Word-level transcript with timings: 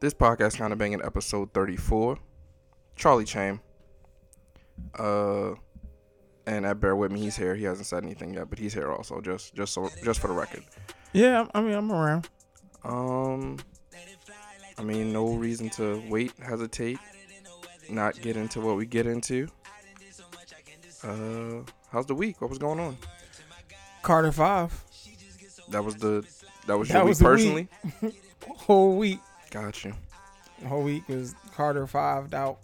This 0.00 0.14
podcast 0.14 0.58
kind 0.58 0.72
of 0.72 0.78
banging 0.78 1.02
episode 1.02 1.52
34. 1.52 2.18
Charlie 2.94 3.24
Cham. 3.24 3.60
Uh, 4.96 5.54
and 6.46 6.66
I 6.66 6.72
bear 6.74 6.94
with 6.94 7.10
me, 7.10 7.20
he's 7.20 7.36
here. 7.36 7.54
He 7.56 7.64
hasn't 7.64 7.86
said 7.86 8.04
anything 8.04 8.34
yet, 8.34 8.48
but 8.48 8.58
he's 8.58 8.72
here 8.72 8.92
also. 8.92 9.20
Just, 9.20 9.54
just 9.54 9.74
so, 9.74 9.88
just 10.04 10.20
for 10.20 10.28
the 10.28 10.34
record. 10.34 10.62
Yeah, 11.12 11.46
I 11.52 11.60
mean, 11.60 11.74
I'm 11.74 11.90
around. 11.90 12.28
Um, 12.84 13.58
I 14.78 14.82
mean, 14.82 15.12
no 15.12 15.34
reason 15.34 15.68
to 15.70 16.00
wait, 16.08 16.32
hesitate, 16.40 16.98
not 17.90 18.20
get 18.20 18.36
into 18.36 18.60
what 18.60 18.76
we 18.76 18.86
get 18.86 19.06
into. 19.06 19.48
Uh, 21.02 21.62
how's 21.90 22.06
the 22.06 22.14
week? 22.14 22.40
What 22.40 22.50
was 22.50 22.58
going 22.58 22.78
on? 22.78 22.96
Carter 24.02 24.30
five. 24.32 24.72
That 25.70 25.84
was 25.84 25.96
the 25.96 26.24
that 26.66 26.78
was 26.78 26.88
That 26.88 26.98
your 26.98 27.04
was 27.06 27.20
week 27.20 27.26
personally. 27.26 27.68
Whole 28.48 28.96
week. 28.96 29.20
Got 29.50 29.84
you. 29.84 29.94
Whole 30.66 30.82
week 30.82 31.08
was 31.08 31.34
Carter 31.54 31.86
five 31.86 32.32
out. 32.34 32.58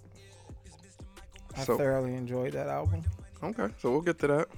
I 1.57 1.65
So- 1.65 1.77
thoroughly 1.79 2.15
enjoyed 2.15 2.53
that 2.55 2.67
album. 2.69 3.03
Okay, 3.43 3.69
so 3.79 3.91
we'll 3.91 4.01
get 4.01 4.19
to 4.21 4.27
that. 4.27 4.49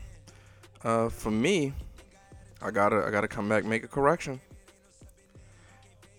Uh, 0.84 1.08
for 1.08 1.30
me, 1.30 1.72
I 2.62 2.70
gotta 2.70 3.04
I 3.06 3.10
gotta 3.10 3.28
come 3.28 3.48
back 3.48 3.64
make 3.64 3.84
a 3.84 3.88
correction. 3.88 4.40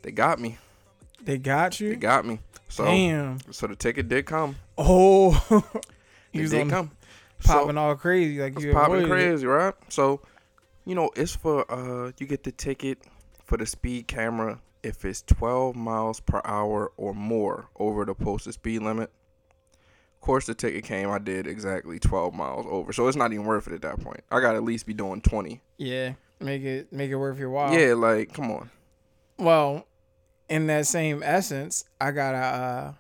They 0.02 0.12
got 0.12 0.40
me. 0.40 0.58
They 1.24 1.38
got 1.38 1.80
you. 1.80 1.90
They 1.90 1.96
got 1.96 2.26
me. 2.26 2.40
So 2.70 2.86
Damn. 2.86 3.40
so 3.52 3.68
the 3.68 3.76
ticket 3.76 4.08
did 4.08 4.26
come. 4.26 4.56
Oh. 4.78 5.64
It 6.34 6.42
he 6.42 6.48
did 6.50 6.70
come. 6.70 6.92
popping 7.44 7.76
so, 7.76 7.80
all 7.80 7.96
crazy 7.96 8.40
like 8.40 8.60
you 8.60 8.72
popping 8.74 8.96
avoided 8.98 9.06
it. 9.06 9.10
crazy, 9.10 9.48
right? 9.48 9.74
So, 9.90 10.20
you 10.86 10.94
know, 10.94 11.10
it's 11.16 11.36
for 11.36 11.66
uh 11.72 12.12
you 12.20 12.28
get 12.28 12.44
the 12.44 12.52
ticket 12.52 13.00
for 13.46 13.58
the 13.58 13.66
speed 13.66 14.08
camera 14.08 14.60
if 14.88 15.04
it's 15.04 15.22
12 15.24 15.76
miles 15.76 16.20
per 16.22 16.42
hour 16.46 16.92
or 16.98 17.14
more 17.14 17.70
over 17.78 18.06
the 18.06 18.16
posted 18.16 18.54
speed 18.54 18.82
limit. 18.82 19.12
Of 20.16 20.22
course, 20.22 20.46
the 20.48 20.56
ticket 20.56 20.84
came. 20.84 21.12
I 21.12 21.20
did 21.20 21.46
exactly 21.46 22.00
12 22.00 22.34
miles 22.34 22.66
over, 22.70 22.92
so 22.94 23.08
it's 23.08 23.18
not 23.18 23.34
even 23.34 23.46
worth 23.46 23.68
it 23.68 23.74
at 23.74 23.82
that 23.82 24.00
point. 24.00 24.22
I 24.32 24.40
gotta 24.40 24.58
at 24.58 24.64
least 24.64 24.86
be 24.86 24.94
doing 24.94 25.22
20. 25.22 25.62
Yeah. 25.78 26.14
Make 26.40 26.64
it 26.64 26.94
make 26.94 27.10
it 27.10 27.16
worth 27.16 27.40
your 27.40 27.50
while. 27.50 27.74
Yeah, 27.74 27.94
like 27.94 28.34
come 28.34 28.52
on. 28.52 28.70
Well, 29.38 29.88
in 30.50 30.68
that 30.68 30.86
same 30.88 31.22
essence, 31.24 31.86
I 32.00 32.12
got 32.12 32.36
a 32.36 32.38
uh, 32.38 32.94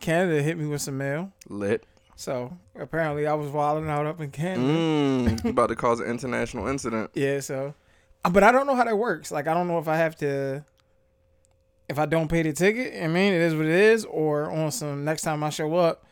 Canada 0.00 0.42
hit 0.42 0.58
me 0.58 0.66
with 0.66 0.82
some 0.82 0.98
mail. 0.98 1.32
Lit. 1.48 1.84
So 2.16 2.56
apparently 2.78 3.26
I 3.26 3.34
was 3.34 3.50
wilding 3.50 3.88
out 3.88 4.06
up 4.06 4.20
in 4.20 4.30
Canada. 4.30 4.66
Mm, 4.66 5.44
about 5.50 5.68
to 5.68 5.76
cause 5.76 6.00
an 6.00 6.06
international 6.06 6.68
incident. 6.68 7.10
Yeah, 7.14 7.40
so 7.40 7.74
uh, 8.24 8.30
but 8.30 8.42
I 8.42 8.52
don't 8.52 8.66
know 8.66 8.74
how 8.74 8.84
that 8.84 8.96
works. 8.96 9.30
Like 9.30 9.46
I 9.46 9.54
don't 9.54 9.68
know 9.68 9.78
if 9.78 9.88
I 9.88 9.96
have 9.96 10.16
to 10.16 10.64
if 11.92 11.98
I 11.98 12.06
don't 12.06 12.28
pay 12.28 12.42
the 12.42 12.52
ticket, 12.52 13.00
I 13.02 13.06
mean 13.06 13.32
it 13.32 13.40
is 13.40 13.54
what 13.54 13.66
it 13.66 13.70
is, 13.72 14.04
or 14.04 14.50
on 14.50 14.72
some 14.72 15.04
next 15.04 15.22
time 15.22 15.44
I 15.44 15.50
show 15.50 15.74
up. 15.76 16.04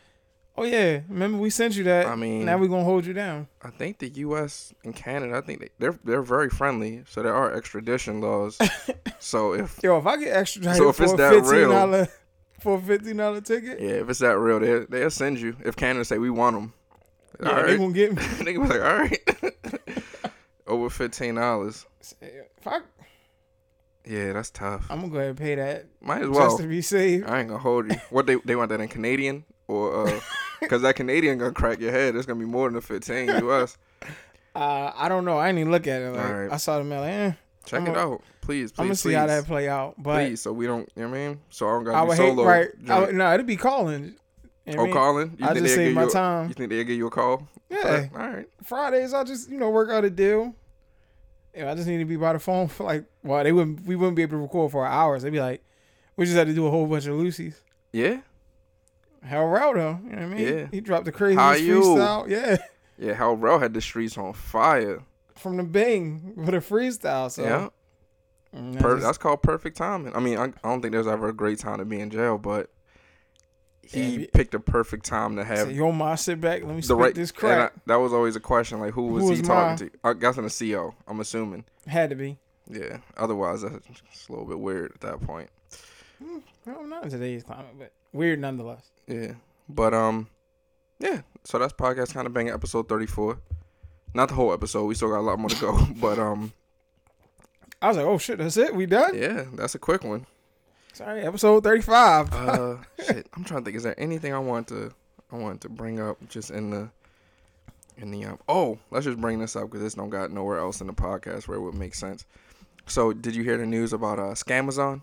Oh 0.57 0.63
yeah, 0.63 0.99
remember 1.09 1.37
we 1.37 1.49
sent 1.49 1.75
you 1.75 1.83
that. 1.85 2.05
I 2.07 2.15
mean- 2.15 2.45
now 2.45 2.57
we're 2.57 2.67
gonna 2.67 2.83
hold 2.83 3.05
you 3.05 3.13
down. 3.13 3.47
I 3.61 3.69
think 3.69 3.99
the 3.99 4.09
U.S. 4.09 4.73
and 4.83 4.95
Canada, 4.95 5.35
I 5.37 5.41
think 5.41 5.59
they, 5.61 5.69
they're 5.79 5.97
they're 6.03 6.21
very 6.21 6.49
friendly. 6.49 7.03
So 7.07 7.23
there 7.23 7.33
are 7.33 7.53
extradition 7.53 8.21
laws. 8.21 8.57
so 9.19 9.53
if 9.53 9.79
Yo, 9.83 9.97
if 9.97 10.05
I 10.05 10.17
get 10.17 10.35
extra 10.35 10.73
So 10.75 10.89
if 10.89 10.97
for 10.97 11.03
it's 11.03 11.13
a 11.13 11.17
that 11.17 11.33
fifteen 11.33 11.51
real- 11.69 12.07
for 12.59 12.77
a 12.77 12.81
fifteen 12.81 13.17
dollar 13.17 13.41
ticket, 13.41 13.79
yeah, 13.81 14.01
if 14.01 14.09
it's 14.09 14.19
that 14.19 14.37
real, 14.37 14.59
they 14.59 14.85
they'll 14.87 15.09
send 15.09 15.39
you. 15.39 15.55
If 15.65 15.75
Canada 15.75 16.05
say 16.05 16.17
we 16.19 16.29
want 16.29 16.55
them, 16.55 16.73
yeah, 17.41 17.49
all 17.49 17.55
they 17.55 17.61
right. 17.71 17.77
gonna 17.79 17.93
get 17.93 18.13
me. 18.15 18.23
they 18.45 18.57
was 18.57 18.69
like, 18.69 18.81
all 18.81 18.97
right, 18.97 20.03
over 20.67 20.89
fifteen 20.89 21.35
dollars. 21.35 21.85
If 22.21 22.67
I, 22.67 22.79
Yeah, 24.05 24.33
that's 24.33 24.49
tough. 24.49 24.87
I'm 24.89 25.01
gonna 25.01 25.11
go 25.11 25.17
ahead 25.17 25.29
and 25.29 25.37
pay 25.37 25.55
that 25.55 25.85
Might 26.01 26.23
as 26.23 26.29
well. 26.29 26.47
just 26.49 26.57
to 26.61 26.67
be 26.67 26.81
safe. 26.81 27.23
I 27.27 27.39
ain't 27.39 27.49
gonna 27.49 27.59
hold 27.59 27.91
you. 27.91 27.97
What 28.09 28.25
they 28.25 28.35
they 28.45 28.55
want 28.55 28.69
that 28.69 28.81
in 28.81 28.87
Canadian 28.87 29.43
or 29.67 30.07
uh, 30.07 30.19
cause 30.67 30.81
that 30.81 30.95
Canadian 30.95 31.37
gonna 31.37 31.51
crack 31.51 31.79
your 31.79 31.91
head. 31.91 32.15
It's 32.15 32.25
gonna 32.25 32.39
be 32.39 32.45
more 32.45 32.67
than 32.67 32.75
the 32.75 32.81
fifteen 32.81 33.27
U.S. 33.27 33.77
Uh, 34.53 34.91
I 34.97 35.07
don't 35.07 35.23
know. 35.23 35.37
I 35.37 35.47
didn't 35.47 35.59
even 35.59 35.71
look 35.71 35.87
at 35.87 36.01
it. 36.01 36.09
Like, 36.11 36.25
Alright. 36.25 36.51
I 36.51 36.57
saw 36.57 36.77
the 36.77 36.83
mail. 36.83 36.99
Like, 36.99 37.09
eh, 37.13 37.31
Check 37.65 37.79
I'm 37.83 37.87
it 37.87 37.95
a- 37.95 37.99
out, 37.99 38.21
please. 38.41 38.73
please 38.73 38.79
I'm 38.79 38.85
gonna 38.87 38.95
see 38.95 39.13
how 39.13 39.25
that 39.27 39.45
play 39.45 39.69
out. 39.69 39.95
But 39.97 40.25
please, 40.27 40.41
so 40.41 40.51
we 40.51 40.65
don't. 40.67 40.89
You 40.97 41.03
know 41.03 41.09
what 41.09 41.17
I 41.17 41.27
mean? 41.29 41.39
So 41.51 41.67
I 41.69 41.71
don't 41.71 41.83
gotta 41.85 42.05
would 42.05 42.17
be 42.17 42.21
hate 42.23 42.29
solo. 42.31 42.43
right. 42.45 42.67
I 42.89 42.99
would, 42.99 43.15
no, 43.15 43.33
it'd 43.33 43.45
be 43.47 43.55
calling. 43.55 44.15
You 44.65 44.73
know 44.73 44.81
Oh, 44.81 44.83
mean? 44.87 44.93
calling? 44.93 45.37
You 45.39 45.45
I 45.45 45.53
think 45.53 45.63
just 45.63 45.75
save 45.75 45.95
my 45.95 46.01
you 46.03 46.09
a- 46.09 46.11
time. 46.11 46.47
You 46.49 46.53
think 46.53 46.69
they'll 46.69 46.83
give 46.83 46.97
you 46.97 47.07
a 47.07 47.09
call? 47.09 47.47
Yeah. 47.69 48.07
All 48.13 48.19
right. 48.27 48.45
Fridays, 48.61 49.13
I'll 49.13 49.23
just 49.23 49.49
you 49.49 49.57
know 49.57 49.69
work 49.69 49.89
out 49.89 50.03
a 50.03 50.09
deal. 50.09 50.53
Yeah, 51.55 51.71
I 51.71 51.75
just 51.75 51.87
need 51.87 51.97
to 51.97 52.05
be 52.05 52.15
by 52.15 52.33
the 52.33 52.39
phone 52.39 52.67
for 52.67 52.83
like. 52.85 53.03
Well, 53.23 53.43
they 53.43 53.51
wouldn't. 53.51 53.85
We 53.85 53.95
wouldn't 53.95 54.15
be 54.15 54.21
able 54.21 54.31
to 54.37 54.37
record 54.37 54.71
for 54.71 54.85
hours. 54.85 55.23
They'd 55.23 55.31
be 55.31 55.39
like, 55.39 55.63
we 56.15 56.25
just 56.25 56.37
had 56.37 56.47
to 56.47 56.53
do 56.53 56.65
a 56.67 56.71
whole 56.71 56.85
bunch 56.85 57.05
of 57.07 57.15
Lucy's. 57.15 57.61
Yeah. 57.91 58.21
Hell, 59.23 59.45
route 59.45 59.75
though. 59.75 59.99
You 60.03 60.09
know 60.15 60.15
what 60.15 60.21
I 60.21 60.25
mean? 60.35 60.47
Yeah. 60.57 60.67
He 60.71 60.81
dropped 60.81 61.05
the 61.05 61.11
craziest 61.11 61.39
How 61.41 61.53
you? 61.53 61.81
freestyle. 61.81 62.27
Yeah, 62.29 62.57
Yeah. 62.97 63.13
Hell 63.13 63.35
Rell 63.35 63.59
had 63.59 63.73
the 63.73 63.81
streets 63.81 64.17
on 64.17 64.33
fire. 64.33 65.01
from 65.35 65.57
the 65.57 65.63
Bing 65.63 66.33
with 66.35 66.49
a 66.55 66.57
freestyle. 66.59 67.29
So 67.29 67.43
yeah. 67.43 67.69
mm, 68.59 68.77
I 68.77 68.81
Per- 68.81 68.99
that's 68.99 69.17
called 69.17 69.41
perfect 69.43 69.77
timing. 69.77 70.15
I 70.15 70.19
mean, 70.19 70.37
I, 70.37 70.45
I 70.45 70.51
don't 70.63 70.81
think 70.81 70.93
there's 70.93 71.05
ever 71.07 71.29
a 71.29 71.33
great 71.33 71.59
time 71.59 71.77
to 71.79 71.85
be 71.85 71.99
in 71.99 72.09
jail, 72.09 72.37
but 72.37 72.69
he 73.83 74.21
Yeah, 74.21 74.27
picked 74.33 74.53
a 74.53 74.59
perfect 74.59 75.05
time 75.05 75.35
to 75.35 75.43
have 75.43 75.67
say, 75.67 75.73
yo, 75.73 75.91
ma, 75.91 76.15
sit 76.15 76.39
back. 76.39 76.63
Let 76.63 76.75
me 76.75 76.81
the 76.81 76.95
right. 76.95 77.13
this 77.15 77.31
crap. 77.31 77.73
I- 77.75 77.79
that 77.87 77.95
was 77.95 78.13
always 78.13 78.35
a 78.35 78.39
question, 78.39 78.79
like 78.79 78.93
who 78.93 79.07
was 79.07 79.23
Who 79.23 79.31
he 79.35 79.41
talking 79.41 79.89
to? 79.89 79.97
I 80.03 80.13
guess 80.13 80.37
in 80.37 80.43
the 80.43 80.71
CO. 80.73 80.93
I'm 81.07 81.19
assuming. 81.19 81.65
Had 81.87 82.09
to 82.11 82.15
be. 82.15 82.37
Yeah. 82.69 82.97
Otherwise, 83.17 83.63
that's 83.63 83.75
a 84.29 84.31
little 84.31 84.45
bit 84.47 84.59
weird 84.59 84.91
at 84.93 85.01
that 85.01 85.21
point. 85.21 85.49
Well, 86.65 86.85
not 86.85 87.03
in 87.03 87.09
today's 87.09 87.43
climate, 87.43 87.73
but 87.77 87.91
weird 88.13 88.39
nonetheless. 88.39 88.89
Yeah. 89.07 89.33
But 89.67 89.93
um, 89.93 90.27
yeah. 90.99 91.21
So 91.43 91.57
that's 91.57 91.73
podcast 91.73 92.13
kind 92.13 92.27
of 92.27 92.33
banging 92.33 92.53
episode 92.53 92.87
34. 92.87 93.39
Not 94.13 94.29
the 94.29 94.35
whole 94.35 94.53
episode. 94.53 94.85
We 94.85 94.95
still 94.95 95.09
got 95.09 95.19
a 95.19 95.21
lot 95.21 95.39
more 95.39 95.49
to 95.49 95.59
go. 95.59 95.87
but 95.99 96.19
um, 96.19 96.53
I 97.81 97.87
was 97.87 97.97
like, 97.97 98.05
oh 98.05 98.17
shit, 98.17 98.37
that's 98.37 98.57
it. 98.57 98.75
We 98.75 98.85
done. 98.85 99.17
yeah, 99.17 99.45
that's 99.55 99.75
a 99.75 99.79
quick 99.79 100.03
one. 100.03 100.25
Sorry, 100.93 101.21
episode 101.21 101.63
thirty-five. 101.63 102.33
Uh, 102.33 102.77
shit. 103.05 103.27
I'm 103.33 103.43
trying 103.43 103.61
to 103.61 103.65
think. 103.65 103.77
Is 103.77 103.83
there 103.83 103.99
anything 103.99 104.33
I 104.33 104.39
want 104.39 104.67
to 104.69 104.93
I 105.31 105.37
wanted 105.37 105.61
to 105.61 105.69
bring 105.69 105.99
up 105.99 106.17
just 106.27 106.51
in 106.51 106.69
the 106.69 106.89
in 107.97 108.11
the 108.11 108.25
um? 108.25 108.39
Oh, 108.47 108.77
let's 108.89 109.05
just 109.05 109.19
bring 109.19 109.39
this 109.39 109.55
up 109.55 109.63
because 109.63 109.81
this 109.81 109.93
don't 109.93 110.09
got 110.09 110.31
nowhere 110.31 110.59
else 110.59 110.81
in 110.81 110.87
the 110.87 110.93
podcast 110.93 111.47
where 111.47 111.57
it 111.57 111.61
would 111.61 111.75
make 111.75 111.95
sense. 111.95 112.25
So, 112.87 113.13
did 113.13 113.35
you 113.35 113.43
hear 113.43 113.57
the 113.57 113.65
news 113.65 113.93
about 113.93 114.19
uh 114.19 114.33
Scamazon? 114.33 115.01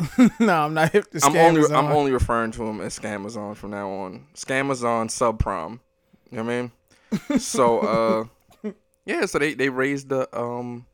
no, 0.40 0.64
I'm 0.64 0.74
not 0.74 0.90
hip 0.90 1.08
to 1.12 1.20
I'm 1.22 1.36
only. 1.36 1.64
I'm 1.66 1.86
on. 1.86 1.92
only 1.92 2.10
referring 2.10 2.50
to 2.52 2.64
him 2.64 2.80
as 2.80 2.98
Scamazon 2.98 3.56
from 3.56 3.70
now 3.70 3.88
on. 3.90 4.26
Scamazon 4.34 5.06
subprime. 5.06 5.78
You 6.30 6.38
know 6.38 6.44
what 6.44 6.52
I 6.52 6.60
mean? 7.30 7.38
so 7.38 7.78
uh 7.78 8.70
yeah, 9.04 9.26
so 9.26 9.38
they 9.38 9.54
they 9.54 9.68
raised 9.68 10.08
the 10.08 10.28
um 10.36 10.86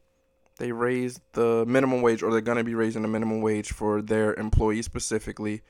they 0.61 0.71
raised 0.73 1.21
the 1.33 1.65
minimum 1.67 2.03
wage 2.03 2.23
or 2.23 2.31
they're 2.31 2.41
gonna 2.41 2.63
be 2.63 2.75
raising 2.77 3.03
the 3.03 3.09
minimum 3.09 3.41
wage 3.41 3.73
for 3.73 4.01
their 4.01 4.35
employees 4.35 4.85
specifically 4.85 5.63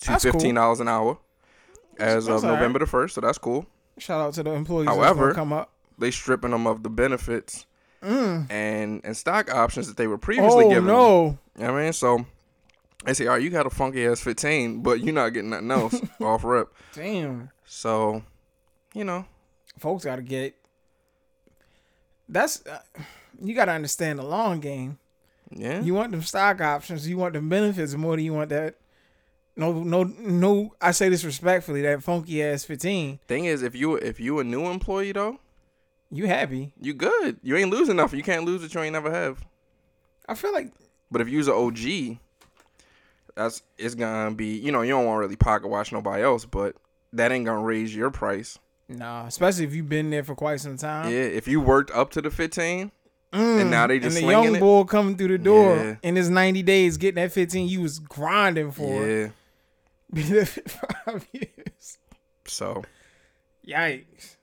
to 0.00 0.08
That's 0.12 0.22
fifteen 0.24 0.54
dollars 0.54 0.80
an 0.80 0.88
hour 0.88 1.18
as 1.98 2.26
That's 2.26 2.42
of. 2.42 2.48
November 2.50 2.78
the 2.78 2.86
first, 2.86 3.14
so 3.16 3.20
that's 3.20 3.38
cool. 3.38 3.66
Shout 3.98 4.20
out 4.20 4.34
to 4.34 4.42
the 4.42 4.52
employees. 4.52 4.88
However- 4.88 5.34
come 5.34 5.52
up. 5.52 5.72
They 5.98 6.10
stripping 6.10 6.50
them 6.52 6.66
of 6.66 6.82
the 6.82 6.90
benefits 6.90 7.66
Mm. 8.02 8.50
and 8.52 9.00
and 9.04 9.16
stock 9.16 9.52
options 9.52 9.88
that 9.88 9.96
they 9.96 10.06
were 10.06 10.18
previously 10.18 10.66
Oh 10.66 10.68
given. 10.68 10.86
no! 10.86 11.38
You 11.58 11.64
know 11.64 11.76
I 11.76 11.82
mean? 11.84 11.92
So 11.94 12.24
they 13.04 13.14
say, 13.14 13.26
all 13.26 13.32
right, 13.34 13.42
you 13.42 13.48
got 13.50 13.66
a 13.66 13.70
funky 13.70 14.06
ass 14.06 14.20
15, 14.20 14.82
but 14.82 15.00
you're 15.00 15.14
not 15.14 15.30
getting 15.30 15.50
nothing 15.50 15.70
else 15.70 15.94
off 16.20 16.44
rip. 16.44 16.72
Damn, 16.94 17.50
So, 17.64 18.22
you 18.94 19.04
know, 19.04 19.24
folks 19.78 20.04
got 20.04 20.16
to 20.16 20.22
get. 20.22 20.54
That's 22.28 22.66
uh, 22.66 22.80
you 23.42 23.54
got 23.54 23.66
to 23.66 23.72
understand 23.72 24.18
the 24.18 24.22
long 24.24 24.60
game. 24.60 24.98
yeah. 25.50 25.80
You 25.80 25.94
want 25.94 26.10
them 26.12 26.22
stock 26.22 26.60
options. 26.60 27.08
You 27.08 27.16
want 27.18 27.34
the 27.34 27.40
benefits 27.40 27.94
more 27.94 28.16
than 28.16 28.24
you 28.24 28.32
want 28.34 28.50
that. 28.50 28.74
No, 29.56 29.72
no, 29.72 30.02
no. 30.04 30.74
I 30.80 30.90
say 30.90 31.08
this 31.08 31.24
respectfully. 31.24 31.82
That 31.82 32.02
funky 32.02 32.42
ass 32.42 32.64
fifteen. 32.64 33.20
Thing 33.26 33.46
is, 33.46 33.62
if 33.62 33.74
you 33.74 33.94
if 33.96 34.20
you 34.20 34.38
a 34.38 34.44
new 34.44 34.66
employee 34.66 35.12
though, 35.12 35.38
You 36.10 36.26
happy? 36.26 36.72
you 36.80 36.92
good. 36.92 37.38
You 37.42 37.56
ain't 37.56 37.70
losing 37.70 37.96
nothing. 37.96 38.18
You 38.18 38.22
can't 38.22 38.44
lose 38.44 38.60
what 38.62 38.74
you 38.74 38.80
ain't 38.82 38.92
never 38.92 39.10
have. 39.10 39.44
I 40.28 40.34
feel 40.34 40.52
like 40.52 40.72
But 41.10 41.20
if 41.22 41.28
you's 41.28 41.48
an 41.48 41.54
OG, 41.54 42.18
that's 43.34 43.62
it's 43.78 43.94
gonna 43.94 44.34
be 44.34 44.56
you 44.58 44.72
know 44.72 44.82
you 44.82 44.90
don't 44.90 45.06
want 45.06 45.16
to 45.16 45.20
really 45.20 45.36
pocket 45.36 45.68
watch 45.68 45.92
nobody 45.92 46.22
else, 46.22 46.44
but 46.44 46.76
that 47.12 47.32
ain't 47.32 47.46
gonna 47.46 47.62
raise 47.62 47.94
your 47.94 48.10
price. 48.10 48.58
nah. 48.88 49.26
Especially 49.26 49.64
if 49.64 49.74
you've 49.74 49.88
been 49.88 50.10
there 50.10 50.24
for 50.24 50.34
quite 50.34 50.60
some 50.60 50.76
time. 50.76 51.10
Yeah, 51.10 51.20
if 51.20 51.48
you 51.48 51.60
worked 51.60 51.90
up 51.92 52.10
to 52.12 52.20
the 52.22 52.30
15, 52.30 52.90
Mm. 53.32 53.60
And 53.62 53.70
now 53.70 53.86
they 53.86 53.98
just 53.98 54.16
and 54.18 54.26
the 54.26 54.30
young 54.30 54.54
it? 54.56 54.60
boy 54.60 54.84
coming 54.84 55.16
through 55.16 55.28
the 55.28 55.38
door 55.38 55.76
Yeah. 55.76 55.96
in 56.02 56.16
his 56.16 56.30
ninety 56.30 56.62
days 56.62 56.96
getting 56.96 57.22
that 57.22 57.32
fifteen. 57.32 57.68
You 57.68 57.82
was 57.82 57.98
grinding 57.98 58.70
for 58.72 59.06
yeah. 59.06 59.28
Be 60.12 60.22
there 60.22 60.46
for 60.46 60.62
five 61.04 61.26
years. 61.32 61.98
So, 62.46 62.84
Yikes! 63.66 64.36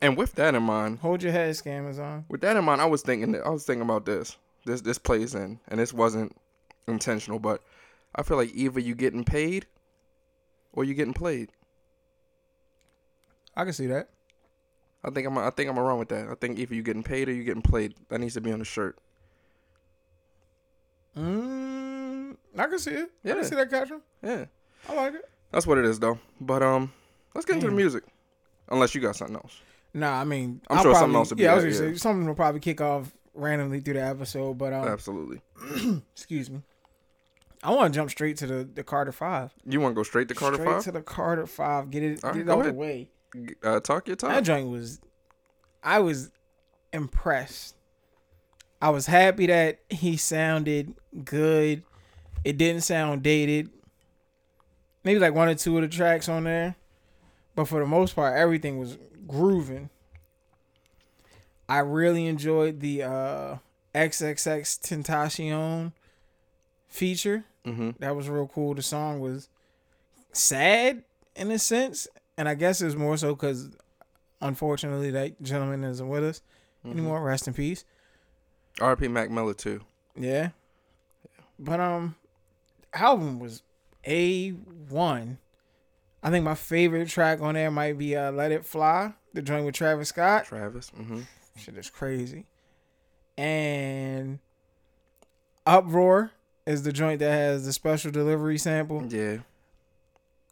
and 0.00 0.16
with 0.16 0.34
that 0.36 0.54
in 0.54 0.62
mind, 0.62 1.00
Hold 1.00 1.22
your 1.24 1.32
head, 1.32 1.52
Scamazon. 1.54 2.24
with 2.28 2.40
that 2.42 2.56
in 2.56 2.64
mind, 2.64 2.80
I 2.80 2.84
was 2.86 3.02
thinking 3.02 3.32
that 3.32 3.44
I 3.44 3.50
was 3.50 3.64
thinking 3.64 3.82
about 3.82 4.06
this. 4.06 4.36
This 4.64 4.80
this 4.80 4.98
plays 4.98 5.34
in, 5.34 5.58
and 5.68 5.80
this 5.80 5.92
wasn't 5.92 6.36
intentional, 6.86 7.40
but 7.40 7.60
I 8.14 8.22
feel 8.22 8.36
like 8.36 8.52
either 8.54 8.78
you 8.78 8.94
getting 8.94 9.24
paid 9.24 9.66
or 10.72 10.84
you 10.84 10.94
getting 10.94 11.14
played. 11.14 11.50
I 13.56 13.64
can 13.64 13.72
see 13.72 13.88
that. 13.88 14.08
I 15.04 15.10
think 15.10 15.26
I'm 15.26 15.36
I 15.38 15.50
think 15.50 15.68
I'm 15.70 15.78
around 15.78 15.98
with 15.98 16.08
that. 16.08 16.28
I 16.28 16.34
think 16.34 16.58
either 16.58 16.74
you're 16.74 16.82
getting 16.82 17.02
paid 17.02 17.28
or 17.28 17.32
you're 17.32 17.44
getting 17.44 17.62
played. 17.62 17.94
That 18.08 18.20
needs 18.20 18.34
to 18.34 18.40
be 18.40 18.50
on 18.52 18.58
the 18.58 18.64
shirt. 18.64 18.96
Mm, 21.16 22.36
I 22.58 22.66
can 22.66 22.78
see 22.78 22.90
it. 22.92 23.10
I 23.24 23.28
Yeah. 23.28 23.34
can 23.34 23.44
see 23.44 23.54
that 23.56 23.70
caption. 23.70 24.00
Yeah. 24.22 24.46
I 24.88 24.94
like 24.94 25.14
it. 25.14 25.28
That's 25.52 25.66
what 25.66 25.78
it 25.78 25.84
is 25.84 25.98
though. 26.00 26.18
But 26.40 26.62
um 26.62 26.92
let's 27.34 27.44
get 27.46 27.56
into 27.56 27.66
the 27.68 27.72
music. 27.72 28.04
Unless 28.70 28.94
you 28.94 29.00
got 29.00 29.14
something 29.16 29.36
else. 29.36 29.60
Nah, 29.92 30.20
I 30.20 30.24
mean, 30.24 30.60
I'm 30.68 30.78
I'll 30.78 30.82
sure 30.82 30.94
something 30.94 31.14
else 31.14 31.30
will 31.30 31.36
be 31.36 31.44
Yeah, 31.44 31.52
I 31.52 31.54
was 31.56 31.64
gonna 31.64 31.74
yeah. 31.90 31.94
say 31.94 31.98
something 31.98 32.26
will 32.26 32.34
probably 32.34 32.60
kick 32.60 32.80
off 32.80 33.12
randomly 33.34 33.80
through 33.80 33.94
the 33.94 34.02
episode, 34.02 34.58
but 34.58 34.72
um, 34.72 34.88
Absolutely. 34.88 35.40
excuse 36.14 36.50
me. 36.50 36.62
I 37.62 37.70
want 37.72 37.92
to 37.94 37.96
jump 37.98 38.10
straight 38.10 38.36
to 38.38 38.46
the 38.46 38.64
the 38.64 38.82
Carter 38.82 39.12
Five. 39.12 39.52
You 39.64 39.80
want 39.80 39.92
to 39.92 39.96
go 39.96 40.02
straight 40.02 40.28
to 40.28 40.34
Carter 40.34 40.56
straight 40.56 40.72
5? 40.74 40.82
to 40.84 40.92
the 40.92 41.02
Carter 41.02 41.46
Five. 41.46 41.90
Get 41.90 42.02
it, 42.02 42.22
right, 42.22 42.34
get 42.34 42.42
it 42.42 42.48
out 42.50 42.64
the 42.64 42.72
way. 42.72 43.08
Uh, 43.62 43.80
talk 43.80 44.06
your 44.06 44.16
talk. 44.16 44.30
That 44.30 44.44
joint 44.44 44.68
was, 44.68 45.00
I 45.82 45.98
was 45.98 46.30
impressed. 46.92 47.74
I 48.80 48.90
was 48.90 49.06
happy 49.06 49.46
that 49.46 49.80
he 49.88 50.16
sounded 50.16 50.94
good. 51.24 51.82
It 52.44 52.58
didn't 52.58 52.82
sound 52.82 53.22
dated. 53.22 53.70
Maybe 55.02 55.18
like 55.18 55.34
one 55.34 55.48
or 55.48 55.54
two 55.54 55.76
of 55.76 55.82
the 55.82 55.88
tracks 55.88 56.28
on 56.28 56.44
there, 56.44 56.76
but 57.54 57.66
for 57.66 57.80
the 57.80 57.86
most 57.86 58.14
part, 58.14 58.36
everything 58.36 58.78
was 58.78 58.98
grooving. 59.26 59.90
I 61.68 61.78
really 61.78 62.26
enjoyed 62.26 62.80
the 62.80 63.02
uh, 63.02 63.56
XXXTentacion 63.94 65.92
feature. 66.88 67.44
Mm-hmm. 67.66 67.90
That 67.98 68.14
was 68.16 68.28
real 68.28 68.46
cool. 68.46 68.74
The 68.74 68.82
song 68.82 69.20
was 69.20 69.48
sad 70.32 71.04
in 71.34 71.50
a 71.50 71.58
sense, 71.58 72.06
and 72.36 72.48
I 72.48 72.54
guess 72.54 72.80
it's 72.82 72.94
more 72.96 73.16
so 73.16 73.34
because, 73.34 73.70
unfortunately, 74.40 75.10
that 75.12 75.40
gentleman 75.42 75.84
isn't 75.84 76.08
with 76.08 76.24
us 76.24 76.42
Mm-hmm. 76.84 76.98
anymore. 76.98 77.22
Rest 77.22 77.48
in 77.48 77.54
peace. 77.54 77.84
R.P. 78.78 79.08
Mac 79.08 79.30
Miller 79.30 79.54
too. 79.54 79.80
Yeah, 80.16 80.50
but 81.58 81.80
um, 81.80 82.14
album 82.92 83.38
was 83.38 83.62
a 84.06 84.50
one. 84.50 85.38
I 86.22 86.30
think 86.30 86.44
my 86.44 86.54
favorite 86.54 87.08
track 87.08 87.40
on 87.40 87.54
there 87.54 87.70
might 87.70 87.96
be 87.96 88.14
uh, 88.16 88.32
"Let 88.32 88.52
It 88.52 88.66
Fly," 88.66 89.14
the 89.32 89.40
joint 89.40 89.64
with 89.64 89.74
Travis 89.74 90.10
Scott. 90.10 90.44
Travis. 90.44 90.90
Mm-hmm. 90.90 91.20
Shit 91.56 91.78
is 91.78 91.88
crazy. 91.88 92.44
And 93.38 94.38
Uproar 95.66 96.32
is 96.66 96.82
the 96.82 96.92
joint 96.92 97.20
that 97.20 97.30
has 97.30 97.64
the 97.64 97.72
special 97.72 98.10
delivery 98.10 98.58
sample. 98.58 99.04
Yeah. 99.08 99.38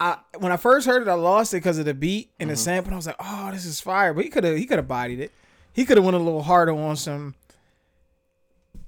I 0.02 0.18
when 0.38 0.50
I 0.50 0.56
first 0.56 0.86
heard 0.86 1.02
it, 1.02 1.08
I 1.08 1.14
lost 1.14 1.54
it 1.54 1.58
because 1.58 1.78
of 1.78 1.84
the 1.84 1.94
beat 1.94 2.30
and 2.40 2.48
Mm-hmm. 2.48 2.54
the 2.54 2.56
sample. 2.56 2.88
And 2.88 2.94
I 2.94 2.96
was 2.96 3.06
like, 3.06 3.16
"Oh, 3.20 3.50
this 3.52 3.64
is 3.64 3.80
fire!" 3.80 4.12
But 4.12 4.24
he 4.24 4.30
could 4.30 4.42
have 4.44 4.56
he 4.56 4.66
could 4.66 4.78
have 4.78 4.88
bodied 4.88 5.20
it. 5.20 5.30
He 5.72 5.84
could 5.84 5.96
have 5.96 6.04
went 6.04 6.16
a 6.16 6.20
little 6.20 6.42
harder 6.42 6.72
on 6.72 6.96
some. 6.96 7.34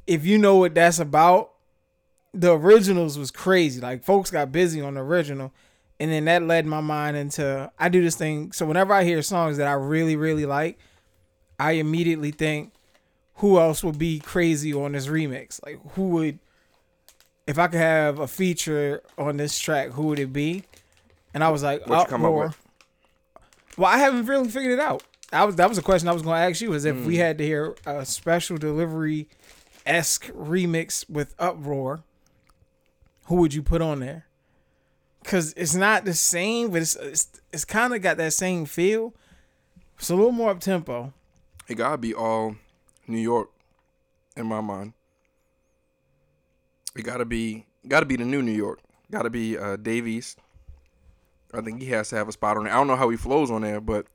If 0.06 0.26
you 0.26 0.36
know 0.38 0.56
what 0.56 0.74
that's 0.74 0.98
about, 0.98 1.52
the 2.32 2.52
originals 2.52 3.16
was 3.18 3.30
crazy. 3.30 3.80
Like 3.80 4.02
folks 4.04 4.30
got 4.30 4.50
busy 4.52 4.80
on 4.80 4.94
the 4.94 5.00
original, 5.00 5.52
and 6.00 6.10
then 6.10 6.24
that 6.26 6.42
led 6.42 6.66
my 6.66 6.80
mind 6.80 7.16
into 7.16 7.70
I 7.78 7.88
do 7.88 8.02
this 8.02 8.16
thing. 8.16 8.52
So 8.52 8.66
whenever 8.66 8.92
I 8.92 9.04
hear 9.04 9.22
songs 9.22 9.56
that 9.58 9.66
I 9.68 9.72
really 9.74 10.16
really 10.16 10.46
like, 10.46 10.78
I 11.60 11.72
immediately 11.72 12.32
think, 12.32 12.72
who 13.36 13.58
else 13.58 13.82
would 13.84 13.98
be 13.98 14.18
crazy 14.18 14.74
on 14.74 14.92
this 14.92 15.06
remix? 15.06 15.62
Like 15.64 15.78
who 15.92 16.08
would, 16.08 16.38
if 17.46 17.58
I 17.58 17.68
could 17.68 17.80
have 17.80 18.18
a 18.18 18.26
feature 18.26 19.00
on 19.16 19.36
this 19.36 19.58
track, 19.58 19.90
who 19.90 20.02
would 20.08 20.18
it 20.18 20.32
be? 20.32 20.64
And 21.34 21.42
I 21.44 21.50
was 21.50 21.62
like, 21.62 21.86
What 21.86 21.98
you 22.00 22.04
come 22.06 22.22
up 22.24 22.28
Uproar. 22.30 22.44
with? 22.46 22.58
Well, 23.76 23.90
I 23.90 23.98
haven't 23.98 24.26
really 24.26 24.48
figured 24.48 24.72
it 24.72 24.80
out. 24.80 25.02
I 25.32 25.44
was 25.44 25.56
that 25.56 25.68
was 25.68 25.78
a 25.78 25.82
question 25.82 26.08
I 26.08 26.12
was 26.12 26.22
going 26.22 26.36
to 26.40 26.48
ask 26.48 26.60
you 26.60 26.72
is 26.74 26.84
if 26.84 26.94
Hmm. 26.96 27.06
we 27.06 27.16
had 27.16 27.38
to 27.38 27.44
hear 27.44 27.74
a 27.84 28.06
special 28.06 28.56
delivery 28.56 29.28
esque 29.84 30.26
remix 30.32 31.08
with 31.10 31.34
Uproar, 31.38 32.04
who 33.26 33.36
would 33.36 33.52
you 33.52 33.62
put 33.62 33.82
on 33.82 34.00
there? 34.00 34.26
Cause 35.24 35.54
it's 35.56 35.74
not 35.74 36.04
the 36.04 36.12
same, 36.14 36.70
but 36.70 36.82
it's 36.82 36.94
it's, 36.96 37.28
it's 37.52 37.64
kind 37.64 37.94
of 37.94 38.02
got 38.02 38.16
that 38.18 38.32
same 38.34 38.66
feel. 38.66 39.14
It's 39.98 40.10
a 40.10 40.14
little 40.14 40.32
more 40.32 40.50
up 40.50 40.60
tempo. 40.60 41.12
It 41.66 41.76
gotta 41.76 41.96
be 41.96 42.12
all 42.14 42.56
New 43.08 43.18
York 43.18 43.48
in 44.36 44.46
my 44.46 44.60
mind. 44.60 44.92
It 46.96 47.02
gotta 47.02 47.24
be 47.24 47.64
gotta 47.88 48.06
be 48.06 48.16
the 48.16 48.24
new 48.24 48.42
New 48.42 48.52
York. 48.52 48.80
Gotta 49.10 49.30
be 49.30 49.56
uh 49.58 49.76
Dave 49.76 50.06
East. 50.06 50.38
I 51.54 51.60
think 51.60 51.80
he 51.80 51.88
has 51.90 52.08
to 52.10 52.16
have 52.16 52.28
a 52.28 52.32
spot 52.32 52.56
on 52.56 52.64
there. 52.64 52.72
I 52.72 52.76
don't 52.76 52.86
know 52.86 52.96
how 52.96 53.08
he 53.08 53.16
flows 53.16 53.50
on 53.50 53.62
there, 53.62 53.80
but 53.80 54.06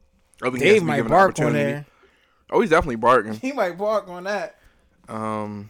I 0.42 0.50
think 0.50 0.60
Dave 0.60 0.82
be 0.82 0.88
might 0.88 1.08
bark 1.08 1.40
on 1.40 1.54
there. 1.54 1.86
Oh, 2.50 2.62
he's 2.62 2.70
definitely 2.70 2.96
barking. 2.98 3.34
He 3.42 3.52
might 3.52 3.78
bark 3.78 4.08
on 4.10 4.24
that. 4.26 4.58
Um, 5.08 5.70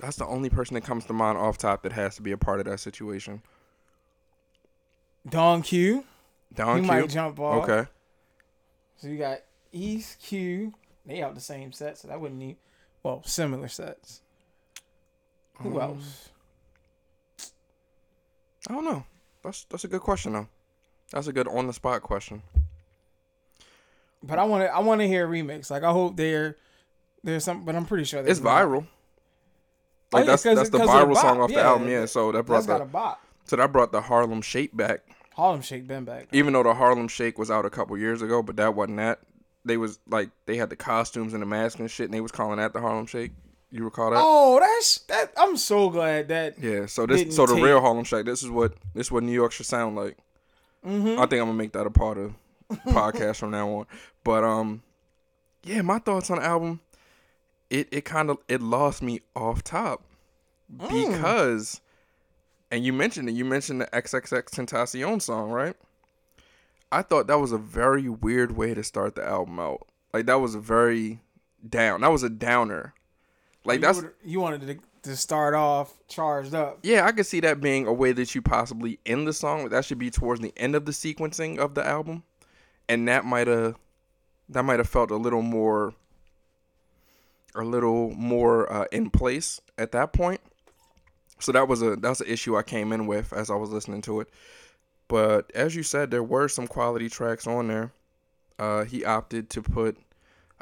that's 0.00 0.16
the 0.16 0.26
only 0.26 0.50
person 0.50 0.74
that 0.74 0.82
comes 0.84 1.04
to 1.06 1.12
mind 1.12 1.38
off 1.38 1.58
top 1.58 1.82
that 1.82 1.92
has 1.92 2.16
to 2.16 2.22
be 2.22 2.32
a 2.32 2.36
part 2.36 2.60
of 2.60 2.66
that 2.66 2.80
situation. 2.80 3.42
Don 5.28 5.62
Q. 5.62 6.04
Don 6.54 6.76
he 6.78 6.82
Q. 6.82 6.88
might 6.88 7.08
jump 7.08 7.38
off. 7.38 7.68
Okay. 7.68 7.88
So 8.96 9.08
you 9.08 9.18
got 9.18 9.38
East 9.72 10.20
Q. 10.20 10.72
They 11.06 11.22
out 11.22 11.34
the 11.34 11.40
same 11.40 11.72
set, 11.72 11.98
so 11.98 12.08
that 12.08 12.20
wouldn't 12.20 12.38
need 12.38 12.56
well, 13.02 13.22
similar 13.24 13.68
sets. 13.68 14.20
Who 15.58 15.80
Um, 15.80 15.80
else? 15.80 16.28
I 18.68 18.74
don't 18.74 18.84
know. 18.84 19.04
That's 19.42 19.64
that's 19.64 19.84
a 19.84 19.88
good 19.88 20.00
question 20.00 20.32
though. 20.32 20.48
That's 21.12 21.26
a 21.26 21.32
good 21.32 21.48
on 21.48 21.66
the 21.66 21.72
spot 21.72 22.02
question. 22.02 22.42
But 24.22 24.38
I 24.38 24.44
want 24.44 24.64
to 24.64 24.74
I 24.74 24.78
want 24.80 25.00
to 25.00 25.08
hear 25.08 25.26
a 25.26 25.30
remix. 25.30 25.70
Like 25.70 25.82
I 25.82 25.92
hope 25.92 26.16
there 26.16 26.56
there's 27.24 27.44
some, 27.44 27.64
but 27.64 27.74
I'm 27.74 27.84
pretty 27.84 28.04
sure 28.04 28.24
It's 28.26 28.40
viral. 28.40 28.84
Oh, 28.84 30.16
Like 30.16 30.22
yeah, 30.22 30.30
that's 30.32 30.42
that's 30.42 30.70
the 30.70 30.78
the 30.78 30.84
viral 30.84 31.16
song 31.16 31.40
off 31.40 31.48
the 31.48 31.56
yeah. 31.56 31.68
album. 31.68 31.88
Yeah, 31.88 32.06
so 32.06 32.32
that 32.32 32.44
brought 32.44 32.66
the 32.66 33.16
so 33.44 33.56
that 33.56 33.72
brought 33.72 33.92
the 33.92 34.00
Harlem 34.00 34.42
Shake 34.42 34.76
back. 34.76 35.02
Harlem 35.34 35.62
Shake 35.62 35.86
been 35.86 36.04
back. 36.04 36.28
Even 36.32 36.52
though 36.52 36.62
the 36.62 36.74
Harlem 36.74 37.08
Shake 37.08 37.38
was 37.38 37.50
out 37.50 37.64
a 37.64 37.70
couple 37.70 37.96
years 37.98 38.22
ago, 38.22 38.42
but 38.42 38.56
that 38.56 38.74
wasn't 38.74 38.98
that. 38.98 39.20
They 39.64 39.76
was 39.76 39.98
like 40.08 40.30
they 40.46 40.56
had 40.56 40.70
the 40.70 40.76
costumes 40.76 41.32
and 41.32 41.42
the 41.42 41.46
mask 41.46 41.78
and 41.78 41.90
shit, 41.90 42.06
and 42.06 42.14
they 42.14 42.20
was 42.20 42.32
calling 42.32 42.58
that 42.58 42.72
the 42.72 42.80
Harlem 42.80 43.06
Shake. 43.06 43.32
You 43.72 43.84
recall 43.84 44.10
that? 44.10 44.20
Oh, 44.22 44.60
that's 44.60 44.98
that. 45.08 45.32
I'm 45.36 45.56
so 45.56 45.88
glad 45.90 46.28
that. 46.28 46.58
Yeah, 46.60 46.86
so 46.86 47.06
this 47.06 47.34
so 47.34 47.46
the 47.46 47.54
take- 47.54 47.64
real 47.64 47.80
Harlem 47.80 48.04
Shake. 48.04 48.26
This 48.26 48.42
is 48.42 48.50
what 48.50 48.74
this 48.94 49.06
is 49.06 49.10
what 49.12 49.22
New 49.24 49.32
York 49.32 49.50
should 49.52 49.66
sound 49.66 49.96
like. 49.96 50.18
Mm-hmm. 50.86 51.18
I 51.18 51.26
think 51.26 51.40
I'm 51.40 51.46
gonna 51.48 51.54
make 51.54 51.72
that 51.72 51.86
a 51.86 51.90
part 51.90 52.18
of 52.18 52.34
podcast 52.86 53.36
from 53.36 53.50
now 53.52 53.68
on. 53.70 53.86
But 54.24 54.44
um, 54.44 54.82
yeah, 55.64 55.80
my 55.82 55.98
thoughts 55.98 56.30
on 56.30 56.38
the 56.38 56.44
album. 56.44 56.80
It 57.70 57.88
it 57.90 58.04
kind 58.04 58.28
of 58.28 58.36
it 58.48 58.60
lost 58.60 59.02
me 59.02 59.20
off 59.34 59.64
top 59.64 60.04
Mm. 60.78 60.88
because, 61.10 61.80
and 62.70 62.82
you 62.84 62.92
mentioned 62.94 63.28
it. 63.28 63.32
You 63.32 63.44
mentioned 63.44 63.80
the 63.82 63.86
XXXTentacion 63.86 65.20
song, 65.20 65.50
right? 65.50 65.76
I 66.90 67.02
thought 67.02 67.26
that 67.26 67.38
was 67.38 67.52
a 67.52 67.58
very 67.58 68.08
weird 68.08 68.52
way 68.56 68.72
to 68.74 68.82
start 68.82 69.14
the 69.14 69.26
album 69.26 69.58
out. 69.58 69.86
Like 70.14 70.26
that 70.26 70.40
was 70.40 70.54
a 70.54 70.60
very 70.60 71.20
down. 71.66 72.00
That 72.02 72.10
was 72.12 72.22
a 72.22 72.30
downer. 72.30 72.94
Like 73.64 73.76
you, 73.76 73.80
that's 73.80 74.02
you 74.24 74.40
wanted 74.40 74.66
to, 74.66 75.10
to 75.10 75.16
start 75.16 75.54
off 75.54 75.92
charged 76.08 76.54
up. 76.54 76.80
yeah, 76.82 77.06
I 77.06 77.12
could 77.12 77.26
see 77.26 77.40
that 77.40 77.60
being 77.60 77.86
a 77.86 77.92
way 77.92 78.12
that 78.12 78.34
you 78.34 78.42
possibly 78.42 78.98
end 79.06 79.26
the 79.26 79.32
song. 79.32 79.68
That 79.68 79.84
should 79.84 79.98
be 79.98 80.10
towards 80.10 80.40
the 80.40 80.52
end 80.56 80.74
of 80.74 80.84
the 80.84 80.92
sequencing 80.92 81.58
of 81.58 81.74
the 81.74 81.86
album, 81.86 82.24
and 82.88 83.06
that 83.08 83.24
might 83.24 83.46
have 83.46 83.76
that 84.48 84.64
might 84.64 84.78
have 84.78 84.88
felt 84.88 85.10
a 85.10 85.16
little 85.16 85.42
more 85.42 85.94
a 87.54 87.62
little 87.62 88.10
more 88.10 88.72
uh, 88.72 88.84
in 88.92 89.10
place 89.10 89.60
at 89.78 89.92
that 89.92 90.12
point. 90.12 90.40
So 91.38 91.52
that 91.52 91.68
was 91.68 91.82
a 91.82 91.96
that's 91.96 92.20
an 92.20 92.28
issue 92.28 92.56
I 92.56 92.62
came 92.62 92.92
in 92.92 93.06
with 93.06 93.32
as 93.32 93.50
I 93.50 93.54
was 93.56 93.70
listening 93.70 94.02
to 94.02 94.20
it. 94.20 94.28
But 95.08 95.50
as 95.54 95.74
you 95.74 95.82
said, 95.82 96.10
there 96.10 96.22
were 96.22 96.48
some 96.48 96.66
quality 96.66 97.08
tracks 97.08 97.46
on 97.46 97.68
there. 97.68 97.92
Uh, 98.58 98.84
he 98.84 99.04
opted 99.04 99.50
to 99.50 99.62
put 99.62 99.98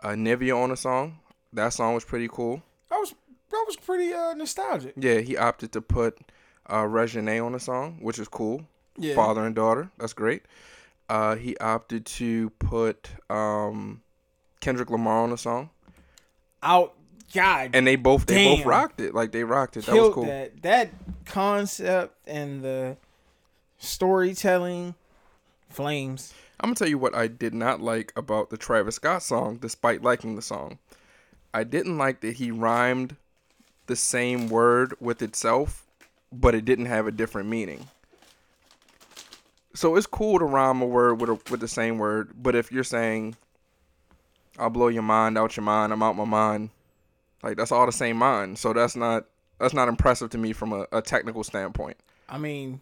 uh, 0.02 0.10
Nivea 0.10 0.56
on 0.56 0.70
a 0.70 0.76
song. 0.76 1.18
That 1.52 1.72
song 1.72 1.94
was 1.94 2.04
pretty 2.04 2.28
cool. 2.28 2.62
That 3.50 3.64
was 3.66 3.76
pretty 3.76 4.12
uh, 4.12 4.34
nostalgic. 4.34 4.94
Yeah, 4.96 5.18
he 5.20 5.36
opted 5.36 5.72
to 5.72 5.80
put 5.80 6.18
uh, 6.66 6.82
Reginae 6.84 7.44
on 7.44 7.52
the 7.52 7.60
song, 7.60 7.98
which 8.00 8.18
is 8.18 8.28
cool. 8.28 8.62
Yeah. 8.96 9.14
Father 9.14 9.44
and 9.44 9.54
daughter, 9.54 9.90
that's 9.98 10.12
great. 10.12 10.42
Uh, 11.08 11.34
he 11.34 11.56
opted 11.56 12.06
to 12.06 12.50
put 12.58 13.08
um, 13.28 14.02
Kendrick 14.60 14.90
Lamar 14.90 15.22
on 15.24 15.30
the 15.30 15.38
song, 15.38 15.70
Out. 16.62 16.94
God. 17.32 17.70
and 17.74 17.86
they 17.86 17.96
both 17.96 18.26
they 18.26 18.56
both 18.56 18.66
rocked 18.66 19.00
it. 19.00 19.14
Like 19.14 19.32
they 19.32 19.44
rocked 19.44 19.76
it. 19.76 19.86
That 19.86 19.94
was 19.94 20.14
cool. 20.14 20.24
that. 20.24 20.62
That 20.62 20.90
concept 21.24 22.16
and 22.26 22.62
the 22.62 22.96
storytelling, 23.78 24.94
flames. 25.68 26.34
I'm 26.60 26.68
gonna 26.68 26.74
tell 26.76 26.88
you 26.88 26.98
what 26.98 27.14
I 27.14 27.26
did 27.26 27.54
not 27.54 27.80
like 27.80 28.12
about 28.16 28.50
the 28.50 28.56
Travis 28.56 28.96
Scott 28.96 29.22
song, 29.22 29.56
despite 29.56 30.02
liking 30.02 30.36
the 30.36 30.42
song. 30.42 30.78
I 31.54 31.64
didn't 31.64 31.98
like 31.98 32.20
that 32.20 32.36
he 32.36 32.50
rhymed 32.50 33.16
the 33.90 33.96
same 33.96 34.48
word 34.48 34.94
with 35.00 35.20
itself, 35.20 35.86
but 36.32 36.54
it 36.54 36.64
didn't 36.64 36.86
have 36.86 37.06
a 37.06 37.10
different 37.10 37.48
meaning. 37.48 37.88
So 39.74 39.96
it's 39.96 40.06
cool 40.06 40.38
to 40.38 40.44
rhyme 40.44 40.80
a 40.80 40.86
word 40.86 41.20
with 41.20 41.30
a, 41.30 41.38
with 41.50 41.60
the 41.60 41.68
same 41.68 41.98
word, 41.98 42.32
but 42.34 42.54
if 42.54 42.72
you're 42.72 42.84
saying 42.84 43.36
I'll 44.58 44.70
blow 44.70 44.88
your 44.88 45.02
mind 45.02 45.36
out 45.36 45.56
your 45.56 45.64
mind, 45.64 45.92
I'm 45.92 46.02
out 46.02 46.16
my 46.16 46.24
mind, 46.24 46.70
like 47.42 47.56
that's 47.56 47.72
all 47.72 47.86
the 47.86 47.92
same 47.92 48.16
mind. 48.16 48.58
So 48.58 48.72
that's 48.72 48.96
not 48.96 49.26
that's 49.58 49.74
not 49.74 49.88
impressive 49.88 50.30
to 50.30 50.38
me 50.38 50.52
from 50.52 50.72
a, 50.72 50.86
a 50.92 51.02
technical 51.02 51.44
standpoint. 51.44 51.96
I 52.28 52.38
mean, 52.38 52.80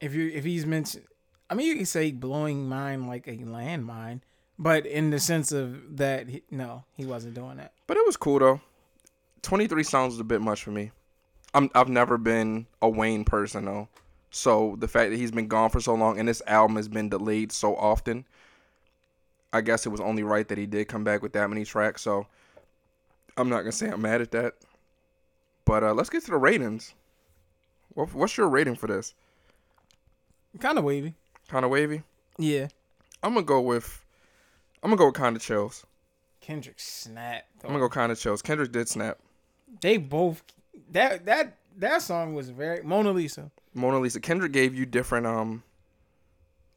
if 0.00 0.14
you 0.14 0.30
if 0.32 0.44
he's 0.44 0.66
mentioned, 0.66 1.04
I 1.50 1.54
mean, 1.54 1.66
you 1.66 1.76
can 1.76 1.86
say 1.86 2.10
blowing 2.12 2.68
mine 2.68 3.06
like 3.06 3.26
a 3.26 3.36
landmine, 3.36 4.20
but 4.58 4.86
in 4.86 5.10
the 5.10 5.18
sense 5.18 5.52
of 5.52 5.96
that, 5.96 6.28
he, 6.28 6.42
no, 6.50 6.84
he 6.96 7.04
wasn't 7.04 7.34
doing 7.34 7.56
that. 7.56 7.72
But 7.86 7.96
it 7.96 8.06
was 8.06 8.16
cool 8.16 8.38
though. 8.38 8.60
23 9.42 9.82
songs 9.82 10.14
is 10.14 10.20
a 10.20 10.24
bit 10.24 10.40
much 10.40 10.62
for 10.62 10.70
me. 10.70 10.90
I'm 11.54 11.70
I've 11.74 11.88
never 11.88 12.18
been 12.18 12.66
a 12.82 12.88
Wayne 12.88 13.24
person 13.24 13.64
though. 13.64 13.88
So 14.30 14.76
the 14.78 14.88
fact 14.88 15.10
that 15.10 15.16
he's 15.16 15.30
been 15.30 15.48
gone 15.48 15.70
for 15.70 15.80
so 15.80 15.94
long 15.94 16.18
and 16.18 16.28
this 16.28 16.42
album 16.46 16.76
has 16.76 16.88
been 16.88 17.08
delayed 17.08 17.50
so 17.50 17.74
often, 17.76 18.26
I 19.52 19.62
guess 19.62 19.86
it 19.86 19.88
was 19.88 20.00
only 20.00 20.22
right 20.22 20.46
that 20.48 20.58
he 20.58 20.66
did 20.66 20.88
come 20.88 21.04
back 21.04 21.22
with 21.22 21.32
that 21.32 21.48
many 21.48 21.64
tracks. 21.64 22.02
So 22.02 22.26
I'm 23.36 23.48
not 23.48 23.60
gonna 23.60 23.72
say 23.72 23.88
I'm 23.88 24.02
mad 24.02 24.20
at 24.20 24.30
that. 24.32 24.54
But 25.64 25.84
uh, 25.84 25.94
let's 25.94 26.10
get 26.10 26.24
to 26.24 26.30
the 26.30 26.36
ratings. 26.36 26.94
What, 27.94 28.12
what's 28.14 28.36
your 28.36 28.48
rating 28.48 28.74
for 28.76 28.86
this? 28.86 29.14
Kind 30.60 30.78
of 30.78 30.84
wavy. 30.84 31.14
Kind 31.48 31.64
of 31.64 31.70
wavy. 31.70 32.02
Yeah. 32.38 32.68
I'm 33.22 33.34
gonna 33.34 33.44
go 33.44 33.60
with. 33.60 34.04
I'm 34.82 34.90
gonna 34.90 34.98
go 34.98 35.06
with 35.06 35.14
kind 35.14 35.36
of 35.36 35.42
chills. 35.42 35.84
Kendrick 36.40 36.80
snap. 36.80 37.44
I'm 37.62 37.68
gonna 37.68 37.80
go 37.80 37.88
kind 37.88 38.12
of 38.12 38.18
chills. 38.18 38.42
Kendrick 38.42 38.72
did 38.72 38.88
snap. 38.88 39.18
They 39.80 39.96
both 39.96 40.42
that 40.90 41.26
that 41.26 41.56
that 41.76 42.02
song 42.02 42.34
was 42.34 42.50
very 42.50 42.82
Mona 42.82 43.12
Lisa. 43.12 43.50
Mona 43.74 43.98
Lisa. 44.00 44.20
Kendrick 44.20 44.52
gave 44.52 44.74
you 44.74 44.86
different 44.86 45.26
um 45.26 45.62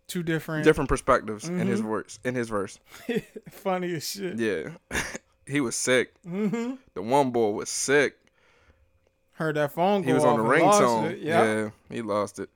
Two 0.08 0.24
different 0.24 0.66
different 0.66 0.90
perspectives 0.90 1.48
in 1.48 1.68
his 1.68 1.80
verse. 1.80 2.20
In 2.26 2.36
his 2.36 2.50
verse, 2.50 2.80
funny 3.50 3.96
as 3.96 4.06
shit. 4.10 4.38
yeah, 4.38 4.72
he 5.48 5.62
was 5.62 5.74
sick. 5.74 6.14
Mm-hmm. 6.28 6.74
The 6.96 7.02
one 7.02 7.32
boy 7.32 7.52
was 7.52 7.70
sick. 7.70 8.18
Heard 9.32 9.56
that 9.56 9.72
phone. 9.72 10.04
He 10.04 10.12
was 10.12 10.26
on 10.26 10.38
the 10.38 10.44
ringtone. 10.44 11.18
Yeah. 11.22 11.44
Yeah, 11.44 11.70
he 11.90 12.02
lost 12.02 12.40
it. 12.40 12.50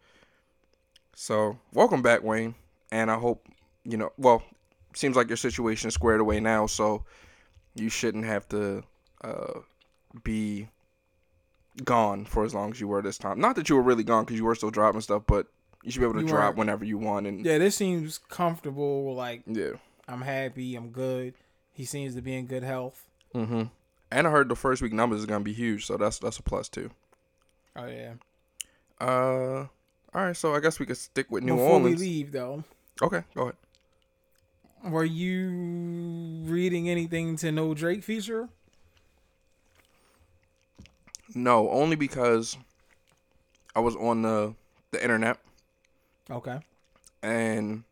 So 1.15 1.57
welcome 1.73 2.01
back, 2.01 2.23
Wayne. 2.23 2.55
And 2.91 3.09
I 3.09 3.15
hope 3.15 3.47
you 3.85 3.95
know. 3.95 4.11
Well, 4.17 4.43
seems 4.93 5.15
like 5.15 5.29
your 5.29 5.37
situation 5.37 5.87
is 5.87 5.93
squared 5.93 6.19
away 6.19 6.41
now, 6.41 6.67
so 6.67 7.05
you 7.73 7.87
shouldn't 7.87 8.25
have 8.25 8.49
to 8.49 8.83
uh, 9.23 9.59
be 10.23 10.67
gone 11.83 12.25
for 12.25 12.45
as 12.45 12.53
long 12.53 12.71
as 12.71 12.79
you 12.79 12.87
were 12.87 13.01
this 13.01 13.17
time. 13.17 13.39
Not 13.39 13.55
that 13.57 13.69
you 13.69 13.75
were 13.75 13.81
really 13.81 14.03
gone 14.03 14.23
because 14.25 14.37
you 14.37 14.45
were 14.45 14.55
still 14.55 14.71
dropping 14.71 15.01
stuff, 15.01 15.23
but 15.27 15.47
you 15.83 15.91
should 15.91 15.99
be 15.99 16.05
able 16.05 16.15
to 16.15 16.21
You 16.21 16.27
drop 16.27 16.41
weren't- 16.43 16.57
whenever 16.57 16.85
you 16.85 16.97
want. 16.97 17.27
And 17.27 17.45
Yeah, 17.45 17.57
this 17.57 17.75
seems 17.75 18.17
comfortable. 18.29 19.13
Like 19.15 19.43
yeah. 19.45 19.71
I'm 20.07 20.21
happy. 20.21 20.75
I'm 20.75 20.89
good. 20.89 21.33
He 21.73 21.83
seems 21.85 22.15
to 22.15 22.21
be 22.21 22.35
in 22.35 22.45
good 22.47 22.63
health. 22.63 23.05
Mm-hmm. 23.33 23.63
And 24.11 24.27
I 24.27 24.29
heard 24.31 24.47
the 24.49 24.55
first 24.55 24.81
week 24.81 24.93
numbers 24.93 25.19
is 25.19 25.25
gonna 25.25 25.43
be 25.43 25.51
huge, 25.53 25.85
so 25.85 25.97
that's 25.97 26.19
that's 26.19 26.37
a 26.39 26.43
plus 26.43 26.69
too. 26.69 26.89
Oh 27.75 27.87
yeah. 27.87 28.13
Uh, 29.01 29.67
all 30.13 30.23
right. 30.25 30.37
So 30.37 30.55
I 30.55 30.61
guess 30.61 30.79
we 30.79 30.85
could 30.85 30.95
stick 30.97 31.29
with 31.29 31.43
New 31.43 31.55
Before 31.55 31.71
Orleans. 31.71 31.99
we 31.99 32.05
leave, 32.07 32.31
though, 32.31 32.63
Okay, 33.01 33.23
go 33.35 33.41
ahead. 33.41 33.55
were 34.85 35.03
you 35.03 35.49
reading 36.45 36.87
anything 36.89 37.35
to 37.37 37.51
No 37.51 37.73
Drake 37.73 38.03
feature? 38.03 38.47
No, 41.33 41.69
only 41.71 41.95
because 41.95 42.57
I 43.75 43.79
was 43.79 43.95
on 43.95 44.21
the 44.21 44.53
the 44.91 45.01
internet 45.01 45.37
Okay. 46.29 46.59
and 47.21 47.83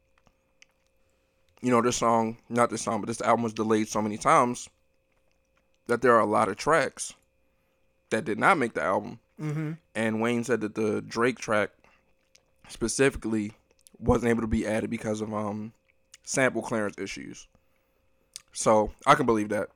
you 1.62 1.70
know 1.72 1.82
this 1.82 1.98
song, 1.98 2.38
not 2.50 2.70
this 2.70 2.82
song, 2.82 3.02
but 3.02 3.08
this 3.08 3.22
album 3.22 3.44
was 3.44 3.54
delayed 3.54 3.88
so 3.88 4.02
many 4.02 4.18
times 4.18 4.70
that 5.88 6.02
there 6.02 6.14
are 6.16 6.22
a 6.22 6.26
lot 6.26 6.48
of 6.50 6.56
tracks 6.58 7.14
that 8.10 8.26
did 8.26 8.38
not 8.38 8.58
make 8.58 8.74
the 8.74 8.82
album. 8.82 9.20
Mm-hmm. 9.42 9.72
And 9.96 10.22
Wayne 10.22 10.44
said 10.44 10.62
that 10.62 10.76
the 10.76 11.02
Drake 11.02 11.40
track 11.40 11.72
specifically 12.70 13.54
wasn't 14.00 14.30
able 14.30 14.42
to 14.42 14.48
be 14.48 14.66
added 14.68 14.90
because 14.90 15.22
of 15.22 15.34
um 15.34 15.74
sample 16.24 16.62
clearance 16.62 16.98
issues. 16.98 17.48
So 18.54 18.92
I 19.06 19.16
can 19.16 19.26
believe 19.26 19.50
that. 19.50 19.70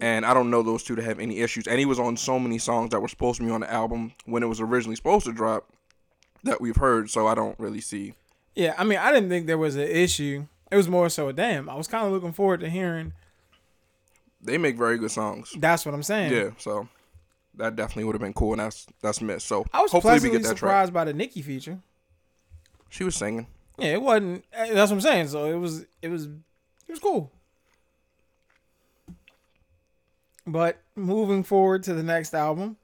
And 0.00 0.26
I 0.26 0.34
don't 0.34 0.50
know 0.50 0.62
those 0.62 0.82
two 0.82 0.96
to 0.96 1.02
have 1.02 1.20
any 1.20 1.38
issues. 1.40 1.66
And 1.68 1.78
he 1.78 1.84
was 1.86 1.98
on 2.00 2.16
so 2.16 2.38
many 2.38 2.58
songs 2.58 2.90
that 2.90 3.00
were 3.00 3.08
supposed 3.08 3.38
to 3.40 3.46
be 3.46 3.52
on 3.52 3.60
the 3.60 3.72
album 3.72 4.12
when 4.24 4.42
it 4.42 4.46
was 4.46 4.60
originally 4.60 4.96
supposed 4.96 5.24
to 5.26 5.32
drop 5.32 5.68
that 6.42 6.60
we've 6.60 6.76
heard. 6.76 7.10
So 7.10 7.26
I 7.28 7.34
don't 7.34 7.58
really 7.60 7.80
see. 7.80 8.14
Yeah, 8.56 8.74
I 8.76 8.84
mean, 8.84 8.98
I 8.98 9.12
didn't 9.12 9.28
think 9.28 9.46
there 9.46 9.58
was 9.58 9.76
an 9.76 9.82
issue. 9.88 10.46
It 10.70 10.76
was 10.76 10.88
more 10.88 11.08
so, 11.08 11.28
a 11.28 11.32
damn. 11.32 11.68
I 11.68 11.74
was 11.76 11.86
kind 11.86 12.06
of 12.06 12.12
looking 12.12 12.32
forward 12.32 12.60
to 12.60 12.68
hearing. 12.70 13.12
They 14.40 14.58
make 14.58 14.76
very 14.76 14.98
good 14.98 15.10
songs. 15.10 15.52
That's 15.58 15.86
what 15.86 15.94
I'm 15.94 16.02
saying. 16.02 16.32
Yeah. 16.32 16.50
So 16.58 16.88
that 17.54 17.76
definitely 17.76 18.04
would 18.04 18.14
have 18.14 18.20
been 18.22 18.32
cool. 18.34 18.52
And 18.52 18.60
that's 18.60 18.86
that's 19.00 19.20
missed. 19.20 19.46
So 19.46 19.64
I 19.72 19.80
was 19.80 19.90
hopefully 19.92 20.14
we 20.14 20.18
pleasantly 20.20 20.38
get 20.38 20.42
that 20.48 20.48
track. 20.56 20.58
surprised 20.58 20.92
by 20.92 21.04
the 21.04 21.12
Nicki 21.14 21.40
feature. 21.40 21.78
She 22.90 23.04
was 23.04 23.16
singing. 23.16 23.46
Yeah, 23.78 23.92
it 23.94 24.02
wasn't. 24.02 24.44
eh, 24.52 24.72
That's 24.74 24.90
what 24.90 24.96
I'm 24.96 25.00
saying. 25.00 25.28
So 25.28 25.46
it 25.46 25.56
was. 25.56 25.86
It 26.02 26.08
was. 26.08 26.26
It 26.26 26.90
was 26.90 26.98
cool. 27.00 27.30
But 30.46 30.78
moving 30.94 31.42
forward 31.42 31.82
to 31.84 31.94
the 31.94 32.02
next 32.02 32.34
album, 32.34 32.76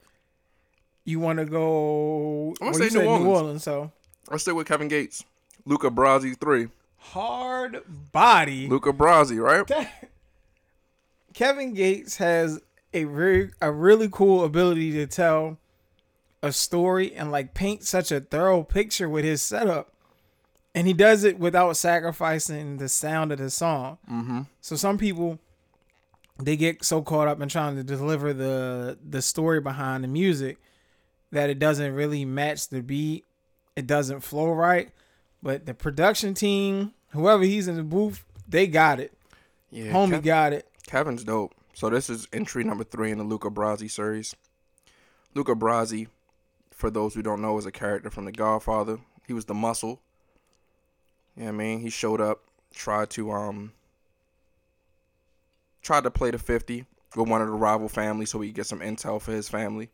you 1.05 1.21
want 1.21 1.39
to 1.39 1.45
go? 1.45 2.55
I'm 2.61 2.73
gonna 2.73 2.91
say 2.91 2.99
New 2.99 3.07
Orleans. 3.07 3.25
New 3.25 3.31
Orleans. 3.31 3.63
So 3.65 3.93
Let's 4.31 4.43
stay 4.45 4.53
with 4.53 4.67
Kevin 4.67 4.89
Gates. 4.89 5.25
Luca 5.67 5.91
Brasi 5.91 6.39
three. 6.39 6.69
hard 6.97 7.83
body. 8.13 8.67
Luca 8.69 8.93
Brasi, 8.93 9.39
right? 9.43 9.89
Kevin 11.35 11.75
Gates 11.75 12.17
has 12.17 12.61
a 12.93 13.05
very 13.05 13.51
a 13.61 13.71
really 13.71 14.09
cool 14.11 14.45
ability 14.45 14.93
to 14.93 15.07
tell 15.07 15.59
a 16.43 16.53
story 16.53 17.15
and 17.15 17.31
like 17.31 17.55
paint 17.55 17.85
such 17.85 18.11
a 18.11 18.21
thorough 18.21 18.63
picture 18.63 19.09
with 19.09 19.25
his 19.25 19.43
setup. 19.43 19.93
And 20.75 20.87
he 20.87 20.93
does 20.93 21.25
it 21.25 21.39
without 21.39 21.77
sacrificing 21.77 22.77
the 22.79 22.89
sound 22.89 23.33
of 23.33 23.39
the 23.39 23.51
song. 23.51 23.99
Mm-hmm. 24.11 24.43
So 24.61 24.77
some 24.77 24.99
people 24.99 25.39
they 26.43 26.57
get 26.57 26.85
so 26.85 27.03
caught 27.03 27.29
up 27.29 27.41
in 27.41 27.49
trying 27.49 27.77
to 27.77 27.85
deliver 27.85 28.33
the 28.33 28.99
the 29.07 29.23
story 29.23 29.61
behind 29.61 30.05
the 30.05 30.09
music 30.09 30.59
that 31.33 31.51
it 31.51 31.59
doesn't 31.59 31.95
really 31.95 32.25
match 32.25 32.69
the 32.69 32.83
beat. 32.83 33.25
It 33.77 33.87
doesn't 33.87 34.21
flow 34.21 34.51
right. 34.53 34.91
But 35.43 35.67
the 35.67 35.75
production 35.75 36.35
team, 36.35 36.93
whoever 37.11 37.45
he's 37.45 37.69
in 37.69 37.77
the 37.77 37.83
booth, 37.83 38.25
they 38.49 38.67
got 38.67 39.01
it. 39.01 39.13
Yeah. 39.71 39.93
Homie 39.93 40.21
Kev- 40.21 40.25
got 40.25 40.53
it. 40.53 40.69
Kevin's 40.87 41.25
dope. 41.25 41.55
So 41.73 41.89
this 41.89 42.11
is 42.11 42.27
entry 42.33 42.65
number 42.65 42.85
three 42.85 43.11
in 43.11 43.19
the 43.19 43.25
Luca 43.25 43.49
Brasi 43.49 43.91
series. 43.91 44.35
Luca 45.35 45.55
Brasi, 45.55 46.09
for 46.73 46.91
those 46.91 47.15
who 47.15 47.23
don't 47.23 47.41
know, 47.41 47.57
is 47.57 47.67
a 47.67 47.73
character 47.73 48.11
from 48.11 48.25
The 48.25 48.33
Godfather. 48.33 48.99
He 49.27 49.33
was 49.33 49.45
the 49.45 49.55
muscle. 49.55 50.01
Yeah, 51.37 51.45
you 51.45 51.53
know 51.53 51.55
I 51.55 51.57
mean, 51.57 51.81
he 51.81 51.91
showed 51.91 52.21
up, 52.21 52.41
tried 52.75 53.11
to 53.11 53.31
um, 53.31 53.73
tried 55.83 56.05
to 56.05 56.11
play 56.11 56.31
the 56.31 56.39
fifty 56.39 56.87
with 57.17 57.29
one 57.29 57.41
of 57.41 57.49
the 57.49 57.55
rival 57.55 57.89
families 57.89 58.31
so 58.31 58.41
he 58.41 58.53
get 58.53 58.67
some 58.67 58.81
intel 58.81 59.21
for 59.21 59.33
his 59.33 59.49
family. 59.49 59.91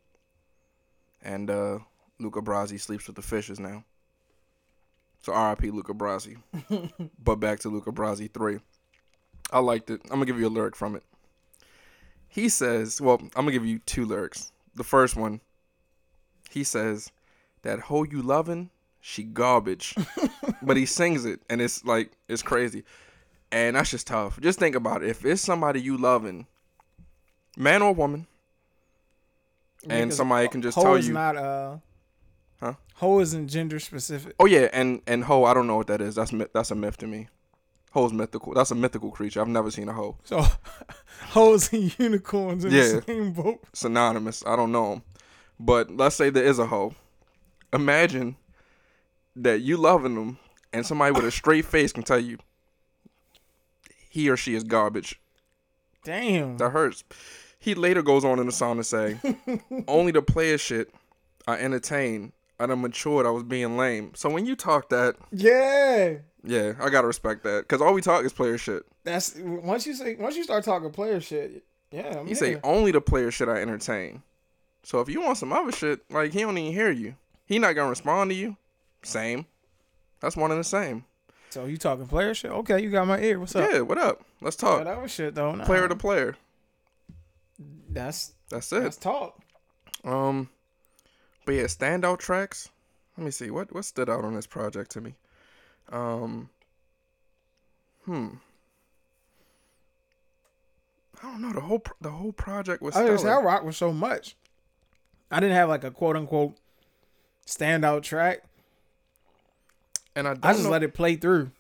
And 1.23 1.51
uh, 1.51 1.79
Luca 2.19 2.41
Brasi 2.41 2.81
sleeps 2.81 3.07
with 3.07 3.17
the 3.17 3.23
fishes 3.23 3.59
now. 3.59 3.85
So 5.23 5.33
R.I.P. 5.33 5.71
Luca 5.71 5.93
Brasi. 5.93 6.37
but 7.25 7.37
back 7.37 7.61
to 7.61 7.69
Luca 7.69 7.91
Brasi 7.91 8.33
three. 8.33 8.61
I 9.51 9.61
liked 9.61 9.91
it. 9.91 10.01
I'm 10.05 10.17
gonna 10.17 10.27
give 10.27 10.39
you 10.39 10.49
a 10.49 10.51
lyric 10.51 10.77
from 10.77 10.97
it. 10.97 11.03
He 12.29 12.49
says, 12.49 13.01
well, 13.01 13.21
I'm 13.21 13.45
gonna 13.45 13.53
give 13.53 13.67
you 13.67 13.79
two 13.81 14.05
lyrics. 14.05 14.53
The 14.75 14.85
first 14.85 15.17
one, 15.17 15.41
he 16.51 16.65
says, 16.65 17.11
"That 17.63 17.81
hoe 17.81 18.03
you 18.03 18.23
lovin', 18.23 18.71
she 19.01 19.23
garbage," 19.23 19.95
but 20.63 20.77
he 20.77 20.85
sings 20.85 21.25
it, 21.25 21.41
and 21.49 21.61
it's 21.61 21.85
like 21.85 22.13
it's 22.29 22.43
crazy, 22.43 22.85
and 23.57 23.77
that's 23.77 23.91
just 23.91 24.07
tough. 24.07 24.39
Just 24.41 24.59
think 24.59 24.75
about 24.77 25.03
it. 25.03 25.09
If 25.11 25.25
it's 25.25 25.41
somebody 25.43 25.81
you 25.81 25.97
loving, 25.97 26.47
man 27.57 27.81
or 27.83 27.93
woman, 27.95 28.27
and 29.89 30.09
Because 30.09 30.17
somebody 30.17 30.49
can 30.49 30.63
just 30.63 30.77
tell 30.79 30.95
is 30.95 31.09
you, 31.09 31.15
not 31.15 31.37
uh 31.37 31.77
Huh? 32.61 32.75
hoe 32.95 33.21
isn't 33.21 33.49
gender 33.49 33.79
specific. 33.79 34.35
oh 34.41 34.47
yeah, 34.47 34.69
and 34.73 35.01
and 35.07 35.25
hoe, 35.25 35.45
I 35.45 35.53
don't 35.55 35.67
know 35.67 35.77
what 35.77 35.87
that 35.89 36.01
is. 36.01 36.15
That's 36.15 36.33
that's 36.55 36.71
a 36.71 36.75
myth 36.75 36.97
to 36.99 37.07
me. 37.07 37.29
Hoe's 37.93 38.13
mythical. 38.13 38.53
That's 38.55 38.71
a 38.71 38.75
mythical 38.75 39.11
creature. 39.11 39.41
I've 39.41 39.49
never 39.49 39.71
seen 39.71 39.89
a 39.89 39.93
hoe. 39.93 40.17
So 40.25 40.45
hoes 41.37 41.73
and 41.73 41.99
unicorns 41.99 42.65
in 42.65 42.73
Yeah. 42.73 42.93
the 43.01 43.03
same 43.07 43.33
boat. 43.33 43.61
synonymous. 43.73 44.43
I 44.47 44.55
don't 44.57 44.73
know, 44.73 45.03
But 45.59 45.91
let's 45.91 46.15
say 46.17 46.29
there 46.31 46.45
is 46.45 46.59
a 46.59 46.67
hoe. 46.67 46.95
Imagine 47.73 48.37
that 49.35 49.61
you 49.61 49.77
loving 49.77 50.15
them 50.15 50.39
and 50.73 50.85
somebody 50.87 51.13
with 51.13 51.25
a 51.25 51.31
straight 51.31 51.65
face 51.65 51.93
can 51.93 52.03
tell 52.03 52.21
you 52.21 52.39
he 54.17 54.31
or 54.31 54.37
she 54.37 54.55
is 54.55 54.65
garbage. 54.65 55.21
Damn. 56.05 56.57
That 56.57 56.71
hurts. 56.71 57.05
He 57.59 57.75
later 57.75 58.03
goes 58.03 58.25
on 58.25 58.39
in 58.39 58.47
the 58.47 58.53
song 58.53 58.79
to 58.79 58.85
say, 58.85 59.19
"Only 59.89 60.13
the 60.13 60.23
player 60.23 60.57
shit 60.57 60.93
I 61.47 61.59
entertain. 61.59 62.33
I 62.59 62.65
done 62.67 62.81
matured. 62.81 63.27
I 63.27 63.31
was 63.31 63.43
being 63.43 63.77
lame." 63.77 64.13
So 64.15 64.31
when 64.31 64.47
you 64.47 64.57
talk 64.57 64.89
that, 64.89 65.17
Yeah. 65.33 66.15
yeah, 66.43 66.73
I 66.81 66.89
gotta 66.89 67.07
respect 67.07 67.43
that 67.45 67.65
because 67.69 67.83
all 67.83 67.93
we 67.93 68.01
talk 68.01 68.25
is 68.25 68.33
player 68.33 68.57
shit. 68.57 68.85
That's 69.05 69.35
once 69.37 69.87
you 69.87 69.95
say 69.95 70.17
once 70.17 70.37
you 70.37 70.45
start 70.45 70.65
talking 70.65 70.91
player 70.93 71.21
shit. 71.21 71.63
Yeah. 71.91 72.21
I'm 72.21 72.27
He 72.27 72.35
say 72.35 72.59
only 72.65 72.91
the 72.93 73.01
player 73.01 73.31
shit 73.31 73.49
I 73.49 73.61
entertain. 73.61 74.23
So 74.83 75.01
if 75.01 75.09
you 75.09 75.21
want 75.21 75.37
some 75.39 75.53
other 75.53 75.73
shit, 75.73 76.01
like 76.11 76.33
he 76.33 76.41
don't 76.41 76.57
even 76.57 76.73
hear 76.73 76.91
you. 76.91 77.17
He 77.47 77.59
not 77.59 77.75
gonna 77.75 77.91
respond 77.91 78.31
to 78.31 78.35
you. 78.35 78.57
Same. 79.03 79.45
That's 80.21 80.37
one 80.37 80.51
and 80.53 80.61
the 80.61 80.65
same. 80.65 81.05
So 81.51 81.65
you 81.65 81.77
talking 81.77 82.07
player 82.07 82.35
shit? 82.35 82.51
Okay, 82.51 82.83
you 82.83 82.91
got 82.91 83.07
my 83.07 83.19
ear. 83.21 83.39
What's 83.41 83.57
up? 83.57 83.71
Yeah, 83.73 83.81
what 83.81 83.99
up? 83.99 84.23
Let's 84.41 84.57
talk. 84.57 84.85
That 84.85 85.01
was 85.01 85.11
shit 85.11 85.35
though. 85.35 85.55
Nah, 85.55 85.65
Player 85.65 85.89
to 85.89 85.97
player. 85.97 86.37
That's 87.89 88.35
That's 88.51 88.71
it. 88.73 88.83
that's 88.83 88.97
talk. 88.97 89.41
Um, 90.05 90.51
but 91.45 91.53
yeah, 91.55 91.65
standout 91.65 92.19
tracks. 92.19 92.69
Let 93.17 93.25
me 93.25 93.31
see 93.31 93.51
what 93.51 93.75
what 93.75 93.85
stood 93.85 94.11
out 94.11 94.25
on 94.25 94.35
this 94.35 94.47
project 94.47 94.91
to 94.93 95.01
me. 95.01 95.15
Um, 95.91 96.51
hmm. 98.05 98.29
I 101.23 101.31
don't 101.31 101.41
know. 101.41 101.53
The 101.53 101.61
whole 101.61 101.83
the 102.01 102.11
whole 102.11 102.33
project 102.33 102.83
was. 102.83 102.95
I 102.97 103.07
just 103.07 103.25
I 103.25 103.41
rock 103.41 103.65
with 103.65 103.77
so 103.77 103.93
much. 103.93 104.37
I 105.31 105.41
didn't 105.41 105.57
have 105.57 105.69
like 105.69 105.85
a 105.85 105.91
quote 105.91 106.17
unquote 106.17 106.57
standout 107.47 108.03
track. 108.03 108.43
And 110.17 110.27
I 110.27 110.35
don't 110.35 110.45
I 110.45 110.53
just 110.53 110.65
know. 110.65 110.71
let 110.71 110.83
it 110.83 110.95
play 110.95 111.15
through. 111.15 111.53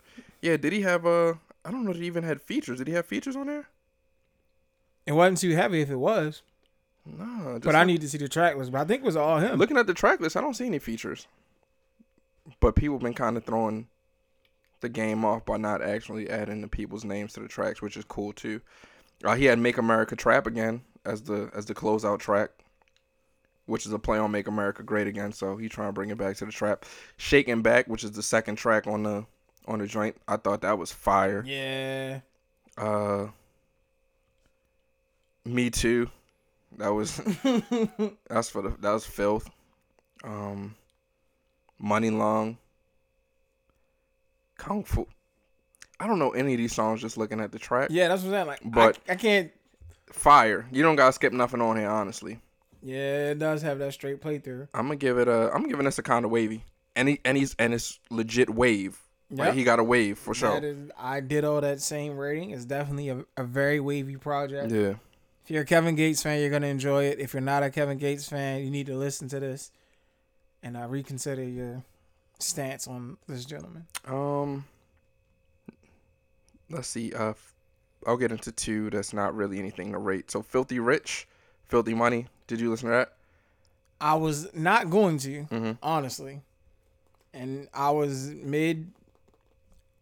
yeah, 0.43 0.57
did 0.57 0.73
he 0.73 0.81
have 0.83 1.07
a? 1.07 1.39
I 1.65 1.71
don't 1.71 1.85
know. 1.85 1.91
If 1.93 1.99
he 1.99 2.07
even 2.07 2.25
had 2.25 2.41
features. 2.43 2.79
Did 2.79 2.89
he 2.89 2.95
have 2.95 3.07
features 3.07 3.37
on 3.37 3.47
there? 3.47 3.69
It 5.07 5.13
wasn't 5.13 5.39
too 5.39 5.55
heavy 5.55 5.81
if 5.83 5.91
it 5.91 5.97
was, 5.97 6.43
Nah. 7.07 7.53
Just 7.55 7.63
but 7.65 7.77
I 7.77 7.85
need 7.85 8.01
to 8.01 8.09
see 8.09 8.19
the 8.19 8.29
track 8.29 8.57
list. 8.57 8.73
But 8.73 8.81
I 8.81 8.85
think 8.85 9.03
it 9.03 9.07
was 9.07 9.15
all 9.17 9.39
him. 9.39 9.57
looking 9.59 9.77
at 9.77 9.87
the 9.87 9.95
track 9.95 10.19
list. 10.21 10.37
I 10.37 10.41
don't 10.41 10.55
see 10.55 10.67
any 10.67 10.81
features. 10.81 11.29
But 12.59 12.75
people 12.75 12.99
been 12.99 13.15
kind 13.15 13.37
of 13.37 13.45
throwing 13.45 13.87
the 14.81 14.89
game 14.89 15.25
off 15.25 15.45
by 15.45 15.57
not 15.57 15.83
actually 15.83 16.29
adding 16.29 16.61
the 16.63 16.69
people's 16.69 17.05
names 17.05 17.33
to 17.35 17.41
the 17.41 17.49
tracks, 17.49 17.81
which 17.81 17.97
is 17.97 18.05
cool 18.05 18.33
too. 18.33 18.61
Uh, 19.25 19.35
he 19.37 19.45
had 19.47 19.59
"Make 19.59 19.79
America 19.79 20.17
Trap 20.17 20.47
Again" 20.47 20.83
as 21.05 21.23
the 21.23 21.51
as 21.55 21.67
the 21.67 21.75
closeout 21.75 22.19
track, 22.19 22.51
which 23.67 23.85
is 23.87 23.93
a 23.93 23.99
play 23.99 24.19
on 24.19 24.31
"Make 24.31 24.47
America 24.49 24.83
Great 24.83 25.07
Again." 25.07 25.33
So 25.33 25.57
he 25.57 25.69
trying 25.69 25.89
to 25.89 25.93
bring 25.93 26.11
it 26.11 26.19
back 26.19 26.37
to 26.37 26.47
the 26.47 26.53
trap. 26.53 26.85
"Shaking 27.17 27.63
Back," 27.63 27.87
which 27.89 28.05
is 28.05 28.13
the 28.13 28.23
second 28.23 28.57
track 28.57 28.87
on 28.87 29.03
the 29.03 29.25
on 29.67 29.79
the 29.81 29.87
joint. 29.87 30.17
I 30.29 30.37
thought 30.37 30.61
that 30.63 30.79
was 30.79 30.93
fire. 30.93 31.43
yeah. 31.47 32.21
Uh, 32.79 33.29
"Me 35.45 35.71
Too," 35.71 36.09
that 36.79 36.89
was 36.89 37.17
that's 38.29 38.49
for 38.49 38.63
the 38.63 38.75
that 38.81 38.91
was 38.93 39.07
filth. 39.07 39.49
Um, 40.25 40.75
"Money 41.79 42.11
Long," 42.11 42.59
"Kung 44.57 44.85
Fu." 44.85 45.07
I 45.99 46.07
don't 46.07 46.19
know 46.19 46.31
any 46.33 46.53
of 46.53 46.59
these 46.59 46.75
songs 46.75 47.01
just 47.01 47.17
looking 47.17 47.41
at 47.41 47.53
the 47.53 47.59
track. 47.59 47.89
Yeah, 47.91 48.09
that's 48.09 48.23
what 48.23 48.29
I'm 48.29 48.35
saying. 48.35 48.47
Like, 48.47 48.61
But- 48.65 48.99
I, 49.09 49.13
I 49.13 49.17
can't. 49.17 49.51
Fire. 50.13 50.67
You 50.71 50.83
don't 50.83 50.95
gotta 50.97 51.13
skip 51.13 51.33
nothing 51.33 51.61
on 51.61 51.77
here, 51.77 51.89
honestly. 51.91 52.39
Yeah, 52.87 53.31
it 53.31 53.41
does 53.41 53.63
have 53.63 53.81
that 53.81 53.93
straight 53.95 54.21
playthrough. 54.23 54.69
I'm 54.73 54.85
gonna 54.87 54.97
give 54.97 55.19
it 55.19 55.27
a. 55.27 55.51
I'm 55.53 55.65
giving 55.69 55.85
this 55.87 55.99
a 55.99 56.05
kind 56.05 56.25
of 56.25 56.31
wavy, 56.31 56.65
and 56.95 57.09
he 57.09 57.21
and 57.25 57.37
he's 57.37 57.57
and 57.59 57.75
it's 57.75 57.99
legit 58.11 58.49
wave. 58.49 59.01
Like 59.29 59.47
Yep. 59.47 59.55
he 59.57 59.65
got 59.65 59.79
a 59.81 59.85
wave 59.85 60.19
for 60.19 60.35
sure. 60.35 60.61
Is, 60.63 60.91
I 60.97 61.19
did 61.19 61.45
all 61.45 61.61
that 61.61 61.81
same 61.81 62.17
rating. 62.17 62.51
It's 62.51 62.65
definitely 62.65 63.09
a, 63.09 63.25
a 63.37 63.43
very 63.43 63.81
wavy 63.81 64.17
project. 64.17 64.71
Yeah. 64.71 64.95
If 65.43 65.51
you're 65.51 65.63
a 65.63 65.67
Kevin 65.67 65.97
Gates 65.97 66.23
fan, 66.23 66.41
you're 66.41 66.51
gonna 66.51 66.69
enjoy 66.69 67.05
it. 67.07 67.19
If 67.19 67.35
you're 67.35 67.41
not 67.41 67.65
a 67.65 67.71
Kevin 67.71 67.99
Gates 67.99 68.29
fan, 68.29 68.63
you 68.63 68.71
need 68.71 68.87
to 68.87 68.97
listen 68.97 69.27
to 69.31 69.41
this 69.41 69.73
and 70.63 70.77
uh, 70.77 70.87
reconsider 70.87 71.43
your 71.43 71.83
stance 72.39 72.87
on 72.87 73.17
this 73.27 73.45
gentleman. 73.45 73.87
Um. 74.07 74.65
Let's 76.71 76.89
see. 76.89 77.13
Uh, 77.13 77.35
I'll 78.07 78.17
get 78.17 78.31
into 78.31 78.53
two. 78.53 78.91
That's 78.91 79.13
not 79.13 79.35
really 79.35 79.59
anything 79.59 79.93
to 79.93 79.99
rate. 79.99 80.31
So, 80.31 80.43
filthy 80.43 80.79
rich, 80.79 81.27
filthy 81.69 81.95
money. 81.95 82.27
Did 82.47 82.61
you 82.61 82.71
listen 82.71 82.89
to 82.89 82.93
that? 82.97 83.13
I 84.01 84.15
was 84.15 84.55
not 84.55 84.91
going 84.91 85.19
to, 85.19 85.45
Mm-hmm. 85.51 85.73
honestly, 85.83 86.43
and 87.33 87.69
I 87.75 87.91
was 87.91 88.29
mid 88.29 88.91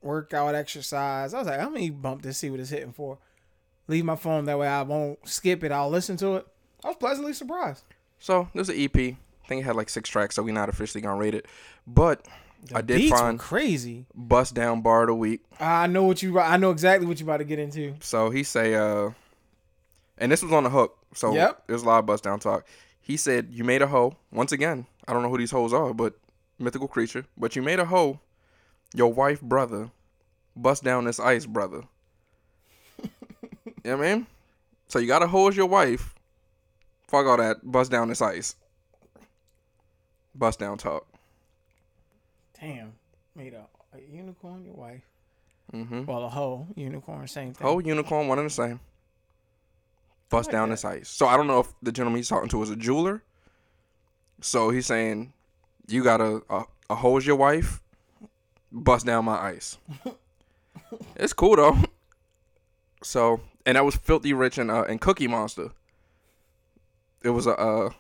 workout 0.02 0.54
exercise. 0.54 1.32
I 1.34 1.38
was 1.38 1.46
like, 1.48 1.60
I'm 1.60 1.72
gonna 1.74 1.90
bump 1.92 2.22
this, 2.22 2.38
see 2.38 2.50
what 2.50 2.60
it's 2.60 2.70
hitting 2.70 2.92
for. 2.92 3.18
Leave 3.88 4.04
my 4.04 4.16
phone 4.16 4.44
that 4.46 4.58
way 4.58 4.66
I 4.66 4.82
won't 4.82 5.26
skip 5.28 5.62
it. 5.64 5.70
I'll 5.72 5.90
listen 5.90 6.16
to 6.18 6.36
it. 6.36 6.46
I 6.82 6.88
was 6.88 6.96
pleasantly 6.96 7.32
surprised. 7.32 7.84
So 8.18 8.48
there's 8.54 8.68
an 8.68 8.78
EP. 8.80 8.96
I 8.96 9.46
think 9.48 9.60
it 9.60 9.64
had 9.64 9.76
like 9.76 9.88
six 9.90 10.08
tracks, 10.08 10.34
so 10.36 10.42
we're 10.42 10.54
not 10.54 10.68
officially 10.68 11.00
gonna 11.02 11.16
rate 11.18 11.34
it. 11.34 11.46
But 11.86 12.26
The 12.66 12.78
I 12.78 12.80
did 12.80 13.10
find 13.10 13.38
crazy. 13.38 14.06
bust 14.14 14.54
down 14.54 14.80
bar 14.80 15.02
of 15.02 15.08
the 15.08 15.14
week. 15.14 15.42
I 15.60 15.86
know 15.86 16.04
what 16.04 16.22
you. 16.22 16.38
I 16.40 16.56
know 16.56 16.70
exactly 16.70 17.06
what 17.06 17.20
you 17.20 17.26
about 17.26 17.38
to 17.38 17.44
get 17.44 17.58
into. 17.58 17.94
So 18.00 18.30
he 18.30 18.42
say, 18.42 18.74
uh, 18.74 19.10
and 20.18 20.30
this 20.32 20.42
was 20.42 20.52
on 20.52 20.64
the 20.64 20.70
hook. 20.70 20.96
So 21.14 21.32
Yep. 21.34 21.64
there's 21.66 21.82
a 21.82 21.86
lot 21.86 21.98
of 21.98 22.06
bust 22.06 22.24
down 22.24 22.40
talk. 22.40 22.66
He 23.00 23.16
said, 23.16 23.48
"You 23.50 23.64
made 23.64 23.82
a 23.82 23.86
hoe 23.86 24.16
once 24.32 24.52
again. 24.52 24.86
I 25.06 25.12
don't 25.12 25.22
know 25.22 25.28
who 25.28 25.38
these 25.38 25.50
hoes 25.50 25.72
are, 25.72 25.92
but 25.92 26.14
mythical 26.58 26.88
creature. 26.88 27.26
But 27.36 27.54
you 27.56 27.62
made 27.62 27.78
a 27.80 27.84
hoe. 27.84 28.20
Your 28.94 29.12
wife, 29.12 29.40
brother, 29.40 29.90
bust 30.56 30.84
down 30.84 31.04
this 31.04 31.18
ice, 31.20 31.46
brother. 31.46 31.82
you 33.02 33.10
know 33.84 33.96
what 33.98 34.06
I 34.06 34.14
mean? 34.14 34.26
So 34.88 34.98
you 34.98 35.06
got 35.08 35.22
a 35.22 35.26
hoe 35.26 35.48
as 35.48 35.56
your 35.56 35.66
wife. 35.66 36.14
Fuck 37.08 37.26
all 37.26 37.36
that. 37.36 37.58
Bust 37.62 37.90
down 37.90 38.08
this 38.08 38.22
ice. 38.22 38.54
Bust 40.34 40.58
down 40.58 40.78
talk. 40.78 41.06
Damn, 42.60 42.92
made 43.34 43.52
a, 43.54 43.66
a 43.94 44.00
unicorn 44.10 44.64
your 44.64 44.74
wife. 44.74 45.02
Mm-hmm. 45.72 46.04
Well, 46.06 46.24
a 46.24 46.28
hoe 46.28 46.66
unicorn, 46.76 47.26
same 47.28 47.52
thing. 47.52 47.66
Hoe, 47.66 47.78
unicorn, 47.80 48.28
one 48.28 48.38
and 48.38 48.46
the 48.46 48.50
same. 48.52 48.80
Bust 50.30 50.48
like 50.48 50.52
down 50.52 50.68
that. 50.68 50.74
this 50.74 50.84
ice. 50.84 51.08
So 51.08 51.26
I 51.26 51.36
don't 51.36 51.46
know 51.46 51.60
if 51.60 51.72
the 51.82 51.92
gentleman 51.92 52.18
he's 52.18 52.28
talking 52.28 52.48
to 52.48 52.62
is 52.62 52.70
a 52.70 52.76
jeweler. 52.76 53.22
So 54.40 54.70
he's 54.70 54.86
saying, 54.86 55.32
you 55.86 56.02
got 56.02 56.20
a 56.20 56.42
a, 56.50 56.64
a 56.90 56.94
hoe 56.96 57.16
as 57.16 57.26
your 57.26 57.36
wife, 57.36 57.80
bust 58.72 59.06
down 59.06 59.24
my 59.24 59.36
ice. 59.38 59.78
it's 61.16 61.32
cool 61.32 61.56
though. 61.56 61.76
So 63.02 63.40
and 63.66 63.76
that 63.76 63.84
was 63.84 63.96
Filthy 63.96 64.32
Rich 64.32 64.58
and 64.58 64.70
uh, 64.70 64.84
and 64.84 65.00
Cookie 65.00 65.28
Monster. 65.28 65.70
It 67.22 67.30
was 67.30 67.46
a 67.46 67.58
uh, 67.58 67.90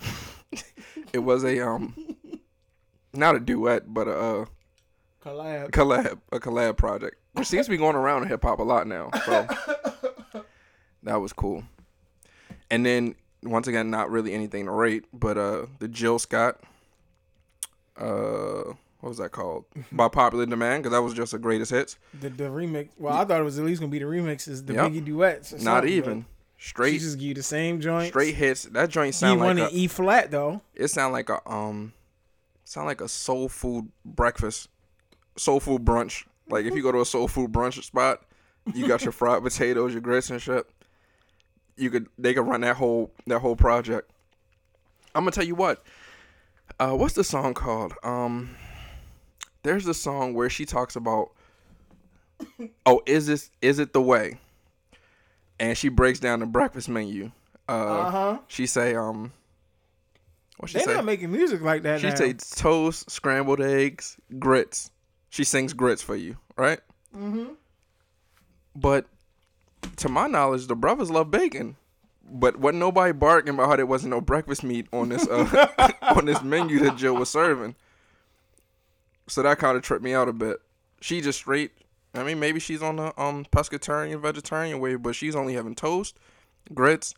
it 1.12 1.20
was 1.20 1.44
a 1.44 1.60
um 1.60 1.94
not 3.12 3.36
a 3.36 3.40
duet 3.40 3.92
but 3.92 4.08
a 4.08 4.16
uh, 4.16 4.44
Collab. 5.22 5.70
collab, 5.70 6.18
a 6.32 6.40
collab 6.40 6.76
project, 6.78 7.16
which 7.34 7.46
seems 7.46 7.66
to 7.66 7.70
be 7.70 7.76
going 7.76 7.94
around 7.94 8.22
in 8.22 8.28
hip 8.28 8.42
hop 8.42 8.58
a 8.58 8.62
lot 8.62 8.86
now. 8.86 9.10
So 9.26 9.46
that 11.02 11.16
was 11.20 11.32
cool. 11.32 11.64
And 12.70 12.84
then 12.86 13.14
once 13.42 13.66
again, 13.66 13.90
not 13.90 14.10
really 14.10 14.32
anything 14.32 14.66
to 14.66 14.70
rate, 14.70 15.04
but 15.12 15.36
uh, 15.38 15.66
the 15.78 15.88
Jill 15.88 16.18
Scott, 16.18 16.60
uh, 17.96 18.72
what 19.00 19.08
was 19.08 19.18
that 19.18 19.30
called? 19.32 19.64
By 19.92 20.08
popular 20.08 20.46
demand, 20.46 20.82
because 20.82 20.92
that 20.94 21.02
was 21.02 21.14
just 21.14 21.32
the 21.32 21.38
greatest 21.38 21.70
hits. 21.70 21.96
The 22.20 22.28
the 22.30 22.44
remix. 22.44 22.88
Well, 22.98 23.14
I 23.14 23.24
thought 23.24 23.40
it 23.40 23.44
was 23.44 23.58
at 23.58 23.64
least 23.64 23.80
gonna 23.80 23.90
be 23.90 23.98
the 23.98 24.04
remixes, 24.04 24.64
the 24.66 24.74
Yep. 24.74 24.90
Biggie 24.92 25.04
duets. 25.04 25.62
Not 25.62 25.86
even 25.86 26.20
but 26.20 26.26
She 26.58 26.68
straight, 26.68 27.00
just 27.00 27.18
give 27.18 27.28
you 27.28 27.34
the 27.34 27.42
same 27.42 27.80
joint. 27.80 28.08
straight 28.08 28.34
hits. 28.34 28.64
That 28.64 28.90
joint 28.90 29.06
He 29.08 29.12
sound 29.12 29.40
one 29.40 29.56
like 29.58 29.70
in 29.72 29.76
a, 29.76 29.78
E 29.78 29.86
flat 29.86 30.30
though. 30.30 30.60
it 30.74 30.88
sound 30.88 31.12
like 31.12 31.28
a 31.30 31.40
um, 31.50 31.92
sound 32.64 32.86
like 32.86 33.00
a 33.00 33.08
soul 33.08 33.48
food 33.48 33.90
breakfast, 34.04 34.68
soul 35.36 35.60
food 35.60 35.84
brunch. 35.84 36.24
Like 36.48 36.66
if 36.66 36.74
you 36.74 36.82
go 36.82 36.92
to 36.92 37.00
a 37.00 37.06
soul 37.06 37.26
food 37.28 37.52
brunch 37.52 37.82
spot, 37.82 38.22
you 38.74 38.86
got 38.86 39.02
your 39.02 39.12
fried 39.20 39.42
potatoes, 39.42 39.92
your 39.92 40.02
grits 40.02 40.28
and 40.30 40.40
shit. 40.42 40.66
You 41.80 41.90
could 41.90 42.08
they 42.18 42.34
could 42.34 42.46
run 42.46 42.60
that 42.60 42.76
whole 42.76 43.10
that 43.26 43.38
whole 43.40 43.56
project. 43.56 44.10
I'm 45.14 45.22
gonna 45.22 45.30
tell 45.32 45.44
you 45.44 45.54
what. 45.54 45.82
Uh, 46.78 46.92
what's 46.92 47.14
the 47.14 47.24
song 47.24 47.52
called? 47.54 47.94
Um, 48.04 48.54
there's 49.62 49.86
a 49.86 49.94
song 49.94 50.34
where 50.34 50.50
she 50.50 50.64
talks 50.64 50.96
about. 50.96 51.30
Oh, 52.86 53.02
is 53.06 53.26
this 53.26 53.50
is 53.60 53.78
it 53.78 53.92
the 53.92 54.00
way? 54.02 54.38
And 55.58 55.76
she 55.76 55.88
breaks 55.90 56.20
down 56.20 56.40
the 56.40 56.46
breakfast 56.46 56.88
menu. 56.88 57.30
Uh, 57.68 57.72
Uh 57.72 58.10
huh. 58.10 58.38
she 58.48 58.66
say 58.66 58.94
um. 58.94 59.32
What 60.58 60.70
she 60.70 60.78
They 60.78 60.84
say? 60.84 60.94
not 60.94 61.04
making 61.04 61.32
music 61.32 61.60
like 61.62 61.82
that 61.84 62.00
She 62.00 62.08
now. 62.08 62.14
takes 62.14 62.50
toast, 62.50 63.10
scrambled 63.10 63.60
eggs, 63.60 64.16
grits. 64.38 64.90
She 65.30 65.44
sings 65.44 65.72
grits 65.72 66.02
for 66.02 66.16
you, 66.16 66.36
right? 66.56 66.80
mm-hmm. 67.16 67.52
But 68.76 69.06
to 69.96 70.08
my 70.08 70.26
knowledge, 70.26 70.66
the 70.66 70.76
brothers 70.76 71.10
love 71.10 71.30
bacon. 71.30 71.76
But 72.32 72.56
what 72.56 72.74
nobody 72.74 73.12
barking 73.12 73.54
about 73.54 73.68
how 73.68 73.76
there 73.76 73.86
wasn't 73.86 74.10
no 74.10 74.20
breakfast 74.20 74.62
meat 74.62 74.86
on 74.92 75.08
this 75.08 75.26
uh, 75.26 75.90
on 76.16 76.26
this 76.26 76.42
menu 76.42 76.78
that 76.80 76.96
Jill 76.96 77.14
was 77.16 77.28
serving. 77.28 77.74
So 79.26 79.42
that 79.42 79.58
kind 79.58 79.76
of 79.76 79.82
tripped 79.82 80.04
me 80.04 80.14
out 80.14 80.28
a 80.28 80.32
bit. 80.32 80.58
She 81.00 81.20
just 81.20 81.38
straight. 81.40 81.72
I 82.14 82.22
mean, 82.22 82.38
maybe 82.40 82.60
she's 82.60 82.82
on 82.82 82.96
the 82.96 83.20
um 83.20 83.46
pescatarian 83.52 84.20
vegetarian 84.20 84.78
way, 84.80 84.94
but 84.96 85.14
she's 85.16 85.34
only 85.34 85.54
having 85.54 85.74
toast, 85.74 86.18
grits, 86.72 87.14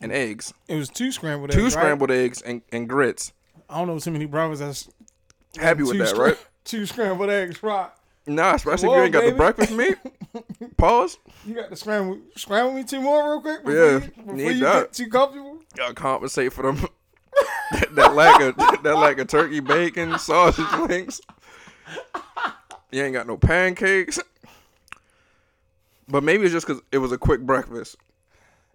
and 0.00 0.12
eggs. 0.12 0.52
It 0.68 0.76
was 0.76 0.88
two 0.88 1.10
scrambled 1.10 1.50
Two 1.50 1.66
eggs. 1.66 1.74
right? 1.74 1.82
scrambled 1.82 2.10
eggs 2.10 2.40
and, 2.42 2.62
and 2.72 2.88
grits. 2.88 3.32
I 3.68 3.78
don't 3.78 3.88
know 3.88 3.98
too 3.98 4.12
many 4.12 4.26
brothers 4.26 4.60
that's 4.60 4.88
Happy 5.58 5.82
with 5.82 5.98
that, 5.98 6.14
scra- 6.14 6.18
right? 6.18 6.46
Two 6.64 6.84
scrambled 6.86 7.30
eggs, 7.30 7.62
right? 7.62 7.90
Nah, 8.26 8.54
especially 8.54 8.90
if 8.90 8.96
you 8.96 9.02
ain't 9.02 9.12
got 9.12 9.24
the 9.24 9.32
breakfast 9.32 9.72
meat. 9.72 9.96
Pause. 10.76 11.18
You 11.46 11.54
got 11.54 11.70
to 11.70 11.76
scramble 11.76 12.18
scramble 12.36 12.72
me 12.72 12.84
two 12.84 13.00
more 13.00 13.32
real 13.32 13.40
quick 13.40 13.64
before 13.64 13.74
Yeah, 13.74 13.92
you, 13.92 14.00
before 14.34 14.50
you 14.52 14.60
get 14.60 14.92
too 14.92 15.08
comfortable. 15.08 15.58
Gotta 15.76 15.94
compensate 15.94 16.52
for 16.52 16.62
them. 16.62 16.86
that, 17.72 17.88
that 17.94 18.14
lack 18.14 18.40
of 18.40 18.56
that 18.82 18.96
lack 18.96 19.18
of 19.18 19.28
turkey 19.28 19.60
bacon, 19.60 20.18
sausage 20.18 20.66
links. 20.88 21.20
You 22.90 23.02
ain't 23.02 23.14
got 23.14 23.26
no 23.26 23.36
pancakes. 23.36 24.18
But 26.08 26.22
maybe 26.22 26.44
it's 26.44 26.52
just 26.52 26.66
because 26.66 26.82
it 26.92 26.98
was 26.98 27.12
a 27.12 27.18
quick 27.18 27.40
breakfast. 27.40 27.96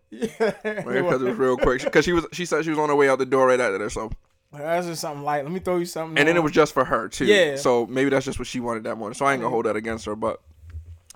Yeah, 0.10 0.28
because 0.64 1.22
it 1.22 1.26
was 1.26 1.38
real 1.38 1.56
quick. 1.58 1.82
Because 1.84 2.04
she 2.04 2.12
was, 2.12 2.26
she 2.34 2.44
said 2.46 2.66
she 2.66 2.70
was 2.70 2.80
on 2.80 2.90
her 2.90 2.96
way 2.96 3.08
out 3.08 3.20
the 3.20 3.26
door 3.26 3.48
right 3.48 3.60
after 3.60 3.78
that. 3.78 3.90
So, 3.92 4.12
that's 4.52 4.86
just 4.86 5.00
something 5.00 5.24
light. 5.24 5.44
Let 5.46 5.54
me 5.54 5.62
throw 5.62 5.78
you 5.78 5.86
something. 5.86 6.18
and 6.18 6.28
then 6.28 6.36
it 6.36 6.44
was 6.44 6.52
just 6.52 6.74
for 6.74 6.84
her 6.84 7.08
too. 7.08 7.26
Yeah. 7.26 7.56
So 7.56 7.88
maybe 7.88 8.10
that's 8.10 8.26
just 8.26 8.38
what 8.38 8.50
she 8.50 8.60
wanted 8.60 8.84
that 8.84 8.98
morning. 8.98 9.14
So 9.16 9.26
I 9.26 9.32
ain't 9.32 9.42
gonna 9.42 9.50
hold 9.52 9.66
that 9.66 9.78
against 9.78 10.06
her. 10.06 10.16
But 10.16 10.42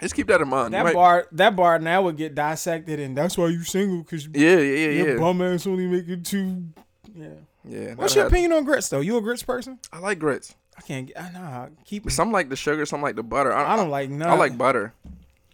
just 0.06 0.16
keep 0.16 0.28
that 0.28 0.40
in 0.40 0.48
mind. 0.48 0.74
That 0.74 0.94
bar. 0.94 1.28
That 1.32 1.56
bar 1.56 1.80
now 1.80 2.04
would 2.04 2.18
get 2.18 2.36
dissected, 2.36 3.00
and 3.00 3.18
that's 3.18 3.38
why 3.38 3.48
you 3.48 3.64
single 3.64 4.04
because 4.04 4.28
yeah, 4.28 4.58
yeah, 4.58 4.60
yeah, 4.60 4.90
your 4.90 5.10
yeah. 5.14 5.20
bum 5.20 5.42
ass 5.42 5.66
only 5.66 5.88
making 5.88 6.22
two. 6.24 6.64
Yeah. 7.16 7.30
yeah 7.68 7.94
What's 7.96 8.16
your 8.16 8.28
opinion 8.28 8.54
on 8.54 8.64
grits 8.64 8.90
though? 8.90 9.00
You 9.00 9.18
a 9.18 9.22
grits 9.22 9.44
person? 9.44 9.80
I 9.92 10.00
like 10.00 10.20
grits. 10.20 10.54
I 10.78 10.82
can't. 10.82 11.08
get- 11.08 11.20
I 11.20 11.32
nah. 11.32 11.68
Keep. 11.86 12.12
Some 12.12 12.32
like 12.32 12.50
the 12.50 12.56
sugar, 12.56 12.86
some 12.86 13.02
like 13.02 13.16
the 13.16 13.24
butter. 13.24 13.52
I, 13.52 13.74
I 13.74 13.76
don't 13.76 13.90
like 13.90 14.10
none. 14.10 14.30
I 14.30 14.36
like 14.36 14.58
butter. 14.58 14.94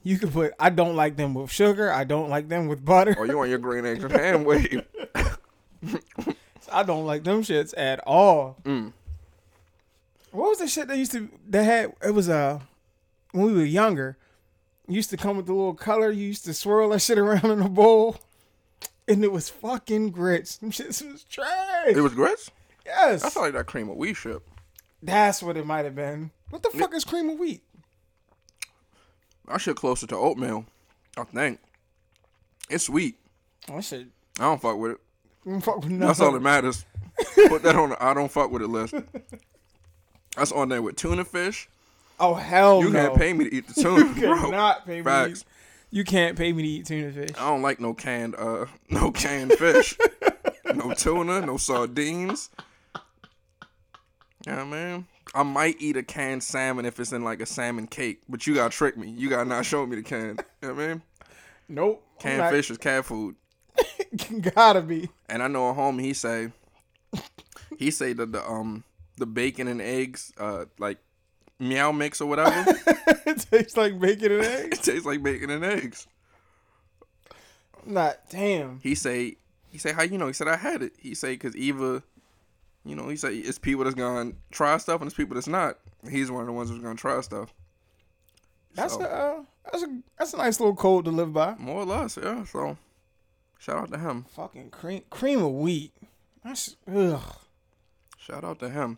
You 0.04 0.18
can 0.18 0.32
put. 0.32 0.54
I 0.60 0.70
don't 0.70 0.96
like 0.96 1.16
them 1.16 1.34
with 1.34 1.52
sugar. 1.52 1.92
I 1.92 2.04
don't 2.04 2.30
like 2.30 2.50
them 2.50 2.68
with 2.68 2.84
butter. 2.84 3.16
Oh, 3.18 3.24
you 3.24 3.38
want 3.38 3.50
your 3.50 3.60
green 3.68 3.86
eggs 3.86 4.04
and 4.04 4.12
ham 4.12 4.44
wave? 4.44 4.86
I 6.72 6.84
don't 6.84 7.06
like 7.06 7.24
them 7.24 7.42
shits 7.42 7.74
at 7.78 8.00
all. 8.06 8.58
Mm. 8.64 8.94
What 10.32 10.50
was 10.50 10.60
the 10.60 10.68
shit 10.68 10.88
they 10.88 10.98
used 10.98 11.12
to 11.14 11.30
that 11.50 11.64
had? 11.64 11.94
It 12.04 12.12
was 12.12 12.30
uh 12.30 12.60
when 13.32 13.46
we 13.46 13.54
were 13.54 13.64
younger. 13.64 14.18
Used 14.88 15.10
to 15.12 15.18
come 15.18 15.38
with 15.38 15.46
the 15.46 15.54
little 15.54 15.74
color. 15.74 16.12
You 16.12 16.28
used 16.28 16.46
to 16.46 16.54
swirl 16.54 16.90
that 16.90 17.00
shit 17.02 17.18
around 17.18 17.46
in 17.46 17.62
a 17.62 17.70
bowl, 17.70 18.18
and 19.08 19.24
it 19.24 19.32
was 19.32 19.50
fucking 19.50 20.12
grits. 20.12 20.58
Them 20.58 20.72
shits 20.72 21.10
was 21.10 21.24
trash. 21.24 21.88
It 21.96 22.02
was 22.02 22.14
grits. 22.14 22.52
yes, 22.86 23.24
I 23.24 23.30
felt 23.30 23.46
like 23.46 23.54
that 23.54 23.68
cream 23.68 23.90
of 23.90 23.96
wheat 23.98 24.16
shit. 24.18 24.42
that's 25.02 25.42
what 25.44 25.56
it 25.58 25.66
might 25.66 25.86
have 25.86 25.96
been. 25.96 26.32
What 26.50 26.64
the 26.64 26.70
fuck 26.72 26.94
is 26.94 27.06
cream 27.06 27.30
of 27.30 27.40
wheat? 27.40 27.64
That 29.48 29.62
shit 29.62 29.76
closer 29.76 30.08
to 30.08 30.16
oatmeal. 30.18 30.66
I 31.18 31.24
think. 31.24 31.60
It's 32.70 32.86
sweet. 32.86 33.16
Oh 33.70 33.82
shit. 33.82 34.08
I 34.40 34.44
don't 34.44 34.62
fuck 34.62 34.78
with 34.78 34.92
it. 34.94 34.98
Mm, 35.46 35.64
Fuck 35.64 35.84
with 35.84 36.00
That's 36.00 36.20
all 36.22 36.32
that 36.32 36.42
matters. 36.42 36.86
Put 37.48 37.64
that 37.64 37.76
on 37.76 37.90
the 37.90 38.04
I 38.04 38.14
don't 38.14 38.32
fuck 38.32 38.52
with 38.52 38.62
it 38.62 38.68
list. 38.68 38.94
That's 40.36 40.52
on 40.52 40.70
there 40.70 40.82
with 40.82 40.96
tuna 40.96 41.26
fish. 41.26 41.68
Oh 42.22 42.36
hell 42.36 42.82
You 42.82 42.90
no! 42.92 43.00
can't 43.08 43.18
pay 43.20 43.34
me 43.34 43.46
to 43.50 43.54
eat 43.56 43.68
the 43.68 43.74
tuna, 43.82 44.06
You 44.16 44.22
bro. 44.28 44.42
cannot 44.42 44.86
pay 44.86 44.92
me. 44.98 44.98
To 45.00 45.04
Facts. 45.04 45.40
eat, 45.42 45.46
you 45.98 46.04
can't 46.04 46.38
pay 46.38 46.54
me 46.54 46.62
to 46.64 46.68
eat 46.70 46.86
tuna 46.86 47.12
fish. 47.12 47.32
I 47.38 47.50
don't 47.50 47.62
like 47.62 47.80
no 47.80 47.94
canned 47.94 48.36
uh 48.36 48.66
no 48.90 49.12
canned 49.12 49.54
fish. 49.54 49.98
no 50.76 50.94
tuna, 50.94 51.42
no 51.46 51.58
sardines. 51.58 52.50
Yeah, 54.46 54.64
man. 54.66 55.08
I 55.34 55.44
might 55.44 55.78
eat 55.80 55.98
a 55.98 56.04
canned 56.04 56.44
salmon 56.44 56.86
if 56.86 57.00
it's 57.00 57.12
in 57.14 57.24
like 57.24 57.42
a 57.42 57.46
salmon 57.46 57.88
cake, 57.88 58.22
but 58.28 58.46
you 58.48 58.56
gotta 58.56 58.70
trick 58.76 58.98
me. 58.98 59.10
You 59.10 59.30
gotta 59.30 59.46
not 59.48 59.66
show 59.66 59.86
me 59.86 59.96
the 59.96 60.04
can. 60.04 60.38
You 60.62 60.68
know 60.70 60.74
what 60.74 60.84
I 60.84 60.88
mean? 60.88 61.02
Nope. 61.70 62.04
Canned 62.20 62.40
not- 62.40 62.52
fish 62.52 62.70
is 62.72 62.78
cat 62.78 63.06
food. 63.06 63.36
Gotta 64.56 64.82
be. 64.82 65.10
And 65.30 65.42
I 65.42 65.48
know 65.48 65.70
a 65.70 65.74
homie 65.74 66.02
he 66.02 66.14
say 66.14 66.52
he 67.78 67.90
say 67.92 68.12
that 68.14 68.32
the 68.34 68.46
um 68.48 68.84
the 69.18 69.26
bacon 69.26 69.68
and 69.70 69.82
eggs 69.82 70.34
uh 70.38 70.66
like 70.80 70.98
meow 71.62 71.92
mix 71.92 72.20
or 72.20 72.28
whatever. 72.28 72.52
it 73.26 73.46
tastes 73.50 73.78
like 73.78 74.00
bacon 74.00 74.32
and 74.34 74.44
eggs. 74.44 74.80
it 74.80 74.84
tastes 74.84 75.06
like 75.06 75.24
bacon 75.24 75.50
and 75.50 75.64
eggs. 75.64 76.08
Not 77.86 78.18
damn. 78.30 78.80
He 78.82 78.96
say 78.96 79.38
he 79.70 79.78
say 79.78 79.94
how 79.94 80.04
you 80.04 80.18
know 80.18 80.28
he 80.28 80.34
said 80.34 80.48
I 80.48 80.58
had 80.58 80.84
it. 80.84 80.94
He 81.00 81.16
say 81.16 81.38
cuz 81.38 81.56
Eva 81.56 82.04
you 82.84 82.96
know, 82.96 83.10
he 83.10 83.16
say 83.16 83.36
it's 83.36 83.60
people 83.60 83.84
that's 83.84 83.96
to 83.96 84.34
try 84.52 84.78
stuff 84.78 85.02
and 85.02 85.08
it's 85.08 85.16
people 85.16 85.36
that's 85.36 85.48
not. 85.48 85.78
He's 86.10 86.32
one 86.32 86.42
of 86.42 86.48
the 86.48 86.54
ones 86.54 86.70
who's 86.70 86.80
going 86.80 86.96
to 86.96 87.02
try 87.02 87.22
stuff. 87.22 87.54
That's 88.74 88.94
So, 88.96 89.02
a 89.02 89.06
uh, 89.06 89.44
that's 89.72 89.84
a 89.84 89.98
that's 90.18 90.34
a 90.34 90.38
nice 90.38 90.60
little 90.60 90.76
code 90.76 91.06
to 91.06 91.12
live 91.12 91.32
by. 91.34 91.56
more 91.60 91.82
or 91.82 91.86
less, 91.86 92.18
yeah. 92.22 92.44
So 92.46 92.78
shout 93.60 93.78
out 93.78 93.92
to 93.92 94.00
him. 94.00 94.26
Fucking 94.36 94.72
cream 94.72 95.04
cream 95.12 95.44
of 95.44 95.52
wheat. 95.52 95.92
That's 96.44 96.76
ugh. 96.92 97.22
Shout 98.18 98.44
out 98.44 98.60
to 98.60 98.70
him. 98.70 98.98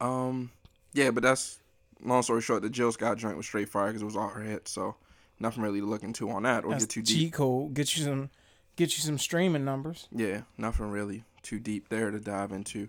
Um, 0.00 0.50
yeah, 0.92 1.10
but 1.10 1.22
that's 1.22 1.58
long 2.02 2.22
story 2.22 2.40
short. 2.42 2.62
The 2.62 2.70
Jill 2.70 2.92
Scott 2.92 3.18
joint 3.18 3.36
was 3.36 3.46
straight 3.46 3.68
fire 3.68 3.88
because 3.88 4.02
it 4.02 4.06
was 4.06 4.16
all 4.16 4.28
her 4.28 4.42
hit. 4.42 4.68
So 4.68 4.96
nothing 5.40 5.62
really 5.62 5.80
to 5.80 5.86
look 5.86 6.02
into 6.02 6.30
on 6.30 6.42
that 6.44 6.64
or 6.64 6.70
That's 6.72 6.84
get 6.84 6.90
too 6.90 7.02
deep. 7.02 7.32
code. 7.32 7.74
Get 7.74 7.96
you 7.96 8.04
some 8.04 8.30
get 8.76 8.96
you 8.96 9.02
some 9.02 9.18
streaming 9.18 9.64
numbers. 9.64 10.08
Yeah, 10.10 10.42
nothing 10.58 10.90
really 10.90 11.24
too 11.42 11.58
deep 11.58 11.88
there 11.88 12.10
to 12.10 12.18
dive 12.20 12.52
into. 12.52 12.88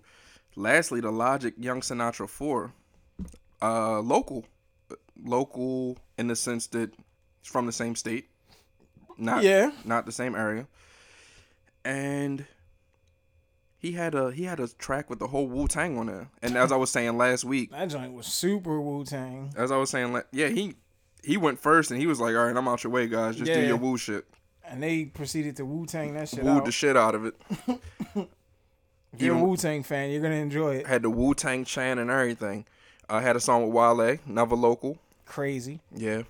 Lastly, 0.55 1.01
the 1.01 1.11
Logic 1.11 1.53
Young 1.57 1.81
Sinatra 1.81 2.29
four, 2.29 2.71
uh, 3.61 3.99
local, 3.99 4.45
local 5.23 5.97
in 6.17 6.27
the 6.27 6.35
sense 6.35 6.67
that 6.67 6.93
it's 7.41 7.49
from 7.49 7.65
the 7.65 7.71
same 7.71 7.95
state, 7.95 8.29
not 9.17 9.43
Yeah. 9.43 9.71
not 9.83 10.05
the 10.05 10.11
same 10.11 10.35
area, 10.35 10.67
and 11.83 12.45
he 13.83 13.91
had 13.91 14.15
a 14.15 14.31
he 14.31 14.45
had 14.45 14.59
a 14.61 14.69
track 14.69 15.09
with 15.09 15.19
the 15.19 15.27
whole 15.27 15.45
Wu 15.45 15.67
Tang 15.67 15.97
on 15.99 16.07
there. 16.07 16.29
And 16.41 16.57
as 16.57 16.71
I 16.71 16.77
was 16.77 16.89
saying 16.89 17.17
last 17.17 17.43
week, 17.43 17.69
That 17.69 17.89
joint 17.89 18.13
was 18.13 18.25
super 18.25 18.79
Wu 18.81 19.03
Tang. 19.03 19.53
as 19.57 19.71
I 19.71 19.77
was 19.77 19.89
saying, 19.89 20.13
like, 20.13 20.25
yeah, 20.31 20.47
he 20.47 20.75
he 21.21 21.35
went 21.37 21.59
first 21.59 21.91
and 21.91 21.99
he 21.99 22.07
was 22.07 22.19
like, 22.19 22.33
all 22.33 22.45
right, 22.45 22.55
I'm 22.55 22.67
out 22.67 22.83
your 22.83 22.91
way, 22.91 23.07
guys. 23.07 23.35
Just 23.35 23.51
do 23.51 23.61
your 23.61 23.75
Wu 23.77 23.97
shit. 23.97 24.25
And 24.65 24.81
they 24.81 25.03
proceeded 25.05 25.57
to 25.57 25.65
Wu 25.65 25.85
Tang 25.85 26.13
that 26.13 26.29
shit 26.29 26.43
Wu 26.43 26.63
the 26.63 26.71
shit 26.71 26.95
out 26.95 27.13
of 27.13 27.25
it. 27.25 27.35
If 29.13 29.21
you're 29.21 29.35
a 29.37 29.43
Wu 29.43 29.55
Tang 29.57 29.83
fan, 29.83 30.09
you're 30.09 30.21
gonna 30.23 30.35
enjoy 30.35 30.77
it. 30.77 30.87
had 30.87 31.03
the 31.03 31.09
Wu 31.09 31.35
Tang 31.35 31.65
chant 31.65 31.99
and 31.99 32.09
everything. 32.09 32.65
I 33.09 33.21
had 33.21 33.35
a 33.35 33.39
song 33.39 33.63
with 33.63 33.71
Wale, 33.73 34.17
another 34.25 34.55
local. 34.55 34.97
Crazy. 35.25 35.81
Yeah. 35.95 36.23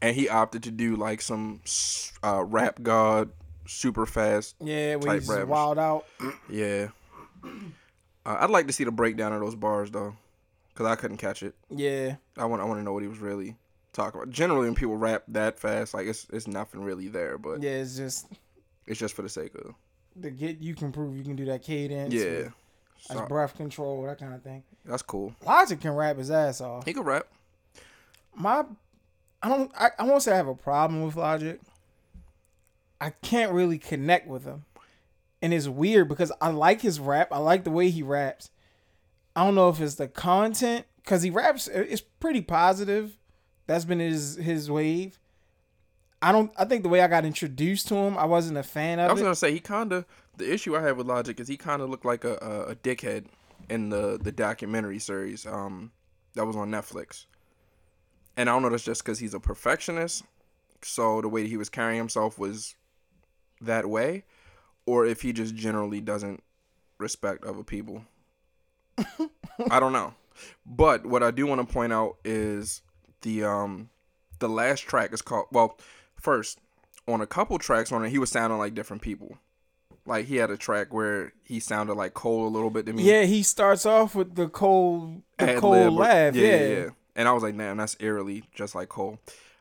And 0.00 0.14
he 0.14 0.28
opted 0.28 0.62
to 0.64 0.70
do 0.70 0.94
like 0.94 1.20
some 1.20 1.62
uh, 2.22 2.44
rap 2.44 2.80
god, 2.82 3.30
super 3.66 4.06
fast. 4.06 4.54
Yeah, 4.60 4.96
we 4.96 5.06
Type 5.06 5.22
just 5.22 5.46
wild 5.48 5.78
out. 5.78 6.04
Yeah. 6.48 6.88
Uh, 7.44 8.36
I'd 8.40 8.50
like 8.50 8.66
to 8.66 8.72
see 8.72 8.84
the 8.84 8.90
breakdown 8.90 9.32
of 9.32 9.40
those 9.40 9.54
bars 9.54 9.90
though, 9.90 10.14
because 10.72 10.86
I 10.86 10.96
couldn't 10.96 11.16
catch 11.18 11.42
it. 11.42 11.54
Yeah. 11.70 12.16
I 12.36 12.44
want 12.44 12.62
I 12.62 12.64
want 12.64 12.80
to 12.80 12.84
know 12.84 12.92
what 12.92 13.02
he 13.02 13.08
was 13.08 13.18
really 13.18 13.56
talking 13.92 14.20
about. 14.20 14.30
Generally, 14.32 14.66
when 14.66 14.74
people 14.74 14.96
rap 14.96 15.24
that 15.28 15.58
fast, 15.58 15.94
like 15.94 16.06
it's 16.06 16.26
it's 16.32 16.46
nothing 16.46 16.82
really 16.82 17.08
there, 17.08 17.38
but 17.38 17.62
Yeah, 17.62 17.70
it's 17.70 17.96
just 17.96 18.26
it's 18.86 18.98
just 18.98 19.14
for 19.14 19.22
the 19.22 19.28
sake 19.28 19.54
of 19.54 19.74
the 20.16 20.30
get 20.30 20.60
you 20.60 20.74
can 20.74 20.90
prove 20.92 21.16
you 21.16 21.22
can 21.24 21.36
do 21.36 21.44
that 21.46 21.62
cadence. 21.62 22.12
yeah. 22.12 22.48
That's 23.08 23.20
So, 23.20 23.26
breath 23.26 23.56
control, 23.56 24.02
that 24.04 24.18
kind 24.18 24.34
of 24.34 24.42
thing. 24.42 24.64
that's 24.84 25.02
cool. 25.02 25.32
Logic 25.46 25.80
can 25.80 25.92
rap 25.92 26.16
his 26.18 26.30
ass 26.32 26.60
off. 26.60 26.84
He 26.84 26.92
can 26.92 27.04
rap. 27.04 27.28
My, 28.34 28.64
I 29.40 29.48
don't, 29.48 29.70
I, 29.78 29.90
I 30.00 30.02
won't 30.04 30.20
say 30.22 30.32
I 30.32 30.36
have 30.36 30.48
a 30.48 30.54
problem 30.54 31.04
with 31.04 31.14
Logic. 31.14 31.60
I 33.00 33.10
can't 33.10 33.52
really 33.52 33.78
connect 33.78 34.26
with 34.26 34.44
him, 34.44 34.64
and 35.42 35.54
it's 35.54 35.68
weird 35.68 36.08
because 36.08 36.32
I 36.40 36.50
like 36.50 36.80
his 36.80 37.00
rap. 37.00 37.28
I 37.32 37.38
like 37.38 37.64
the 37.64 37.70
way 37.70 37.90
he 37.90 38.02
raps. 38.02 38.50
I 39.36 39.44
don't 39.44 39.54
know 39.54 39.68
if 39.68 39.80
it's 39.80 39.94
the 39.94 40.08
content 40.08 40.86
because 41.02 41.22
he 41.22 41.30
raps. 41.30 41.68
It's 41.68 42.00
pretty 42.00 42.40
positive. 42.40 43.18
That's 43.66 43.84
been 43.84 44.00
his 44.00 44.36
his 44.36 44.70
wave. 44.70 45.18
I 46.20 46.32
don't. 46.32 46.50
I 46.58 46.64
think 46.64 46.82
the 46.82 46.88
way 46.88 47.00
I 47.00 47.08
got 47.08 47.24
introduced 47.24 47.88
to 47.88 47.94
him, 47.94 48.18
I 48.18 48.24
wasn't 48.24 48.58
a 48.58 48.62
fan 48.62 48.98
of. 48.98 49.08
I 49.08 49.12
was 49.12 49.20
it. 49.20 49.24
gonna 49.24 49.36
say 49.36 49.52
he 49.52 49.60
kind 49.60 49.92
of 49.92 50.04
the 50.36 50.52
issue 50.52 50.76
I 50.76 50.82
have 50.82 50.96
with 50.96 51.06
Logic 51.06 51.38
is 51.38 51.48
he 51.48 51.56
kind 51.56 51.82
of 51.82 51.90
looked 51.90 52.04
like 52.04 52.24
a, 52.24 52.34
a 52.42 52.70
a 52.70 52.74
dickhead 52.74 53.26
in 53.68 53.90
the 53.90 54.18
the 54.20 54.32
documentary 54.32 54.98
series 54.98 55.46
um 55.46 55.92
that 56.34 56.46
was 56.46 56.56
on 56.56 56.70
Netflix, 56.70 57.26
and 58.36 58.48
I 58.48 58.52
don't 58.52 58.62
know 58.62 58.70
that's 58.70 58.84
just 58.84 59.04
because 59.04 59.18
he's 59.18 59.34
a 59.34 59.40
perfectionist, 59.40 60.24
so 60.82 61.20
the 61.20 61.28
way 61.28 61.46
he 61.46 61.56
was 61.56 61.68
carrying 61.68 61.98
himself 61.98 62.38
was 62.38 62.74
that 63.60 63.86
way, 63.86 64.24
or 64.88 65.06
if 65.06 65.22
he 65.22 65.32
just 65.32 65.54
generally 65.54 66.00
doesn't 66.00 66.42
respect 66.98 67.44
other 67.44 67.62
people. 67.62 68.02
I 69.70 69.78
don't 69.80 69.92
know, 69.92 70.14
but 70.66 71.06
what 71.06 71.22
I 71.22 71.30
do 71.30 71.46
want 71.46 71.66
to 71.66 71.72
point 71.72 71.92
out 71.92 72.16
is 72.24 72.82
the 73.22 73.44
um 73.44 73.90
the 74.38 74.48
last 74.48 74.80
track 74.80 75.12
is 75.12 75.22
called 75.22 75.46
well 75.52 75.78
first 76.16 76.58
on 77.06 77.20
a 77.20 77.26
couple 77.26 77.58
tracks 77.58 77.90
on 77.92 78.04
it, 78.04 78.10
he 78.10 78.18
was 78.18 78.30
sounding 78.30 78.58
like 78.58 78.74
different 78.74 79.02
people. 79.02 79.38
Like 80.04 80.26
he 80.26 80.36
had 80.36 80.50
a 80.50 80.56
track 80.56 80.92
where 80.92 81.32
he 81.44 81.60
sounded 81.60 81.94
like 81.94 82.14
Cole 82.14 82.46
a 82.46 82.48
little 82.48 82.70
bit 82.70 82.86
to 82.86 82.92
me. 82.92 83.02
Yeah, 83.02 83.22
he 83.24 83.42
starts 83.42 83.84
off 83.86 84.14
with 84.14 84.34
the 84.34 84.48
Cole 84.48 85.22
the 85.38 85.44
Ad-lib 85.44 85.60
cold 85.60 85.76
or- 85.76 85.90
laugh. 85.90 86.34
Yeah, 86.34 86.90
And 87.14 87.28
I 87.28 87.32
was 87.32 87.42
like, 87.42 87.56
damn, 87.56 87.76
that's 87.76 87.96
eerily 88.00 88.44
just 88.54 88.74
like 88.74 88.88
Cole. 88.88 89.18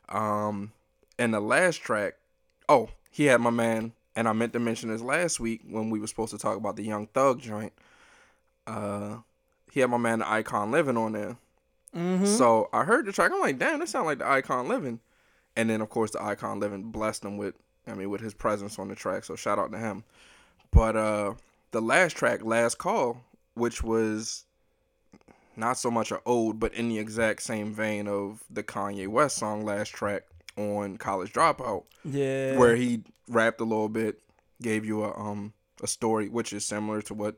Um, 0.10 0.72
and 1.20 1.34
the 1.34 1.40
last 1.42 1.78
track, 1.78 2.16
oh, 2.70 2.90
he 3.12 3.26
had 3.26 3.42
my 3.42 3.50
man 3.50 3.92
and 4.18 4.28
I 4.28 4.34
meant 4.34 4.52
to 4.54 4.60
mention 4.60 4.90
this 4.90 5.02
last 5.02 5.40
week 5.40 5.62
when 5.70 5.92
we 5.92 6.00
were 6.00 6.08
supposed 6.08 6.32
to 6.32 6.40
talk 6.40 6.58
about 6.58 6.76
the 6.76 6.84
Young 6.84 7.06
Thug 7.06 7.40
joint. 7.40 7.72
Uh, 8.66 9.18
he 9.72 9.80
had 9.80 9.92
my 9.92 9.98
man 9.98 10.20
the 10.20 10.30
Icon 10.30 10.72
Living 10.72 10.98
on 10.98 11.12
there. 11.12 11.38
Mm-hmm. 11.96 12.26
So 12.26 12.68
I 12.74 12.84
heard 12.84 13.06
the 13.06 13.12
track. 13.12 13.32
I'm 13.32 13.40
like, 13.40 13.60
damn, 13.60 13.80
this 13.80 13.92
sound 13.92 14.08
like 14.08 14.18
the 14.18 14.28
Icon 14.28 14.68
Living. 14.68 15.00
And 15.56 15.70
then 15.70 15.82
of 15.82 15.92
course 15.92 16.12
the 16.12 16.24
Icon 16.24 16.60
Living 16.60 16.90
blessed 16.90 17.26
him 17.26 17.38
with, 17.38 17.54
I 17.86 17.94
mean, 17.94 18.10
with 18.10 18.22
his 18.22 18.34
presence 18.34 18.80
on 18.80 18.88
the 18.88 18.96
track. 18.96 19.24
So 19.24 19.36
shout 19.36 19.60
out 19.60 19.72
to 19.72 19.78
him. 19.78 20.04
But 20.72 20.96
uh, 20.96 21.36
the 21.70 21.82
last 21.82 22.18
track, 22.18 22.44
Last 22.44 22.80
Call, 22.80 23.22
which 23.54 23.84
was 23.84 24.46
not 25.56 25.78
so 25.78 25.92
much 25.92 26.10
a 26.12 26.20
ode, 26.26 26.60
but 26.60 26.74
in 26.74 26.90
the 26.90 26.98
exact 26.98 27.44
same 27.44 27.72
vein 27.72 28.08
of 28.08 28.44
the 28.50 28.64
Kanye 28.64 29.08
West 29.08 29.38
song 29.38 29.64
last 29.64 29.90
track 29.90 30.24
on 30.58 30.98
College 30.98 31.32
Dropout, 31.32 31.84
yeah. 32.04 32.58
where 32.58 32.76
he 32.76 33.04
rapped 33.28 33.62
a 33.62 33.64
little 33.64 33.90
bit, 33.90 34.20
gave 34.62 34.86
you 34.86 35.04
a 35.04 35.18
um 35.18 35.54
a 35.82 35.88
story 35.88 36.28
which 36.30 36.54
is 36.54 36.66
similar 36.66 37.02
to 37.04 37.14
what 37.14 37.36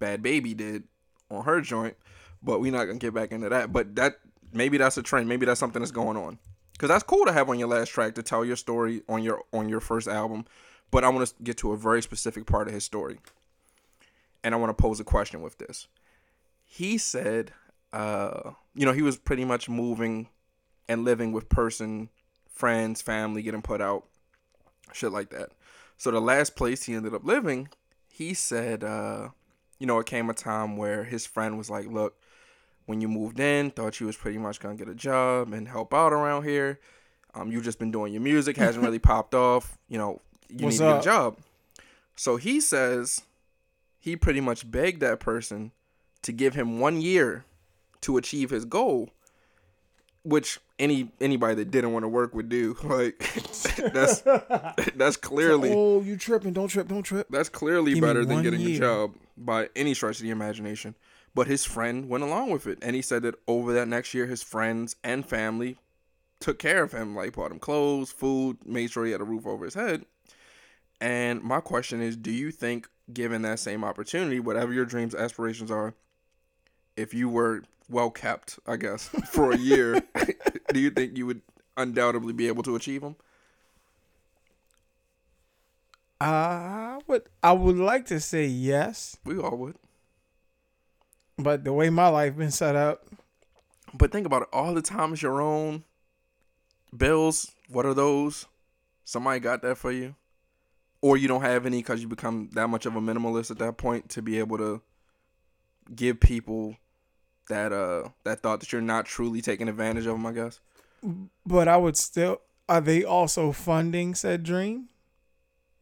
Bhad 0.00 0.18
Bhabie 0.18 0.56
did 0.56 0.84
on 1.30 1.44
her 1.44 1.60
joint, 1.60 1.96
but 2.42 2.60
we're 2.60 2.72
not 2.72 2.86
gonna 2.86 2.98
get 2.98 3.14
back 3.14 3.32
into 3.32 3.48
that. 3.48 3.72
But 3.72 3.94
that 3.96 4.16
maybe 4.52 4.76
that's 4.76 4.96
a 4.96 5.02
trend, 5.02 5.28
maybe 5.28 5.46
that's 5.46 5.60
something 5.60 5.80
that's 5.80 5.92
going 5.92 6.16
on, 6.16 6.38
because 6.72 6.88
that's 6.88 7.04
cool 7.04 7.24
to 7.26 7.32
have 7.32 7.48
on 7.48 7.58
your 7.58 7.68
last 7.68 7.90
track 7.90 8.14
to 8.16 8.22
tell 8.22 8.44
your 8.44 8.56
story 8.56 9.02
on 9.08 9.22
your 9.22 9.42
on 9.52 9.68
your 9.68 9.80
first 9.80 10.08
album. 10.08 10.44
But 10.90 11.04
I 11.04 11.08
want 11.08 11.26
to 11.26 11.34
get 11.42 11.56
to 11.58 11.72
a 11.72 11.76
very 11.76 12.02
specific 12.02 12.46
part 12.46 12.68
of 12.68 12.74
his 12.74 12.84
story, 12.84 13.18
and 14.42 14.54
I 14.54 14.58
want 14.58 14.76
to 14.76 14.82
pose 14.82 15.00
a 15.00 15.04
question 15.04 15.40
with 15.40 15.58
this. 15.58 15.86
He 16.64 16.98
said, 16.98 17.52
uh, 17.92 18.52
you 18.74 18.84
know, 18.84 18.92
he 18.92 19.02
was 19.02 19.16
pretty 19.16 19.44
much 19.44 19.68
moving 19.68 20.28
and 20.88 21.04
living 21.04 21.32
with 21.32 21.48
person, 21.48 22.08
friends, 22.52 23.02
family, 23.02 23.42
getting 23.42 23.62
put 23.62 23.80
out, 23.80 24.04
shit 24.92 25.12
like 25.12 25.30
that. 25.30 25.50
So 25.96 26.10
the 26.10 26.20
last 26.20 26.56
place 26.56 26.84
he 26.84 26.94
ended 26.94 27.14
up 27.14 27.24
living, 27.24 27.68
he 28.08 28.34
said, 28.34 28.84
uh, 28.84 29.28
you 29.78 29.86
know, 29.86 29.98
it 29.98 30.06
came 30.06 30.30
a 30.30 30.34
time 30.34 30.76
where 30.76 31.04
his 31.04 31.26
friend 31.26 31.58
was 31.58 31.70
like, 31.70 31.86
look, 31.86 32.16
when 32.86 33.00
you 33.00 33.08
moved 33.08 33.40
in, 33.40 33.70
thought 33.70 34.00
you 34.00 34.06
was 34.06 34.16
pretty 34.16 34.38
much 34.38 34.60
gonna 34.60 34.74
get 34.74 34.88
a 34.88 34.94
job 34.94 35.52
and 35.52 35.68
help 35.68 35.94
out 35.94 36.12
around 36.12 36.44
here. 36.44 36.78
Um, 37.34 37.50
you've 37.50 37.64
just 37.64 37.78
been 37.78 37.90
doing 37.90 38.12
your 38.12 38.22
music, 38.22 38.56
hasn't 38.56 38.84
really 38.84 38.98
popped 38.98 39.34
off. 39.34 39.78
You 39.88 39.98
know, 39.98 40.20
you 40.48 40.66
What's 40.66 40.78
need 40.78 40.86
to 40.86 40.92
get 40.92 41.00
a 41.00 41.04
job. 41.04 41.38
So 42.16 42.36
he 42.36 42.60
says 42.60 43.22
he 43.98 44.16
pretty 44.16 44.40
much 44.40 44.70
begged 44.70 45.00
that 45.00 45.20
person 45.20 45.72
to 46.22 46.32
give 46.32 46.54
him 46.54 46.78
one 46.78 47.00
year 47.00 47.44
to 48.02 48.16
achieve 48.16 48.50
his 48.50 48.64
goal, 48.64 49.10
which 50.24 50.60
any 50.78 51.10
anybody 51.20 51.54
that 51.56 51.70
didn't 51.70 51.92
want 51.92 52.04
to 52.04 52.08
work 52.08 52.34
would 52.34 52.48
do. 52.48 52.76
Like 52.82 53.18
that's 53.92 54.20
that's 54.96 55.16
clearly 55.16 55.72
Oh, 55.72 56.00
you 56.00 56.16
tripping? 56.16 56.52
Don't 56.52 56.68
trip. 56.68 56.88
Don't 56.88 57.02
trip. 57.02 57.26
that's 57.30 57.48
clearly 57.48 57.94
Give 57.94 58.02
better 58.02 58.24
than 58.24 58.36
one 58.36 58.42
getting 58.44 58.60
a 58.66 58.78
job 58.78 59.14
by 59.36 59.68
any 59.74 59.94
stretch 59.94 60.16
of 60.16 60.22
the 60.22 60.30
imagination. 60.30 60.94
But 61.34 61.46
his 61.46 61.64
friend 61.64 62.08
went 62.10 62.24
along 62.24 62.50
with 62.50 62.66
it, 62.66 62.78
and 62.82 62.94
he 62.94 63.00
said 63.00 63.22
that 63.22 63.36
over 63.46 63.72
that 63.72 63.88
next 63.88 64.12
year, 64.12 64.26
his 64.26 64.42
friends 64.42 64.96
and 65.02 65.24
family 65.24 65.78
took 66.40 66.58
care 66.58 66.82
of 66.82 66.92
him, 66.92 67.16
like 67.16 67.34
bought 67.34 67.50
him 67.50 67.58
clothes, 67.58 68.12
food, 68.12 68.58
made 68.66 68.90
sure 68.90 69.06
he 69.06 69.12
had 69.12 69.22
a 69.22 69.24
roof 69.24 69.46
over 69.46 69.64
his 69.64 69.72
head. 69.74 70.04
And 71.00 71.42
my 71.42 71.60
question 71.60 72.02
is, 72.02 72.16
do 72.16 72.30
you 72.30 72.50
think, 72.50 72.86
given 73.12 73.42
that 73.42 73.60
same 73.60 73.82
opportunity, 73.82 74.40
whatever 74.40 74.74
your 74.74 74.84
dreams, 74.84 75.14
aspirations 75.14 75.70
are, 75.70 75.94
if 76.96 77.14
you 77.14 77.28
were 77.30 77.62
well 77.88 78.10
kept, 78.10 78.58
I 78.66 78.76
guess, 78.76 79.08
for 79.30 79.52
a 79.52 79.56
year, 79.56 80.00
do 80.72 80.80
you 80.80 80.90
think 80.90 81.16
you 81.16 81.26
would 81.26 81.42
undoubtedly 81.76 82.32
be 82.32 82.48
able 82.48 82.62
to 82.64 82.76
achieve 82.76 83.00
them? 83.02 83.16
I 86.20 87.00
would. 87.06 87.22
I 87.42 87.52
would 87.52 87.76
like 87.76 88.06
to 88.06 88.20
say 88.20 88.46
yes, 88.46 89.16
We 89.24 89.38
all 89.38 89.56
would. 89.56 89.76
but 91.36 91.64
the 91.64 91.72
way 91.72 91.90
my 91.90 92.08
life 92.08 92.36
been 92.36 92.50
set 92.52 92.76
up, 92.76 93.06
But 93.94 94.12
think 94.12 94.26
about 94.26 94.42
it. 94.42 94.48
All 94.52 94.72
the 94.74 94.82
time 94.82 95.12
is 95.12 95.22
your 95.22 95.40
own. 95.40 95.84
Bills, 96.96 97.50
what 97.68 97.86
are 97.86 97.94
those? 97.94 98.46
Somebody 99.04 99.40
got 99.40 99.62
that 99.62 99.78
for 99.78 99.90
you? 99.90 100.14
Or 101.00 101.16
you 101.16 101.26
don't 101.26 101.42
have 101.42 101.66
any 101.66 101.78
because 101.78 102.00
you 102.00 102.06
become 102.08 102.50
that 102.52 102.68
much 102.68 102.86
of 102.86 102.94
a 102.94 103.00
minimalist 103.00 103.50
at 103.50 103.58
that 103.58 103.76
point 103.76 104.08
to 104.10 104.22
be 104.22 104.38
able 104.38 104.58
to 104.58 104.80
give 105.94 106.20
people 106.20 106.76
that 107.52 107.72
uh 107.72 108.08
that 108.24 108.40
thought 108.40 108.60
that 108.60 108.72
you're 108.72 108.80
not 108.80 109.06
truly 109.06 109.40
taking 109.40 109.68
advantage 109.68 110.06
of 110.06 110.12
them, 110.12 110.26
I 110.26 110.32
guess. 110.32 110.60
but 111.46 111.68
I 111.68 111.76
would 111.76 111.96
still. 111.96 112.40
Are 112.68 112.80
they 112.80 113.04
also 113.04 113.52
funding 113.52 114.14
said 114.14 114.42
dream? 114.42 114.88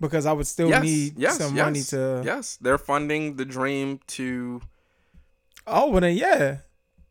Because 0.01 0.25
I 0.27 0.33
would 0.33 0.47
still 0.47 0.71
yes, 0.71 0.83
need 0.83 1.19
yes, 1.19 1.39
some 1.39 1.55
yes, 1.55 1.65
money 1.65 1.83
to. 1.83 2.23
Yes, 2.25 2.57
they're 2.61 2.79
funding 2.79 3.37
the 3.37 3.45
dream 3.45 4.01
to 4.09 4.61
Oh, 5.67 5.91
well 5.91 6.01
then, 6.01 6.17
yeah. 6.17 6.59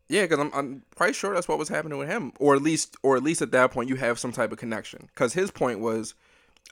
Yeah, 0.08 0.22
because 0.22 0.38
I'm, 0.38 0.50
I'm 0.52 0.82
quite 0.96 1.14
sure 1.14 1.34
that's 1.34 1.48
what 1.48 1.58
was 1.58 1.68
happening 1.68 1.98
with 1.98 2.08
him, 2.08 2.32
or 2.38 2.54
at 2.54 2.62
least, 2.62 2.96
or 3.02 3.16
at 3.16 3.22
least 3.22 3.42
at 3.42 3.52
that 3.52 3.70
point, 3.70 3.88
you 3.88 3.96
have 3.96 4.18
some 4.18 4.32
type 4.32 4.52
of 4.52 4.58
connection. 4.58 5.08
Because 5.14 5.32
his 5.32 5.50
point 5.50 5.80
was, 5.80 6.14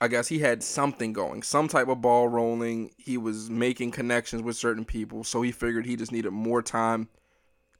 I 0.01 0.09
guess 0.09 0.29
he 0.29 0.41
had 0.41 0.63
something 0.63 1.13
going, 1.13 1.43
some 1.43 1.69
type 1.69 1.89
of 1.89 2.03
ball 2.03 2.29
rolling. 2.29 2.91
He 2.99 3.17
was 3.17 3.49
making 3.49 3.93
connections 3.93 4.43
with 4.43 4.57
certain 4.57 4.85
people, 4.85 5.25
so 5.25 5.41
he 5.43 5.53
figured 5.53 5.87
he 5.87 5.97
just 5.97 6.13
needed 6.13 6.31
more 6.31 6.63
time 6.63 7.09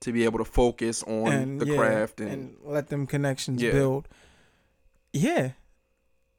to 0.01 0.13
be 0.13 0.25
able 0.25 0.39
to 0.39 0.45
focus 0.45 1.03
on 1.03 1.33
and 1.33 1.61
the 1.61 1.67
yeah, 1.67 1.77
craft 1.77 2.21
and, 2.21 2.31
and 2.31 2.57
let 2.65 2.89
them 2.89 3.07
connections 3.07 3.61
Yeah. 3.63 3.73
build. 3.73 4.09
Yeah. 5.13 5.53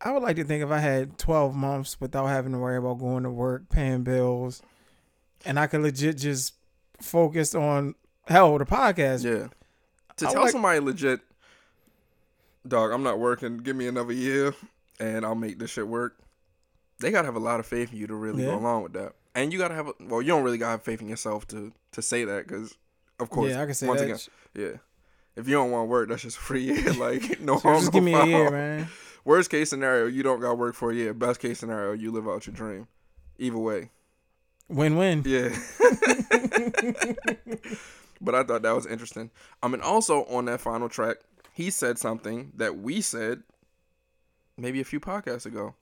I 0.02 0.12
would 0.12 0.24
like 0.24 0.38
to 0.38 0.44
think 0.46 0.64
if 0.64 0.72
I 0.72 0.80
had 0.80 1.18
12 1.18 1.54
months 1.56 2.00
without 2.00 2.28
having 2.28 2.54
to 2.54 2.58
worry 2.58 2.78
about 2.78 3.00
going 3.00 3.24
to 3.24 3.30
work, 3.30 3.70
paying 3.70 4.04
bills, 4.04 4.62
and 5.46 5.60
I 5.60 5.68
could 5.68 5.82
legit 5.82 6.18
just 6.18 6.54
focus 7.02 7.54
on 7.54 7.96
hell 8.28 8.58
the 8.58 8.66
podcast. 8.66 9.24
yeah. 9.26 9.48
To 10.18 10.28
I 10.28 10.32
tell 10.32 10.42
like- 10.44 10.52
somebody 10.52 10.80
legit, 10.80 11.20
dog, 12.68 12.92
I'm 12.92 13.04
not 13.04 13.20
working. 13.20 13.58
Give 13.58 13.76
me 13.76 13.88
another 13.88 14.14
year, 14.14 14.54
and 15.00 15.26
I'll 15.26 15.36
make 15.36 15.60
this 15.60 15.72
shit 15.72 15.88
work. 15.88 16.18
They 17.00 17.12
gotta 17.12 17.26
have 17.26 17.36
a 17.36 17.40
lot 17.40 17.60
of 17.60 17.66
faith 17.66 17.92
in 17.92 17.98
you 18.00 18.08
to 18.08 18.16
really 18.16 18.44
Yeah. 18.44 18.52
go 18.52 18.58
along 18.58 18.84
with 18.84 18.94
that, 18.94 19.16
and 19.36 19.52
you 19.54 19.60
gotta 19.60 19.76
have. 19.76 19.88
A, 19.88 19.94
well, 20.02 20.22
you 20.22 20.28
don't 20.30 20.44
really 20.44 20.58
gotta 20.58 20.72
have 20.72 20.84
faith 20.84 21.02
in 21.02 21.08
yourself 21.10 21.48
to 21.50 21.72
to 21.94 22.02
say 22.02 22.26
that 22.26 22.46
because, 22.48 22.76
of 23.20 23.30
course, 23.30 23.52
yeah, 23.52 23.62
I 23.62 23.66
can 23.66 23.74
say 23.74 23.88
once 23.88 24.00
that. 24.02 24.06
again, 24.06 24.20
Yeah. 24.56 24.78
If 25.36 25.48
you 25.48 25.54
don't 25.56 25.72
want 25.72 25.90
work, 25.90 26.10
that's 26.10 26.22
just 26.24 26.38
free. 26.48 26.74
Like 26.94 27.40
no 27.42 27.56
So 27.58 27.62
harm, 27.62 27.76
just 27.82 27.86
no 27.88 27.92
give 27.92 28.04
me 28.04 28.14
a 28.14 28.26
year, 28.26 28.50
man. 28.52 28.88
Worst 29.26 29.50
case 29.52 29.70
scenario, 29.70 30.08
you 30.08 30.24
don't 30.24 30.40
got 30.40 30.58
work 30.58 30.76
for 30.76 30.92
a 30.92 30.96
year. 30.96 31.14
Best 31.14 31.40
case 31.40 31.60
scenario, 31.60 31.92
you 31.94 32.12
live 32.12 32.28
out 32.28 32.48
your 32.48 32.56
dream. 32.56 32.88
Either 33.38 33.58
way, 33.58 33.90
Win 34.68 34.98
win. 34.98 35.24
yeah. 35.26 35.50
but 38.22 38.36
I 38.36 38.44
thought 38.44 38.62
that 38.64 38.76
was 38.76 38.86
interesting. 38.86 39.32
Um, 39.64 39.74
I 39.74 39.78
mean, 39.78 39.82
also 39.82 40.26
on 40.26 40.46
that 40.46 40.62
final 40.62 40.90
track, 40.90 41.18
he 41.54 41.70
said 41.70 41.98
something 41.98 42.52
that 42.56 42.78
we 42.78 43.02
said 43.02 43.44
maybe 44.58 44.80
a 44.82 44.86
few 44.86 45.00
podcasts 45.00 45.46
ago. 45.46 45.76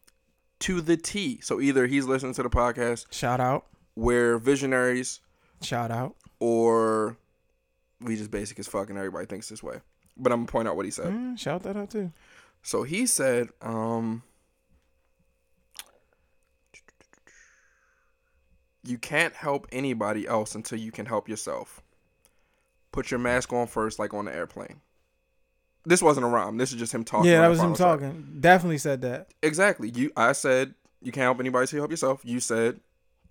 To 0.62 0.82
the 0.82 0.98
T. 0.98 1.40
So 1.42 1.62
either 1.62 1.86
he's 1.88 2.06
listening 2.06 2.34
to 2.34 2.44
the 2.44 2.50
podcast 2.50 3.06
Shout 3.12 3.40
out. 3.40 3.66
where 3.94 4.38
visionaries 4.40 5.20
Shout 5.62 5.92
out. 5.92 6.16
or 6.40 7.18
we 8.02 8.16
just 8.16 8.32
basic 8.32 8.60
as 8.60 8.68
fuck 8.68 8.90
and 8.90 8.98
everybody 8.98 9.26
thinks 9.26 9.50
this 9.50 9.64
way. 9.64 9.80
But 10.16 10.32
I'm 10.32 10.40
gonna 10.40 10.52
point 10.52 10.68
out 10.68 10.76
what 10.76 10.86
he 10.86 10.92
said. 10.92 11.08
Mm, 11.08 11.38
shout 11.38 11.64
that 11.64 11.78
out 11.78 11.92
too. 11.92 12.12
So 12.64 12.84
he 12.84 13.06
said, 13.06 13.50
um, 13.62 14.24
you 18.84 18.98
can't 18.98 19.34
help 19.34 19.68
anybody 19.72 20.28
else 20.28 20.56
until 20.56 20.80
you 20.80 20.92
can 20.92 21.06
help 21.06 21.30
yourself. 21.30 21.82
Put 22.92 23.12
your 23.12 23.20
mask 23.20 23.54
on 23.54 23.68
first, 23.68 24.00
like 24.00 24.14
on 24.14 24.26
the 24.26 24.36
airplane. 24.36 24.82
This 25.86 26.02
wasn't 26.02 26.26
a 26.26 26.30
rhyme. 26.30 26.58
This 26.58 26.72
is 26.72 26.80
just 26.80 26.94
him 26.94 27.04
talking. 27.04 27.30
yeah, 27.30 27.42
that 27.42 27.48
was 27.48 27.60
him 27.60 27.74
talking. 27.74 28.38
Definitely 28.40 28.80
said 28.80 29.02
that. 29.04 29.30
Exactly. 29.42 29.90
You, 29.90 30.12
I 30.18 30.32
said 30.34 30.74
you 31.02 31.12
can't 31.12 31.24
help 31.24 31.40
anybody 31.40 31.64
until 31.64 31.78
you 31.78 31.82
help 31.82 31.92
yourself. 31.92 32.22
You 32.24 32.40
said, 32.40 32.80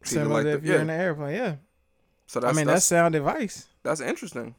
Similar 0.03 0.35
like 0.35 0.45
the- 0.45 0.53
if 0.53 0.65
you're 0.65 0.77
yeah. 0.77 0.81
in 0.83 0.87
the 0.87 0.95
airplane. 0.95 1.35
Yeah. 1.35 1.57
So 2.27 2.41
that's 2.41 2.55
I 2.55 2.57
mean, 2.57 2.67
that's, 2.67 2.77
that's 2.77 2.87
sound 2.87 3.15
advice. 3.15 3.67
That's 3.87 4.01
interesting. 4.01 4.55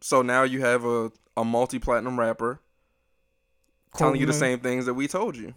So 0.00 0.22
now 0.22 0.42
you 0.42 0.60
have 0.60 0.84
a 0.84 1.12
a 1.36 1.44
multi 1.44 1.78
platinum 1.78 2.18
rapper 2.18 2.60
telling 3.96 4.20
you 4.20 4.26
the 4.26 4.32
same 4.32 4.60
things 4.60 4.86
that 4.86 4.94
we 4.94 5.06
told 5.06 5.36
you. 5.36 5.54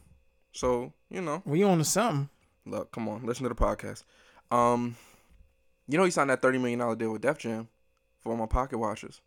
So 0.52 0.94
you 1.10 1.22
know. 1.22 1.42
We 1.46 1.64
on 1.64 1.78
to 1.78 1.84
something. 1.84 2.30
Look, 2.66 2.92
come 2.92 3.08
on, 3.08 3.26
listen 3.26 3.44
to 3.44 3.50
the 3.50 3.56
podcast. 3.56 4.04
Um, 4.52 4.96
you 5.88 5.98
know 5.98 6.04
he 6.04 6.12
signed 6.12 6.30
that 6.30 6.42
thirty 6.42 6.58
million 6.58 6.80
dollar 6.80 6.96
deal 6.96 7.12
with 7.12 7.22
Def 7.22 7.38
Jam 7.38 7.70
for 8.20 8.36
my 8.36 8.46
pocket 8.46 8.78
watches. 8.78 9.22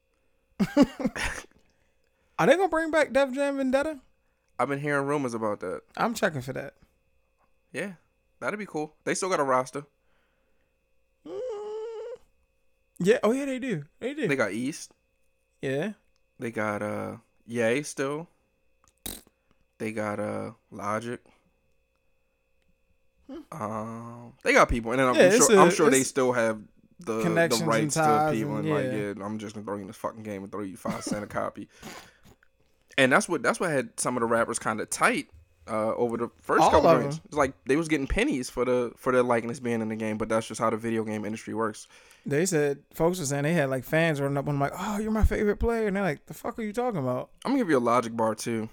Are 2.38 2.46
they 2.46 2.56
gonna 2.56 2.68
bring 2.68 2.90
back 2.90 3.12
Def 3.12 3.32
Jam 3.32 3.56
Vendetta? 3.56 3.98
I've 4.58 4.68
been 4.68 4.80
hearing 4.80 5.06
rumors 5.06 5.32
about 5.34 5.60
that. 5.60 5.82
I'm 5.96 6.12
checking 6.12 6.42
for 6.42 6.52
that. 6.52 6.74
Yeah, 7.72 7.92
that'd 8.40 8.58
be 8.58 8.66
cool. 8.66 8.94
They 9.04 9.14
still 9.14 9.30
got 9.30 9.40
a 9.40 9.44
roster. 9.44 9.84
Mm. 11.26 11.38
Yeah. 13.02 13.18
Oh 13.22 13.32
yeah, 13.32 13.46
they 13.46 13.58
do. 13.58 13.84
They 13.98 14.14
do. 14.14 14.28
They 14.28 14.36
got 14.36 14.52
East. 14.52 14.92
yeah. 15.62 15.92
They 16.38 16.50
got 16.50 16.82
uh 16.82 17.16
Yay 17.46 17.82
still. 17.82 18.28
They 19.78 19.92
got 19.92 20.20
uh 20.20 20.52
Logic. 20.70 21.20
Um, 23.52 24.32
they 24.42 24.52
got 24.52 24.68
people, 24.68 24.90
and 24.90 24.98
then 25.00 25.08
I'm 25.08 25.14
Yeah, 25.14 25.22
it's 25.24 25.46
sure 25.46 25.56
a- 25.56 25.62
I'm 25.62 25.70
sure 25.70 25.88
they 25.88 26.02
still 26.02 26.32
have 26.32 26.60
the 26.98 27.22
the 27.22 27.62
rights 27.64 27.94
to 27.94 28.30
people, 28.32 28.56
and- 28.56 28.66
and 28.66 28.74
like, 28.74 28.84
yeah. 28.86 29.12
yeah, 29.16 29.24
I'm 29.24 29.38
just 29.38 29.54
gonna 29.54 29.64
throw 29.64 29.76
you 29.76 29.82
in 29.82 29.86
this 29.86 29.96
fucking 29.96 30.22
game 30.24 30.42
and 30.42 30.50
throw 30.50 30.62
you 30.62 30.76
five 30.76 31.04
cent 31.04 31.22
a 31.22 31.26
copy. 31.28 31.68
And 32.98 33.12
that's 33.12 33.28
what 33.28 33.42
that's 33.42 33.60
what 33.60 33.70
had 33.70 33.98
some 34.00 34.16
of 34.16 34.20
the 34.20 34.26
rappers 34.26 34.58
kind 34.58 34.80
of 34.80 34.90
tight 34.90 35.30
uh, 35.70 35.94
over 35.94 36.16
the 36.16 36.28
first 36.42 36.62
All 36.62 36.70
couple 36.70 36.88
of 36.90 37.00
games. 37.02 37.20
It's 37.26 37.36
like 37.36 37.52
they 37.64 37.76
was 37.76 37.88
getting 37.88 38.06
pennies 38.06 38.50
for 38.50 38.64
the 38.64 38.92
for 38.96 39.12
their 39.12 39.22
likeness 39.22 39.60
being 39.60 39.80
in 39.80 39.88
the 39.88 39.96
game, 39.96 40.18
but 40.18 40.28
that's 40.28 40.46
just 40.48 40.60
how 40.60 40.68
the 40.70 40.76
video 40.76 41.04
game 41.04 41.24
industry 41.24 41.54
works. 41.54 41.86
They 42.26 42.44
said 42.44 42.78
folks 42.92 43.18
were 43.18 43.24
saying 43.24 43.44
they 43.44 43.54
had 43.54 43.70
like 43.70 43.84
fans 43.84 44.20
running 44.20 44.36
up 44.36 44.48
on 44.48 44.54
them 44.54 44.60
like, 44.60 44.72
"Oh, 44.78 44.98
you're 44.98 45.10
my 45.10 45.24
favorite 45.24 45.56
player," 45.56 45.86
and 45.86 45.96
they're 45.96 46.02
like, 46.02 46.26
"The 46.26 46.34
fuck 46.34 46.58
are 46.58 46.62
you 46.62 46.72
talking 46.72 47.00
about?" 47.00 47.30
I'm 47.44 47.52
gonna 47.52 47.62
give 47.62 47.70
you 47.70 47.78
a 47.78 47.80
logic 47.80 48.16
bar 48.16 48.34
too. 48.34 48.68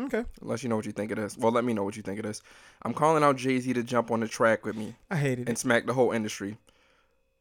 Okay, 0.00 0.24
Unless 0.40 0.62
you 0.62 0.68
know 0.68 0.76
what 0.76 0.86
you 0.86 0.92
think 0.92 1.10
it 1.12 1.18
is. 1.18 1.36
Well, 1.36 1.52
let 1.52 1.64
me 1.64 1.74
know 1.74 1.84
what 1.84 1.96
you 1.96 2.02
think 2.02 2.18
it 2.18 2.24
is. 2.24 2.42
I'm 2.82 2.94
calling 2.94 3.22
out 3.22 3.36
Jay 3.36 3.58
Z 3.60 3.72
to 3.74 3.82
jump 3.82 4.10
on 4.10 4.20
the 4.20 4.28
track 4.28 4.64
with 4.64 4.74
me 4.76 4.94
I 5.10 5.16
hated 5.16 5.40
it. 5.42 5.48
and 5.48 5.58
smack 5.58 5.86
the 5.86 5.92
whole 5.94 6.12
industry. 6.12 6.56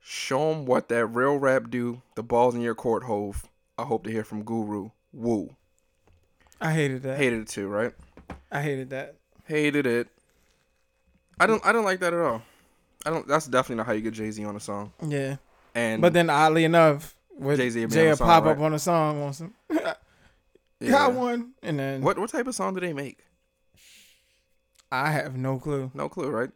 Show 0.02 0.52
'em 0.52 0.65
what 0.65 0.89
that 0.89 1.06
real 1.08 1.38
rap 1.38 1.69
do. 1.69 2.02
The 2.15 2.24
ball's 2.24 2.56
in 2.56 2.62
your 2.62 2.76
court, 2.76 3.04
Hove. 3.04 3.47
I 3.78 3.84
hope 3.84 4.04
to 4.04 4.12
hear 4.12 4.24
from 4.24 4.43
Guru. 4.43 4.89
Woo. 5.13 5.56
I 6.60 6.74
hated 6.74 7.04
that. 7.04 7.17
Hated 7.17 7.41
it 7.41 7.47
too, 7.47 7.67
right? 7.67 7.93
I 8.52 8.62
hated 8.62 8.89
that. 8.91 9.15
Hated 9.46 9.86
it. 9.86 10.08
I 11.39 11.48
don't. 11.48 11.65
I 11.65 11.72
don't 11.72 11.86
like 11.86 12.00
that 12.02 12.13
at 12.13 12.20
all. 12.20 12.41
I 13.06 13.10
don't. 13.10 13.28
That's 13.28 13.48
definitely 13.48 13.78
not 13.78 13.88
how 13.88 13.94
you 13.94 14.02
get 14.02 14.13
Jay 14.13 14.30
Z 14.32 14.44
on 14.46 14.56
a 14.56 14.60
song. 14.60 14.94
Yeah, 15.06 15.38
And 15.74 16.02
but 16.02 16.13
then 16.13 16.30
oddly 16.30 16.63
enough, 16.65 17.15
with 17.38 17.58
Jay 17.58 17.65
would 17.65 17.74
be 17.74 17.84
on 17.84 17.89
the 17.89 18.10
will 18.10 18.15
song, 18.17 18.28
pop 18.28 18.44
right? 18.46 18.52
up 18.52 18.60
on 18.60 18.74
a 18.74 18.80
song 18.80 19.22
on 19.24 19.34
some. 19.34 19.54
yeah. 19.72 19.94
Got 20.89 21.13
one, 21.13 21.52
and 21.63 21.80
then 21.80 22.02
What 22.02 22.20
what 22.20 22.30
type 22.30 22.48
of 22.48 22.56
song 22.56 22.74
do 22.76 22.80
they 22.80 22.94
make? 22.94 23.20
I 24.91 25.12
have 25.12 25.36
no 25.38 25.58
clue. 25.58 25.89
No 25.94 26.10
clue, 26.10 26.30
right? 26.30 26.50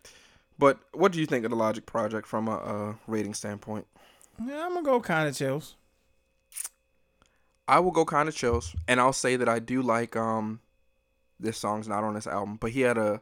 But 0.59 0.79
what 0.93 1.11
do 1.11 1.19
you 1.19 1.25
think 1.25 1.45
of 1.45 1.51
the 1.51 1.57
Logic 1.57 1.85
project 1.85 2.27
from 2.27 2.47
a, 2.47 2.55
uh 2.57 2.93
rating 3.07 3.33
standpoint? 3.33 3.87
Yeah, 4.45 4.65
I'm 4.65 4.73
gonna 4.73 4.83
go 4.83 4.99
kind 5.01 5.27
of 5.29 5.35
chills. 5.35 5.75
I 7.67 7.79
will 7.79 7.91
go 7.91 8.05
kind 8.05 8.29
of 8.29 8.35
chills, 8.35 8.75
and 8.87 8.99
I'll 8.99 9.13
say 9.13 9.35
that 9.37 9.49
I 9.49 9.57
do 9.59 9.81
like 9.81 10.15
um, 10.15 10.59
this 11.39 11.57
song's 11.57 11.87
not 11.87 12.03
on 12.03 12.13
this 12.13 12.27
album, 12.27 12.57
but 12.59 12.71
he 12.71 12.81
had 12.81 12.97
a 12.97 13.21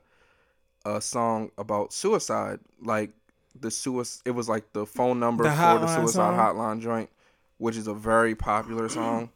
a 0.86 1.00
song 1.02 1.50
about 1.58 1.94
suicide, 1.94 2.60
like 2.82 3.12
the 3.60 3.72
suicide. 3.72 4.22
It 4.26 4.32
was 4.32 4.50
like 4.50 4.74
the 4.74 4.86
phone 4.86 5.20
number 5.20 5.44
The 5.46 5.52
for 5.52 5.80
the 5.80 5.88
suicide 5.88 6.14
song? 6.14 6.38
hotline 6.38 6.82
joint, 6.82 7.10
which 7.58 7.78
is 7.78 7.88
a 7.88 7.94
very 7.94 8.36
popular 8.36 8.90
song, 8.90 9.30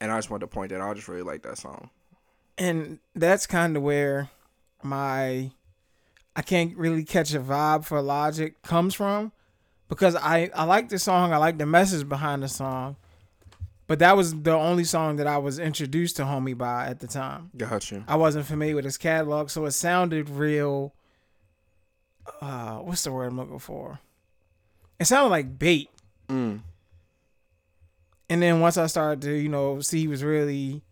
and 0.00 0.12
I 0.12 0.18
just 0.18 0.30
wanted 0.30 0.42
to 0.42 0.46
point 0.48 0.70
that 0.70 0.80
out. 0.80 0.90
I 0.90 0.94
just 0.94 1.08
really 1.08 1.22
like 1.22 1.42
that 1.42 1.58
song. 1.58 1.90
and 2.58 2.98
that's 3.14 3.46
kind 3.46 3.76
of 3.76 3.82
where 3.82 4.30
my 4.82 5.50
I 6.34 6.42
can't 6.42 6.76
really 6.76 7.04
catch 7.04 7.32
a 7.34 7.40
vibe 7.40 7.84
for 7.86 8.00
Logic 8.02 8.60
comes 8.62 8.94
from 8.94 9.32
because 9.88 10.14
I 10.16 10.50
I 10.54 10.64
like 10.64 10.90
the 10.90 10.98
song, 10.98 11.32
I 11.32 11.38
like 11.38 11.56
the 11.58 11.66
message 11.66 12.06
behind 12.08 12.42
the 12.42 12.48
song, 12.48 12.96
but 13.86 13.98
that 14.00 14.16
was 14.16 14.34
the 14.42 14.52
only 14.54 14.84
song 14.84 15.16
that 15.16 15.26
I 15.26 15.38
was 15.38 15.58
introduced 15.58 16.16
to 16.16 16.22
Homie 16.24 16.56
by 16.56 16.86
at 16.86 17.00
the 17.00 17.06
time. 17.06 17.50
Got 17.56 17.90
you. 17.90 18.04
I 18.08 18.16
wasn't 18.16 18.46
familiar 18.46 18.74
with 18.76 18.84
his 18.84 18.98
catalog, 18.98 19.50
so 19.50 19.64
it 19.66 19.72
sounded 19.72 20.28
real. 20.28 20.92
Uh, 22.40 22.78
what's 22.78 23.04
the 23.04 23.12
word 23.12 23.26
I'm 23.26 23.36
looking 23.36 23.58
for? 23.58 24.00
It 24.98 25.04
sounded 25.06 25.28
like 25.30 25.58
bait. 25.58 25.90
Mm, 26.28 26.60
And 28.28 28.42
then 28.42 28.60
once 28.60 28.76
I 28.76 28.86
started 28.86 29.22
to, 29.22 29.32
you 29.32 29.48
know, 29.48 29.80
see 29.80 30.00
he 30.00 30.08
was 30.08 30.24
really 30.24 30.82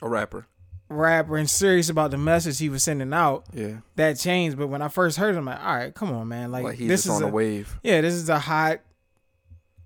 a 0.00 0.08
rapper. 0.08 0.46
rapper 0.88 1.36
and 1.36 1.50
serious 1.50 1.90
about 1.90 2.10
the 2.12 2.16
message 2.16 2.58
he 2.58 2.70
was 2.70 2.82
sending 2.82 3.12
out, 3.12 3.44
Yeah, 3.52 3.80
that 3.96 4.14
changed. 4.18 4.56
But 4.56 4.68
when 4.68 4.80
I 4.80 4.88
first 4.88 5.18
heard 5.18 5.34
him, 5.34 5.46
I'm 5.48 5.54
like, 5.56 5.64
all 5.66 5.74
right, 5.76 5.94
come 5.94 6.12
on, 6.12 6.28
man. 6.28 6.50
Like, 6.50 6.64
like, 6.64 6.78
he's 6.78 6.88
this 6.88 7.04
is 7.04 7.10
on 7.10 7.22
a, 7.24 7.26
a 7.26 7.30
wave. 7.30 7.78
yeah, 7.82 8.00
this 8.00 8.14
is 8.14 8.30
a 8.30 8.38
hot 8.38 8.80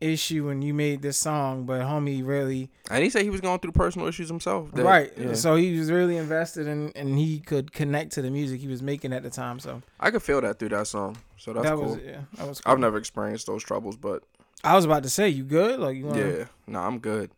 issue 0.01 0.49
and 0.49 0.63
you 0.63 0.75
made 0.75 1.01
this 1.03 1.17
song, 1.17 1.65
but 1.65 1.81
homie 1.83 2.27
really 2.27 2.71
And 2.91 3.03
he 3.03 3.11
said 3.11 3.23
he 3.23 3.31
was 3.31 3.41
going 3.41 3.59
through 3.61 3.73
personal 3.73 4.07
issues 4.07 4.29
himself. 4.29 4.71
that- 4.73 4.85
right. 4.85 5.13
Yeah. 5.17 5.35
So 5.35 5.55
he 5.57 5.79
was 5.79 5.91
really 5.91 6.17
invested 6.17 6.67
in 6.67 6.93
and 6.95 7.19
he 7.19 7.41
could 7.41 7.73
connect 7.73 8.13
to 8.13 8.23
the 8.23 8.31
music 8.31 8.61
he 8.61 8.69
was 8.69 8.83
making 8.83 9.13
at 9.13 9.23
the 9.23 9.31
time. 9.31 9.59
So 9.61 9.83
I 10.01 10.11
could 10.11 10.23
feel 10.23 10.41
that 10.43 10.59
through 10.59 10.71
that 10.71 10.87
song. 10.89 11.17
So 11.39 11.53
that's 11.53 11.65
that 11.65 11.77
cool. 11.77 11.95
was 11.95 11.99
yeah, 12.05 12.21
that 12.37 12.49
was 12.49 12.61
cool. 12.61 12.73
I've 12.73 12.79
never 12.81 12.99
experienced 12.99 13.47
those 13.47 13.63
troubles, 13.63 13.97
but 13.97 14.23
I 14.63 14.75
was 14.75 14.85
about 14.85 15.03
to 15.05 15.11
say, 15.11 15.29
you 15.29 15.45
good? 15.45 15.79
Like 15.81 15.97
you 15.97 16.07
want 16.07 16.19
yeah, 16.19 16.45
no, 16.67 16.81
I'm 16.81 16.99
good. 16.99 17.31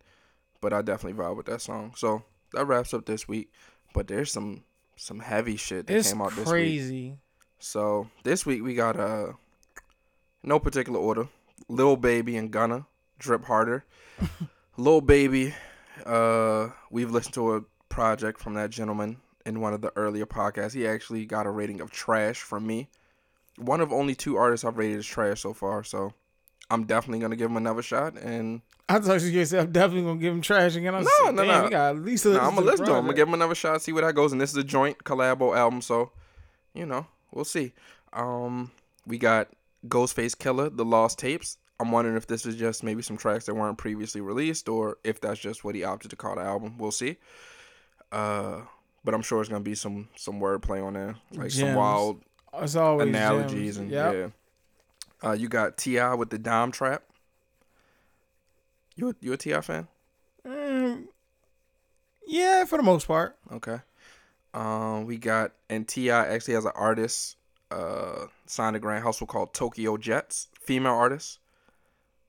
But 0.60 0.72
I 0.72 0.82
definitely 0.82 1.22
vibe 1.22 1.36
with 1.36 1.46
that 1.46 1.60
song. 1.60 1.92
So 1.96 2.22
that 2.52 2.64
wraps 2.66 2.94
up 2.94 3.04
this 3.06 3.28
week. 3.28 3.52
But 3.94 4.08
there's 4.08 4.32
some 4.32 4.62
some 4.96 5.20
heavy 5.20 5.56
shit 5.56 5.86
that 5.86 5.96
It's 5.96 6.10
came 6.10 6.22
out 6.22 6.30
this 6.30 6.38
week. 6.38 6.46
crazy. 6.46 7.18
So 7.58 8.08
this 8.24 8.44
week 8.46 8.62
we 8.62 8.74
got 8.74 8.98
uh 8.98 9.32
no 10.42 10.58
particular 10.58 10.98
order. 10.98 11.28
Lil 11.68 11.96
Baby 11.96 12.36
and 12.36 12.50
Gunna, 12.50 12.86
Drip 13.18 13.44
Harder. 13.44 13.84
Lil 14.76 15.00
Baby, 15.00 15.54
uh 16.04 16.68
we've 16.90 17.10
listened 17.10 17.34
to 17.34 17.54
a 17.56 17.62
project 17.88 18.40
from 18.40 18.54
that 18.54 18.70
gentleman 18.70 19.18
in 19.44 19.60
one 19.60 19.72
of 19.72 19.80
the 19.80 19.92
earlier 19.96 20.26
podcasts. 20.26 20.74
He 20.74 20.86
actually 20.86 21.24
got 21.26 21.46
a 21.46 21.50
rating 21.50 21.80
of 21.80 21.90
trash 21.90 22.40
from 22.40 22.66
me. 22.66 22.88
One 23.58 23.80
of 23.80 23.92
only 23.92 24.14
two 24.14 24.36
artists 24.36 24.64
I've 24.64 24.76
rated 24.76 24.98
as 24.98 25.06
trash 25.06 25.40
so 25.40 25.54
far, 25.54 25.82
so 25.82 26.12
I'm 26.70 26.84
definitely 26.84 27.20
gonna 27.20 27.36
give 27.36 27.50
him 27.50 27.56
another 27.56 27.82
shot 27.82 28.18
and 28.18 28.60
I 28.88 28.98
thought 28.98 29.20
you 29.22 29.44
said 29.44 29.60
I'm 29.66 29.72
definitely 29.72 30.02
gonna 30.02 30.20
give 30.20 30.34
him 30.34 30.42
trash 30.42 30.76
again. 30.76 30.94
I 30.94 30.98
was 30.98 31.08
No, 31.20 31.26
like, 31.26 31.34
no, 31.36 31.42
no. 31.44 31.64
We 31.64 31.70
got 31.70 31.96
at 31.96 32.02
least 32.02 32.26
No, 32.26 32.38
I'm 32.38 32.54
gonna 32.54 32.66
listen 32.66 32.86
to 32.86 32.92
him. 32.92 32.98
I'm 32.98 33.04
gonna 33.04 33.16
give 33.16 33.28
him 33.28 33.34
another 33.34 33.54
shot, 33.54 33.82
see 33.82 33.92
where 33.92 34.04
that 34.04 34.14
goes. 34.14 34.32
And 34.32 34.40
this 34.40 34.50
is 34.50 34.56
a 34.56 34.64
joint 34.64 34.98
collabo 35.04 35.56
album, 35.56 35.80
so 35.80 36.12
you 36.74 36.84
know, 36.86 37.06
we'll 37.32 37.44
see. 37.46 37.72
Um, 38.12 38.70
we 39.06 39.16
got 39.18 39.48
Ghostface 39.88 40.36
Killah, 40.36 40.76
The 40.76 40.84
Lost 40.84 41.18
Tapes. 41.18 41.58
I'm 41.78 41.92
wondering 41.92 42.16
if 42.16 42.26
this 42.26 42.46
is 42.46 42.56
just 42.56 42.82
maybe 42.82 43.02
some 43.02 43.16
tracks 43.18 43.44
that 43.46 43.54
weren't 43.54 43.76
previously 43.78 44.20
released, 44.20 44.68
or 44.68 44.96
if 45.04 45.20
that's 45.20 45.38
just 45.38 45.62
what 45.64 45.74
he 45.74 45.84
opted 45.84 46.10
to 46.10 46.16
call 46.16 46.36
the 46.36 46.40
album. 46.42 46.78
We'll 46.78 46.90
see. 46.90 47.18
Uh, 48.10 48.62
but 49.04 49.14
I'm 49.14 49.22
sure 49.22 49.40
it's 49.40 49.48
gonna 49.50 49.60
be 49.60 49.74
some 49.74 50.08
some 50.16 50.40
wordplay 50.40 50.82
on 50.84 50.94
there, 50.94 51.16
like 51.32 51.50
some 51.50 51.74
wild 51.74 52.22
always 52.52 53.08
analogies 53.08 53.76
gems. 53.76 53.76
and 53.76 53.90
Yep. 53.90 54.14
yeah. 54.14 55.28
Uh, 55.28 55.32
you 55.32 55.48
got 55.48 55.76
T.I. 55.76 56.14
with 56.14 56.30
the 56.30 56.38
Dime 56.38 56.72
Trap. 56.72 57.02
You 58.94 59.10
a, 59.10 59.14
you 59.20 59.32
a 59.32 59.36
T.I. 59.36 59.60
fan? 59.60 59.88
Mm, 60.46 61.04
yeah, 62.26 62.64
for 62.64 62.76
the 62.78 62.82
most 62.82 63.06
part. 63.06 63.36
Okay. 63.52 63.80
Um, 64.54 65.04
we 65.04 65.18
got 65.18 65.52
and 65.68 65.86
T.I. 65.86 66.26
actually 66.26 66.54
has 66.54 66.64
an 66.64 66.72
artist 66.74 67.36
uh 67.70 68.26
signed 68.46 68.76
a 68.76 68.78
grand 68.78 69.04
hustle 69.04 69.26
called 69.26 69.52
Tokyo 69.54 69.96
Jetz, 69.96 70.48
female 70.60 70.94
artist. 70.94 71.38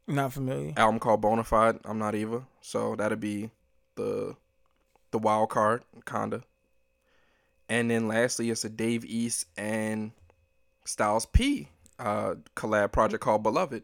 Not 0.08 0.34
familiar. 0.34 0.74
Album 0.78 1.00
called 1.00 1.22
Bonafide. 1.22 1.80
I'm 1.84 2.00
not 2.00 2.16
either, 2.16 2.44
so 2.62 2.96
that'd 2.96 3.20
be 3.20 3.52
the 3.96 4.36
the 5.12 5.20
wild 5.20 5.50
card, 5.50 5.84
kinda. 6.06 6.44
And 7.70 7.92
then 7.92 8.08
lastly, 8.08 8.50
it's 8.50 8.64
a 8.64 8.70
Dave 8.70 9.04
East 9.04 9.46
and 9.58 10.12
Styles 10.86 11.26
P 11.26 11.70
uh 12.00 12.36
collab 12.56 12.92
project 12.92 13.24
called 13.24 13.44
Beloved. 13.44 13.84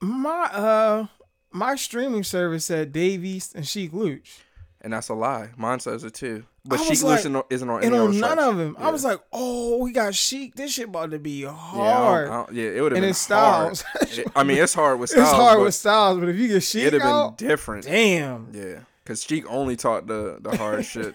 My 0.00 0.44
uh 0.52 1.06
my 1.50 1.74
streaming 1.76 2.24
service 2.24 2.64
said 2.66 2.92
Dave 2.92 3.24
East 3.24 3.54
and 3.54 3.66
Sheek 3.66 3.92
Louch. 3.92 4.40
And 4.80 4.92
that's 4.92 5.08
a 5.08 5.14
lie. 5.14 5.50
Mine 5.56 5.80
says 5.80 6.02
it 6.04 6.14
too. 6.14 6.44
But 6.64 6.78
Sheek 6.78 7.02
like- 7.02 7.16
Listen 7.24 7.42
isn't 7.50 7.68
on 7.68 7.82
And 7.82 7.86
any 7.94 7.98
on 7.98 8.20
none 8.20 8.38
of 8.38 8.56
them. 8.56 8.76
Yeah. 8.78 8.86
I 8.86 8.90
was 8.92 9.02
like, 9.04 9.18
oh, 9.32 9.78
we 9.78 9.90
got 9.90 10.14
Sheek. 10.14 10.54
This 10.54 10.72
shit 10.74 10.88
about 10.88 11.10
to 11.10 11.18
be 11.18 11.42
Yeah, 11.42 11.48
I 11.48 11.50
don't- 11.50 11.58
hard. 11.58 12.28
I 12.28 12.32
don't- 12.32 12.52
yeah, 12.52 12.68
it 12.68 12.80
would 12.82 12.92
have 12.92 13.00
been 13.00 13.10
it's 13.10 13.26
hard. 13.28 13.76
Styles. 13.76 14.18
It- 14.18 14.28
I 14.36 14.44
mean, 14.44 14.58
it's 14.58 14.74
hard 14.74 15.00
with 15.00 15.10
Styles. 15.10 15.28
it's 15.28 15.36
hard 15.36 15.60
with 15.60 15.74
Styles, 15.74 16.20
but 16.20 16.28
if 16.28 16.36
you 16.36 16.46
get 16.48 16.62
Sheek 16.62 16.84
It'd 16.84 17.00
have 17.02 17.10
out, 17.10 17.38
been 17.38 17.48
different. 17.48 17.84
damn. 17.86 18.48
Yeah, 18.52 18.80
cause 19.04 19.24
Sheek 19.24 19.44
only 19.50 19.74
taught 19.76 20.06
the 20.06 20.38
the 20.40 20.56
hard 20.56 20.84
shit. 20.92 21.14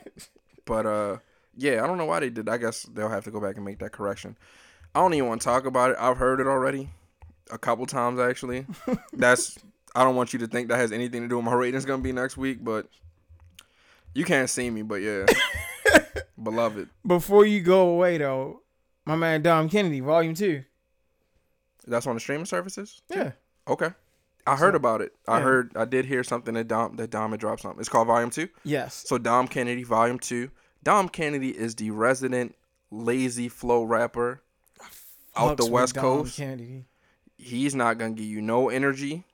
But 0.65 0.85
uh, 0.85 1.17
yeah, 1.55 1.81
I 1.83 1.87
don't 1.87 1.97
know 1.97 2.05
why 2.05 2.19
they 2.19 2.29
did. 2.29 2.49
I 2.49 2.57
guess 2.57 2.83
they'll 2.83 3.07
have 3.09 3.23
to 3.23 3.31
go 3.31 3.39
back 3.39 3.55
and 3.55 3.63
make 3.63 3.79
that 3.79 3.93
correction. 3.93 4.35
I 4.93 4.99
don't 4.99 5.13
even 5.13 5.29
want 5.29 5.41
to 5.41 5.45
talk 5.45 5.65
about 5.65 5.91
it. 5.91 5.97
I've 5.99 6.17
heard 6.17 6.41
it 6.41 6.47
already, 6.47 6.89
a 7.51 7.57
couple 7.57 7.85
times 7.85 8.19
actually. 8.19 8.65
That's 9.13 9.57
I 9.95 10.03
don't 10.03 10.15
want 10.17 10.33
you 10.33 10.39
to 10.39 10.47
think 10.47 10.67
that 10.67 10.75
has 10.77 10.91
anything 10.91 11.21
to 11.21 11.27
do 11.29 11.37
with 11.37 11.45
my 11.45 11.53
rating's 11.53 11.85
gonna 11.85 12.01
be 12.03 12.11
next 12.11 12.35
week, 12.35 12.61
but 12.61 12.87
you 14.17 14.25
can't 14.25 14.49
see 14.49 14.69
me. 14.69 14.81
But 14.81 15.01
yeah, 15.01 15.25
beloved. 16.43 16.89
Before 17.05 17.45
you 17.45 17.61
go 17.61 17.89
away 17.89 18.17
though, 18.17 18.61
my 19.05 19.15
man 19.15 19.43
Dom 19.43 19.69
Kennedy, 19.69 19.99
Volume 19.99 20.33
Two. 20.33 20.63
That's 21.85 22.07
on 22.07 22.15
the 22.15 22.19
streaming 22.19 22.45
services. 22.45 23.01
Yeah. 23.09 23.31
Okay. 23.67 23.91
I 24.45 24.55
heard 24.55 24.75
about 24.75 25.01
it. 25.01 25.13
I 25.27 25.37
yeah. 25.37 25.43
heard. 25.43 25.71
I 25.75 25.85
did 25.85 26.05
hear 26.05 26.23
something 26.23 26.55
that 26.55 26.67
Dom 26.67 26.95
that 26.95 27.11
Dom 27.11 27.31
had 27.31 27.39
dropped 27.39 27.61
something. 27.61 27.79
It's 27.79 27.89
called 27.89 28.07
Volume 28.07 28.31
Two. 28.31 28.49
Yes. 28.63 29.03
So 29.07 29.17
Dom 29.17 29.47
Kennedy, 29.47 29.83
Volume 29.83 30.19
Two. 30.19 30.49
Dom 30.83 31.09
Kennedy 31.09 31.49
is 31.49 31.75
the 31.75 31.91
resident 31.91 32.55
lazy 32.89 33.49
flow 33.49 33.83
rapper 33.83 34.41
out 35.35 35.57
the 35.57 35.65
West 35.67 35.95
Coast. 35.95 36.37
Kennedy. 36.37 36.85
He's 37.37 37.75
not 37.75 37.99
gonna 37.99 38.15
give 38.15 38.25
you 38.25 38.41
no 38.41 38.69
energy. 38.69 39.25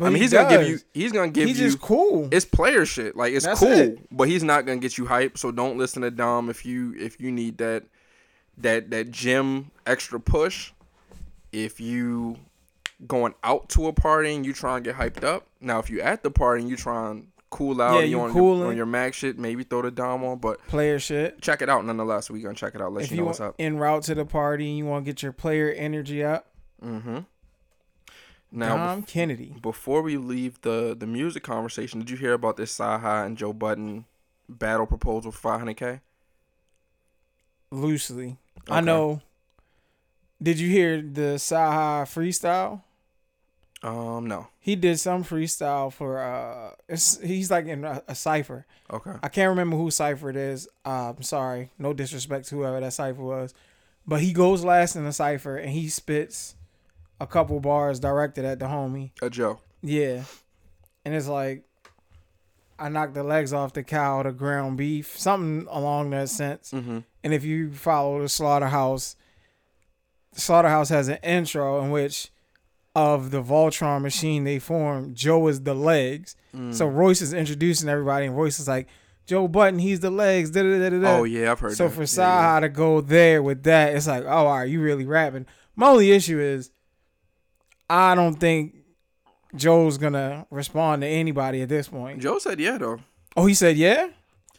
But 0.00 0.06
I 0.06 0.08
mean, 0.08 0.16
he 0.16 0.22
he's 0.22 0.32
gonna 0.32 0.48
give 0.48 0.66
you. 0.68 0.78
He's 0.94 1.12
gonna 1.12 1.30
give 1.30 1.46
He's 1.46 1.60
you. 1.60 1.66
just 1.66 1.80
cool. 1.80 2.28
it's 2.32 2.44
player 2.46 2.84
shit. 2.86 3.14
Like 3.16 3.34
it's 3.34 3.44
That's 3.44 3.60
cool, 3.60 3.70
it. 3.70 3.98
but 4.10 4.28
he's 4.28 4.42
not 4.42 4.64
gonna 4.66 4.80
get 4.80 4.96
you 4.98 5.04
hype. 5.06 5.36
So 5.36 5.52
don't 5.52 5.76
listen 5.76 6.00
to 6.02 6.10
Dom 6.10 6.48
if 6.48 6.64
you 6.64 6.94
if 6.98 7.20
you 7.20 7.30
need 7.30 7.58
that 7.58 7.84
that 8.58 8.90
that 8.90 9.10
gym 9.10 9.70
extra 9.86 10.18
push. 10.18 10.72
If 11.52 11.80
you 11.80 12.38
going 13.06 13.34
out 13.44 13.68
to 13.70 13.86
a 13.88 13.92
party 13.92 14.34
and 14.34 14.44
you 14.46 14.52
try 14.52 14.76
and 14.76 14.84
get 14.84 14.96
hyped 14.96 15.22
up. 15.24 15.46
Now, 15.60 15.78
if 15.80 15.90
you 15.90 16.00
at 16.00 16.22
the 16.22 16.30
party 16.30 16.62
and 16.62 16.70
you 16.70 16.76
try 16.76 17.10
and 17.10 17.26
cool 17.50 17.80
out, 17.82 17.94
Yeah, 17.96 18.00
you 18.02 18.06
you 18.10 18.20
on 18.20 18.34
your, 18.34 18.66
on 18.68 18.76
your 18.76 18.86
mag 18.86 19.12
shit, 19.14 19.38
maybe 19.38 19.64
throw 19.64 19.82
the 19.82 19.90
dom 19.90 20.22
on, 20.24 20.38
but 20.38 20.64
Player 20.68 20.98
shit. 20.98 21.40
check 21.42 21.60
it 21.62 21.68
out 21.68 21.84
nonetheless. 21.84 22.30
We 22.30 22.40
gonna 22.40 22.54
check 22.54 22.74
it 22.74 22.80
out. 22.80 22.92
Let 22.92 23.04
if 23.04 23.10
you 23.10 23.16
you 23.16 23.22
know 23.22 23.26
what's 23.26 23.40
up. 23.40 23.54
en 23.58 23.76
route 23.78 24.02
to 24.04 24.14
the 24.14 24.24
party 24.24 24.68
and 24.68 24.78
you 24.78 24.84
want 24.86 25.04
to 25.04 25.10
get 25.10 25.22
your 25.22 25.32
player 25.32 25.70
energy 25.72 26.22
up, 26.24 26.46
Mm-hmm. 26.84 27.18
Now, 28.52 28.76
Dom 28.76 29.02
Kennedy. 29.04 29.54
before 29.62 30.02
we 30.02 30.16
leave 30.16 30.60
the 30.62 30.96
the 30.98 31.06
music 31.06 31.42
conversation, 31.42 32.00
did 32.00 32.10
you 32.10 32.16
hear 32.16 32.32
about 32.32 32.56
this 32.56 32.76
Saha 32.76 33.24
and 33.24 33.36
Joe 33.38 33.52
Budden 33.52 34.06
battle 34.48 34.86
proposal 34.86 35.30
for 35.30 35.58
500k? 35.58 36.00
Loosely. 37.70 38.36
I 38.68 38.80
know. 38.80 39.20
Did 40.42 40.58
you 40.58 40.68
hear 40.68 41.00
the 41.00 41.36
Saha 41.36 42.02
freestyle? 42.04 42.82
Um, 43.82 44.26
no. 44.26 44.48
He 44.58 44.76
did 44.76 44.98
some 44.98 45.24
freestyle 45.24 45.92
for 45.92 46.18
uh 46.20 46.74
it's, 46.88 47.18
he's 47.20 47.50
like 47.50 47.66
in 47.66 47.84
a, 47.84 48.02
a 48.08 48.14
cipher. 48.14 48.66
Okay. 48.92 49.12
I 49.22 49.28
can't 49.28 49.48
remember 49.48 49.76
who 49.76 49.90
cipher 49.90 50.28
it 50.28 50.36
is. 50.36 50.68
Uh, 50.84 51.14
I'm 51.16 51.22
sorry. 51.22 51.70
No 51.78 51.92
disrespect 51.92 52.48
to 52.48 52.56
whoever 52.56 52.80
that 52.80 52.92
cipher 52.92 53.22
was. 53.22 53.54
But 54.06 54.20
he 54.20 54.32
goes 54.32 54.64
last 54.64 54.96
in 54.96 55.04
the 55.04 55.12
cipher 55.12 55.56
and 55.56 55.70
he 55.70 55.88
spits 55.88 56.56
a 57.20 57.26
couple 57.26 57.60
bars 57.60 58.00
directed 58.00 58.44
at 58.44 58.58
the 58.58 58.66
homie. 58.66 59.12
A 59.22 59.30
Joe. 59.30 59.60
Yeah. 59.82 60.24
And 61.04 61.14
it's 61.14 61.28
like 61.28 61.64
I 62.78 62.88
knocked 62.88 63.14
the 63.14 63.22
legs 63.22 63.52
off 63.52 63.74
the 63.74 63.82
cow, 63.82 64.22
the 64.22 64.32
ground 64.32 64.78
beef, 64.78 65.18
something 65.18 65.66
along 65.70 66.10
that 66.10 66.30
sense. 66.30 66.72
Mm-hmm. 66.72 67.00
And 67.22 67.34
if 67.34 67.44
you 67.44 67.72
follow 67.72 68.22
the 68.22 68.28
slaughterhouse, 68.28 69.16
the 70.32 70.40
slaughterhouse 70.40 70.88
has 70.88 71.08
an 71.08 71.18
intro 71.22 71.82
in 71.82 71.90
which 71.90 72.30
of 72.94 73.30
the 73.30 73.42
Voltron 73.42 74.02
machine 74.02 74.44
they 74.44 74.58
form, 74.58 75.14
Joe 75.14 75.46
is 75.48 75.62
the 75.62 75.74
legs. 75.74 76.36
Mm. 76.56 76.74
So 76.74 76.86
Royce 76.86 77.20
is 77.20 77.32
introducing 77.32 77.88
everybody, 77.88 78.26
and 78.26 78.36
Royce 78.36 78.58
is 78.58 78.66
like, 78.66 78.88
Joe 79.26 79.46
Budden, 79.46 79.78
he's 79.78 80.00
the 80.00 80.10
legs. 80.10 80.50
Da, 80.50 80.62
da, 80.62 80.88
da. 80.88 81.18
Oh 81.18 81.24
yeah, 81.24 81.52
I've 81.52 81.60
heard. 81.60 81.76
So 81.76 81.86
that. 81.86 81.94
for 81.94 82.00
Yeah, 82.00 82.06
Saha 82.06 82.54
yeah. 82.56 82.60
to 82.60 82.68
go 82.68 83.00
there 83.00 83.42
with 83.42 83.62
that, 83.64 83.94
it's 83.94 84.08
like, 84.08 84.24
oh, 84.24 84.28
all 84.28 84.58
right, 84.58 84.68
you 84.68 84.80
really 84.80 85.06
rapping. 85.06 85.46
My 85.76 85.88
only 85.88 86.10
issue 86.10 86.40
is, 86.40 86.72
I 87.90 88.14
don't 88.14 88.34
think 88.34 88.76
Joe's 89.56 89.98
gonna 89.98 90.46
respond 90.50 91.02
to 91.02 91.08
anybody 91.08 91.62
at 91.62 91.68
this 91.68 91.88
point. 91.88 92.20
Joe 92.20 92.38
said 92.38 92.60
yeah 92.60 92.78
though. 92.78 93.00
Oh, 93.36 93.46
he 93.46 93.54
said 93.54 93.76
yeah 93.76 94.08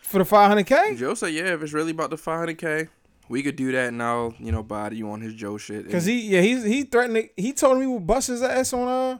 for 0.02 0.18
the 0.18 0.26
500k 0.26 0.98
Joe 0.98 1.14
said 1.14 1.34
yeah. 1.34 1.54
If 1.54 1.64
it's 1.64 1.74
really 1.74 1.92
about 1.92 2.10
the 2.10 2.18
500k, 2.18 2.90
we 3.30 3.42
could 3.42 3.56
do 3.56 3.72
that, 3.72 3.88
and 3.88 4.04
I'll 4.04 4.36
you 4.38 4.52
know 4.52 4.64
body 4.64 4.98
you 4.98 5.10
on 5.12 5.22
his 5.22 5.34
Joe 5.34 5.58
shit. 5.58 5.86
because 5.86 6.06
he 6.06 6.22
yeah 6.28 6.42
he's 6.42 6.64
he 6.64 6.84
threatened 6.84 7.16
to, 7.16 7.42
he 7.42 7.54
told 7.54 7.78
me 7.78 7.86
he 7.86 7.92
would 7.92 8.06
bust 8.06 8.28
his 8.28 8.42
ass 8.42 8.74
on 8.74 8.88
uh 8.88 9.20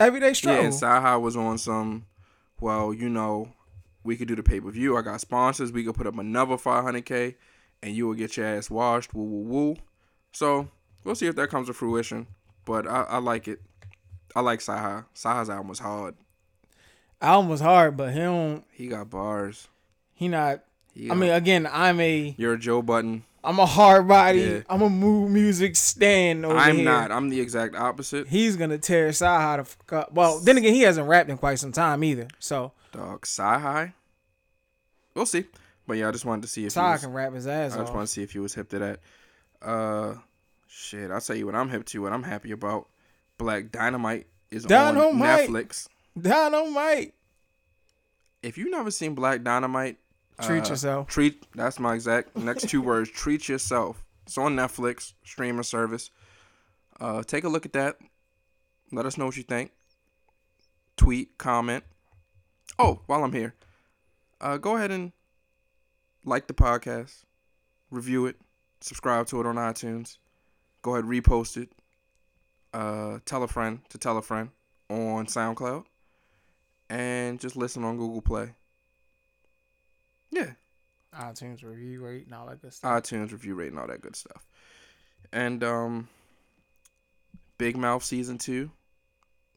everyday 0.00 0.32
struggle. 0.32 0.62
yeah, 0.62 0.68
and 0.68 0.74
Saha 0.74 1.20
was 1.20 1.36
on 1.36 1.58
some. 1.58 2.06
Well, 2.58 2.94
you 2.94 3.10
know, 3.10 3.52
we 4.02 4.16
could 4.16 4.28
do 4.28 4.36
the 4.36 4.42
pay 4.42 4.60
per 4.60 4.70
view. 4.70 4.96
I 4.96 5.02
got 5.02 5.20
sponsors. 5.20 5.72
We 5.72 5.84
could 5.84 5.94
put 5.94 6.06
up 6.06 6.16
another 6.16 6.56
500k, 6.56 7.34
and 7.82 7.94
you 7.94 8.06
will 8.06 8.14
get 8.14 8.38
your 8.38 8.46
ass 8.46 8.70
washed. 8.70 9.12
Woo 9.12 9.24
woo 9.24 9.42
woo. 9.42 9.76
So 10.32 10.68
we'll 11.04 11.14
see 11.14 11.26
if 11.26 11.36
that 11.36 11.50
comes 11.50 11.66
to 11.66 11.74
fruition. 11.74 12.26
But 12.66 12.86
I, 12.86 13.02
I 13.04 13.18
like 13.18 13.48
it. 13.48 13.60
I 14.34 14.40
like 14.40 14.60
Saha. 14.60 15.06
Saha's 15.14 15.48
album 15.48 15.68
was 15.68 15.78
hard. 15.78 16.14
Album 17.22 17.48
was 17.48 17.60
hard, 17.62 17.96
but 17.96 18.12
he 18.12 18.18
don't 18.20 18.64
He 18.72 18.88
got 18.88 19.08
bars. 19.08 19.68
he 20.12 20.28
not. 20.28 20.62
He 20.92 21.06
I 21.06 21.08
got- 21.08 21.16
mean, 21.18 21.30
again, 21.30 21.66
I'm 21.72 21.98
a 22.00 22.34
you're 22.36 22.52
a 22.54 22.58
Joe 22.58 22.82
Budden. 22.82 23.24
I'm 23.42 23.58
a 23.60 23.66
hard 23.66 24.08
body. 24.08 24.40
Yeah. 24.40 24.60
I'm 24.68 24.82
a 24.82 24.90
mood 24.90 25.30
music 25.30 25.76
stand 25.76 26.44
over 26.44 26.56
I'm 26.56 26.76
here. 26.76 26.84
not. 26.84 27.12
I'm 27.12 27.28
the 27.30 27.40
exact 27.40 27.76
opposite. 27.76 28.26
He's 28.28 28.56
gonna 28.56 28.76
tear 28.78 29.10
Saha 29.10 29.58
the 29.58 29.64
fuck 29.64 29.92
up. 29.92 30.12
Well, 30.12 30.40
then 30.40 30.58
again, 30.58 30.74
he 30.74 30.82
hasn't 30.82 31.08
rapped 31.08 31.30
in 31.30 31.38
quite 31.38 31.58
some 31.60 31.70
time 31.72 32.02
either. 32.04 32.26
So 32.40 32.72
Dog, 32.92 33.24
High. 33.38 33.94
We'll 35.14 35.26
see. 35.26 35.44
But 35.86 35.96
yeah, 35.98 36.08
I 36.08 36.10
just 36.10 36.24
wanted 36.24 36.42
to 36.42 36.48
see 36.48 36.66
if 36.66 36.74
he 36.74 36.80
Saha 36.80 36.92
was, 36.92 37.00
can 37.02 37.12
rap 37.12 37.32
his 37.32 37.46
ass 37.46 37.74
I 37.74 37.78
just 37.78 37.94
want 37.94 38.06
to 38.08 38.12
see 38.12 38.22
if 38.24 38.32
he 38.32 38.40
was 38.40 38.52
hip 38.54 38.68
to 38.70 38.78
that. 38.80 39.00
Uh, 39.62 40.14
shit. 40.66 41.10
I'll 41.10 41.20
tell 41.20 41.36
you 41.36 41.46
what 41.46 41.54
I'm 41.54 41.68
hip 41.68 41.84
to. 41.86 42.02
What 42.02 42.12
I'm 42.12 42.22
happy 42.22 42.52
about. 42.52 42.88
Black 43.38 43.70
Dynamite 43.70 44.26
is 44.50 44.64
on 44.66 44.94
Netflix. 44.94 45.88
Dynamite. 46.18 47.14
If 48.42 48.56
you've 48.56 48.70
never 48.70 48.90
seen 48.90 49.14
Black 49.14 49.42
Dynamite, 49.42 49.98
Treat 50.40 50.66
uh, 50.66 50.70
yourself. 50.70 51.08
Treat. 51.08 51.46
That's 51.54 51.78
my 51.78 51.94
exact 51.94 52.36
next 52.36 52.68
two 52.68 52.82
words. 52.82 53.10
Treat 53.10 53.48
yourself. 53.48 54.04
It's 54.26 54.36
on 54.36 54.56
Netflix 54.56 55.14
streaming 55.24 55.62
service. 55.62 56.10
Uh, 57.00 57.22
take 57.22 57.44
a 57.44 57.48
look 57.48 57.64
at 57.64 57.72
that. 57.74 57.98
Let 58.92 59.06
us 59.06 59.16
know 59.16 59.26
what 59.26 59.36
you 59.36 59.42
think. 59.42 59.72
Tweet, 60.96 61.38
comment. 61.38 61.84
Oh, 62.78 63.00
while 63.06 63.24
I'm 63.24 63.32
here, 63.32 63.54
uh, 64.40 64.56
go 64.58 64.76
ahead 64.76 64.90
and 64.90 65.12
like 66.24 66.46
the 66.46 66.54
podcast, 66.54 67.24
review 67.90 68.26
it, 68.26 68.36
subscribe 68.80 69.26
to 69.28 69.40
it 69.40 69.46
on 69.46 69.56
iTunes. 69.56 70.18
Go 70.86 70.94
ahead, 70.94 71.04
repost 71.04 71.56
it. 71.60 71.68
Uh, 72.72 73.18
tell 73.24 73.42
a 73.42 73.48
friend 73.48 73.80
to 73.88 73.98
tell 73.98 74.16
a 74.18 74.22
friend 74.22 74.50
on 74.88 75.26
SoundCloud, 75.26 75.84
and 76.88 77.40
just 77.40 77.56
listen 77.56 77.82
on 77.82 77.96
Google 77.96 78.22
Play. 78.22 78.50
Yeah, 80.30 80.50
iTunes 81.12 81.64
review 81.64 82.04
rate 82.04 82.26
and 82.26 82.34
all 82.36 82.46
that 82.46 82.62
good 82.62 82.72
stuff. 82.72 83.02
iTunes 83.02 83.32
review 83.32 83.56
rate 83.56 83.72
and 83.72 83.80
all 83.80 83.88
that 83.88 84.00
good 84.00 84.14
stuff. 84.14 84.46
And 85.32 85.64
um 85.64 86.08
Big 87.58 87.76
Mouth 87.76 88.04
season 88.04 88.38
two. 88.38 88.70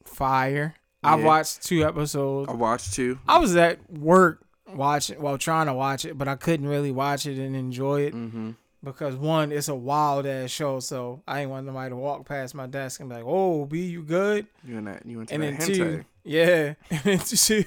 Fire. 0.04 0.74
I 1.04 1.16
Yeah. 1.16 1.24
watched 1.26 1.62
two 1.62 1.84
episodes. 1.84 2.50
I 2.50 2.54
watched 2.54 2.92
two. 2.94 3.20
I 3.28 3.38
was 3.38 3.54
at 3.54 3.78
work 3.88 4.44
watching, 4.74 5.22
well, 5.22 5.38
trying 5.38 5.66
to 5.66 5.74
watch 5.74 6.04
it, 6.04 6.18
but 6.18 6.26
I 6.26 6.34
couldn't 6.34 6.66
really 6.66 6.90
watch 6.90 7.24
it 7.26 7.38
and 7.38 7.54
enjoy 7.54 8.00
it 8.02 8.14
Mm-hmm. 8.14 8.50
Because 8.82 9.14
one, 9.14 9.52
it's 9.52 9.68
a 9.68 9.74
wild 9.74 10.26
ass 10.26 10.50
show, 10.50 10.80
so 10.80 11.22
I 11.28 11.40
ain't 11.42 11.50
want 11.50 11.66
nobody 11.66 11.90
to 11.90 11.96
walk 11.96 12.26
past 12.26 12.54
my 12.54 12.66
desk 12.66 13.00
and 13.00 13.10
be 13.10 13.16
like, 13.16 13.24
"Oh, 13.26 13.66
B, 13.66 13.82
you 13.84 14.02
good?" 14.02 14.46
You 14.64 14.78
and 14.78 14.86
that 14.86 15.04
you 15.04 15.20
into 15.20 15.34
And 15.34 15.42
that 15.42 15.58
then 15.58 15.68
hentai. 15.68 15.74
two, 15.76 16.04
yeah, 16.24 16.74
and 16.90 17.00
then 17.04 17.18
two, 17.18 17.64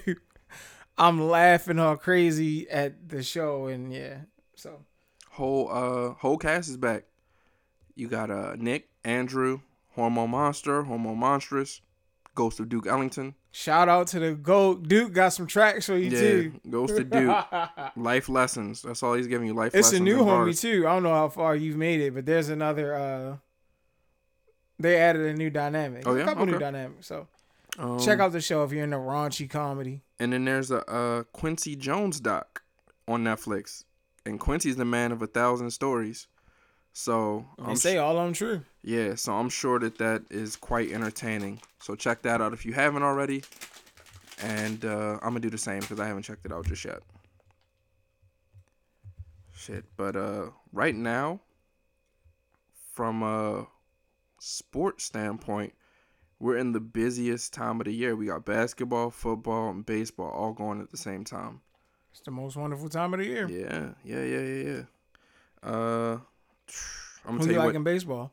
I'm 0.97 1.22
laughing 1.30 1.78
all 1.78 1.97
crazy 1.97 2.68
at 2.70 3.09
the 3.09 3.22
show, 3.22 3.68
and 3.68 3.93
yeah, 3.93 4.18
so 4.55 4.80
Whole 5.30 5.70
uh 5.72 6.14
whole 6.20 6.38
cast 6.38 6.70
is 6.70 6.78
back. 6.78 7.03
You 7.95 8.07
got 8.07 8.32
uh 8.32 8.55
Nick, 8.57 8.89
Andrew, 9.03 9.61
Hormone 9.91 10.32
Monster, 10.32 10.84
Hormone 10.84 11.20
Monstress, 11.20 11.82
Ghost 12.34 12.59
of 12.59 12.70
Duke 12.70 12.88
Ellington. 12.88 13.36
Shout 13.56 13.88
out 13.88 14.08
to 14.08 14.20
the 14.20 14.34
goat 14.34 14.88
Duke. 14.89 15.14
Got 15.14 15.30
some 15.30 15.47
tracks 15.47 15.86
for 15.86 15.95
you 15.95 16.10
Yeah, 16.10 16.20
too. 16.20 16.54
Ghost 16.70 16.97
to 16.97 17.04
Duke. 17.06 17.45
life 17.95 18.28
lessons. 18.28 18.82
That's 18.82 19.01
all 19.04 19.14
he's 19.14 19.28
giving 19.28 19.47
you. 19.47 19.54
Life 19.54 19.74
It's 19.76 19.88
lessons. 19.93 20.01
a 20.01 20.04
new 20.04 20.18
homie 20.18 20.60
too. 20.60 20.86
I 20.88 20.93
don't 20.93 21.04
know 21.04 21.14
how 21.14 21.30
far 21.30 21.56
you've 21.56 21.78
made 21.78 22.01
it, 22.01 22.14
but 22.14 22.26
there's 22.26 22.49
another. 22.49 22.93
uh 22.95 23.38
They 24.80 24.97
added 24.97 25.22
a 25.22 25.34
new 25.38 25.49
dynamic. 25.49 26.04
Oh, 26.06 26.16
yeah? 26.16 26.24
a 26.24 26.26
couple 26.26 26.45
new 26.47 26.60
dynamics. 26.60 27.08
So 27.08 27.28
Um, 27.78 27.99
check 27.99 28.20
out 28.20 28.32
the 28.34 28.41
show 28.41 28.64
if 28.64 28.72
you're 28.72 28.84
into 28.84 28.97
raunchy 28.97 29.49
comedy. 29.49 30.01
And 30.20 30.34
then 30.34 30.45
there's 30.45 30.72
a 30.72 30.88
uh, 30.89 31.24
Quincy 31.32 31.76
Jones 31.76 32.20
doc 32.20 32.64
on 33.08 33.24
Netflix, 33.24 33.84
and 34.26 34.39
Quincy's 34.39 34.76
the 34.78 34.86
man 34.86 35.12
of 35.12 35.22
a 35.22 35.28
thousand 35.28 35.72
stories. 35.72 36.28
So 36.93 37.45
They 37.57 37.63
I'm 37.65 37.75
say 37.75 37.97
all 37.97 38.17
of 38.17 38.23
them 38.25 38.33
true. 38.33 38.61
yeah, 38.83 39.15
so 39.15 39.33
I'm 39.33 39.49
sure 39.49 39.79
that 39.79 39.97
that 39.97 40.23
is 40.29 40.55
quite 40.55 40.91
entertaining. 40.91 41.59
So 41.79 41.95
check 41.95 42.21
that 42.21 42.39
out 42.39 42.53
if 42.53 42.65
you 42.65 42.73
haven't 42.73 43.01
already. 43.03 43.43
And 44.43 44.85
uh, 44.85 45.13
I'm 45.15 45.29
gonna 45.29 45.39
do 45.39 45.49
the 45.49 45.57
same 45.57 45.79
because 45.79 45.99
I 45.99 46.07
haven't 46.07 46.23
checked 46.23 46.45
it 46.45 46.51
out 46.51 46.65
just 46.67 46.85
yet. 46.85 46.99
Shit, 49.55 49.85
but 49.97 50.15
uh, 50.15 50.49
right 50.71 50.95
now, 50.95 51.39
from 52.93 53.23
a 53.23 53.65
sports 54.39 55.05
standpoint, 55.05 55.73
we're 56.39 56.57
in 56.57 56.73
the 56.73 56.79
busiest 56.81 57.53
time 57.53 57.79
of 57.79 57.85
the 57.85 57.93
year. 57.93 58.15
We 58.15 58.25
got 58.27 58.45
basketball, 58.45 59.09
football, 59.09 59.69
and 59.69 59.85
baseball 59.85 60.29
all 60.31 60.51
going 60.51 60.81
at 60.81 60.91
the 60.91 60.97
same 60.97 61.23
time. 61.23 61.61
It's 62.11 62.21
the 62.21 62.31
most 62.31 62.57
wonderful 62.57 62.89
time 62.89 63.13
of 63.13 63.19
the 63.19 63.25
year. 63.25 63.47
Yeah, 63.49 63.91
yeah, 64.03 64.23
yeah, 64.23 64.41
yeah, 64.41 64.63
yeah. 65.63 65.69
Uh, 65.71 66.17
I'm 67.26 67.38
gonna 67.38 67.38
Who 67.38 67.38
tell 67.39 67.47
you 67.47 67.53
you 67.53 67.57
like 67.59 67.66
what, 67.68 67.76
in 67.76 67.84
baseball? 67.84 68.32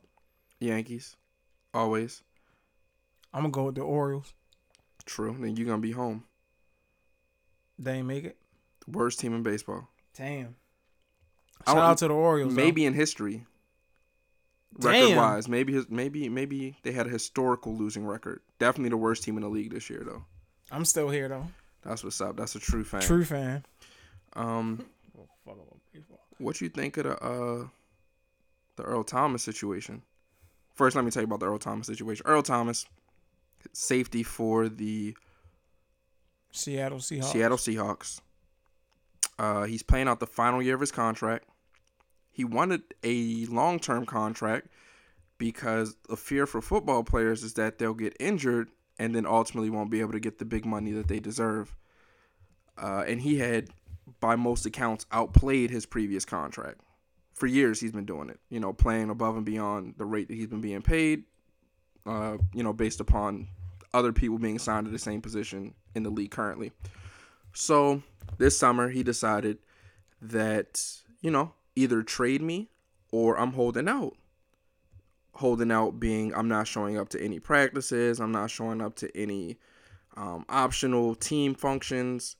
Yankees, 0.59 1.15
always 1.73 2.21
I'm 3.33 3.41
gonna 3.43 3.51
go 3.51 3.63
with 3.65 3.75
the 3.75 3.81
Orioles. 3.81 4.33
true. 5.05 5.35
Then 5.39 5.55
you're 5.55 5.65
gonna 5.67 5.79
be 5.79 5.91
home. 5.91 6.23
They 7.79 7.93
ain't 7.93 8.07
make 8.07 8.25
it. 8.25 8.37
Worst 8.87 9.19
team 9.19 9.33
in 9.33 9.43
baseball, 9.43 9.87
Damn. 10.15 10.55
I 11.65 11.73
Shout 11.73 11.77
out 11.83 11.97
to 11.99 12.07
the 12.07 12.13
Orioles. 12.13 12.53
though. 12.53 12.61
maybe 12.61 12.85
in 12.85 12.93
history. 12.93 13.45
Record 14.73 14.91
Damn. 15.09 15.17
wise, 15.17 15.47
maybe 15.47 15.73
his, 15.73 15.89
maybe 15.89 16.29
maybe 16.29 16.75
they 16.83 16.91
had 16.91 17.07
a 17.07 17.09
historical 17.09 17.75
losing 17.75 18.05
record. 18.05 18.41
Definitely 18.59 18.89
the 18.89 18.97
worst 18.97 19.23
team 19.23 19.37
in 19.37 19.43
the 19.43 19.49
league 19.49 19.71
this 19.73 19.89
year, 19.89 20.03
though. 20.05 20.23
I'm 20.71 20.85
still 20.85 21.09
here 21.09 21.27
though. 21.27 21.47
That's 21.83 22.03
what's 22.03 22.21
up. 22.21 22.37
That's 22.37 22.55
a 22.55 22.59
true 22.59 22.83
fan. 22.83 23.01
True 23.01 23.25
fan. 23.25 23.65
Um, 24.33 24.85
what 26.37 26.61
you 26.61 26.69
think 26.69 26.97
of 26.97 27.03
the 27.03 27.23
uh 27.23 27.67
the 28.75 28.83
Earl 28.83 29.03
Thomas 29.03 29.43
situation. 29.43 30.03
First, 30.73 30.95
let 30.95 31.05
me 31.05 31.11
tell 31.11 31.21
you 31.21 31.27
about 31.27 31.39
the 31.39 31.47
Earl 31.47 31.59
Thomas 31.59 31.87
situation. 31.87 32.25
Earl 32.25 32.41
Thomas, 32.41 32.85
safety 33.73 34.23
for 34.23 34.69
the 34.69 35.15
Seattle 36.51 36.99
Seahawks. 36.99 37.23
Seattle 37.25 37.57
Seahawks. 37.57 38.21
Uh, 39.37 39.63
he's 39.63 39.83
playing 39.83 40.07
out 40.07 40.19
the 40.19 40.27
final 40.27 40.61
year 40.61 40.75
of 40.75 40.81
his 40.81 40.91
contract. 40.91 41.45
He 42.31 42.45
wanted 42.45 42.81
a 43.03 43.45
long 43.47 43.79
term 43.79 44.05
contract 44.05 44.67
because 45.37 45.95
the 46.07 46.15
fear 46.15 46.45
for 46.45 46.61
football 46.61 47.03
players 47.03 47.43
is 47.43 47.53
that 47.55 47.79
they'll 47.79 47.93
get 47.93 48.15
injured 48.19 48.69
and 48.99 49.15
then 49.15 49.25
ultimately 49.25 49.69
won't 49.69 49.89
be 49.89 49.99
able 49.99 50.11
to 50.11 50.19
get 50.19 50.37
the 50.37 50.45
big 50.45 50.65
money 50.65 50.91
that 50.91 51.07
they 51.07 51.19
deserve. 51.19 51.75
Uh, 52.77 53.03
and 53.07 53.21
he 53.21 53.39
had, 53.39 53.69
by 54.19 54.35
most 54.35 54.65
accounts, 54.65 55.05
outplayed 55.11 55.71
his 55.71 55.85
previous 55.85 56.25
contract. 56.25 56.81
For 57.33 57.47
years, 57.47 57.79
he's 57.79 57.91
been 57.91 58.05
doing 58.05 58.29
it, 58.29 58.39
you 58.49 58.59
know, 58.59 58.73
playing 58.73 59.09
above 59.09 59.35
and 59.35 59.45
beyond 59.45 59.95
the 59.97 60.05
rate 60.05 60.27
that 60.27 60.35
he's 60.35 60.47
been 60.47 60.61
being 60.61 60.81
paid, 60.81 61.23
uh, 62.05 62.37
you 62.53 62.61
know, 62.61 62.73
based 62.73 62.99
upon 62.99 63.47
other 63.93 64.13
people 64.13 64.37
being 64.37 64.59
signed 64.59 64.85
to 64.85 64.91
the 64.91 64.99
same 64.99 65.21
position 65.21 65.73
in 65.95 66.03
the 66.03 66.09
league 66.09 66.31
currently. 66.31 66.71
So 67.53 68.03
this 68.37 68.57
summer, 68.57 68.89
he 68.89 69.03
decided 69.03 69.57
that, 70.21 71.01
you 71.21 71.31
know, 71.31 71.53
either 71.75 72.03
trade 72.03 72.41
me 72.41 72.69
or 73.11 73.39
I'm 73.39 73.53
holding 73.53 73.87
out. 73.87 74.15
Holding 75.33 75.71
out 75.71 75.99
being 75.99 76.33
I'm 76.35 76.47
not 76.47 76.67
showing 76.67 76.97
up 76.97 77.09
to 77.09 77.21
any 77.21 77.39
practices, 77.39 78.19
I'm 78.19 78.31
not 78.31 78.51
showing 78.51 78.81
up 78.81 78.95
to 78.97 79.17
any 79.17 79.57
um, 80.15 80.45
optional 80.49 81.15
team 81.15 81.55
functions. 81.55 82.35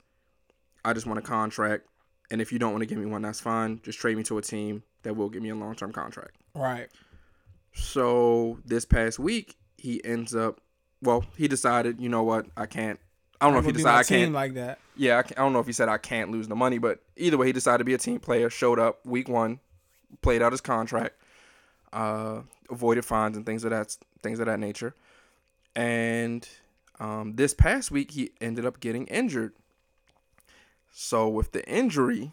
I 0.84 0.94
just 0.94 1.08
want 1.08 1.20
a 1.20 1.24
contract. 1.24 1.88
And 2.32 2.42
if 2.42 2.52
you 2.52 2.58
don't 2.58 2.72
want 2.72 2.82
to 2.82 2.86
give 2.88 2.98
me 2.98 3.06
one, 3.06 3.22
that's 3.22 3.42
fine. 3.42 3.82
Just 3.84 4.00
trade 4.00 4.18
me 4.18 4.24
to 4.24 4.38
a 4.38 4.42
team 4.42 4.84
that 5.04 5.16
will 5.16 5.30
give 5.30 5.44
me 5.44 5.50
a 5.50 5.56
long 5.56 5.76
term 5.76 5.92
contract. 5.92 6.38
Right. 6.56 6.90
So 7.74 8.58
this 8.66 8.86
past 8.86 9.20
week, 9.20 9.58
he 9.78 10.04
ends 10.04 10.34
up, 10.34 10.62
well, 11.02 11.26
he 11.38 11.48
decided, 11.48 12.00
you 12.00 12.10
know 12.10 12.24
what, 12.24 12.48
I 12.58 12.66
can't. 12.66 13.00
I 13.40 13.46
don't 13.46 13.54
know 13.54 13.60
if 13.60 13.66
he 13.66 13.72
decided 13.72 14.00
I 14.00 14.04
can't. 14.04 14.34
like 14.34 14.54
that. 14.54 14.80
Yeah, 14.96 15.18
I, 15.18 15.20
I 15.20 15.44
don't 15.44 15.52
know 15.52 15.60
if 15.60 15.66
he 15.66 15.74
said 15.74 15.90
I 15.90 15.98
can't 15.98 16.32
lose 16.32 16.48
the 16.48 16.56
money, 16.56 16.78
but 16.78 17.00
either 17.18 17.38
way, 17.38 17.48
he 17.48 17.54
decided 17.54 17.80
to 17.80 17.84
be 17.84 17.94
a 17.94 17.98
team 17.98 18.20
player. 18.20 18.50
Showed 18.50 18.80
up 18.80 19.06
week 19.06 19.28
one, 19.28 19.60
played 20.22 20.42
out 20.42 20.52
his 20.52 20.62
contract, 20.62 21.16
uh, 21.92 22.42
avoided 22.70 23.04
fines 23.04 23.36
and 23.36 23.46
things 23.46 23.64
of 23.64 23.72
that 23.72 23.98
things 24.22 24.40
of 24.40 24.46
that 24.46 24.60
nature. 24.60 24.94
And 25.76 26.48
um, 27.00 27.34
this 27.36 27.54
past 27.56 27.90
week, 27.90 28.12
he 28.12 28.32
ended 28.40 28.66
up 28.66 28.80
getting 28.80 29.08
injured. 29.08 29.54
So 30.92 31.28
with 31.28 31.52
the 31.52 31.68
injury, 31.68 32.32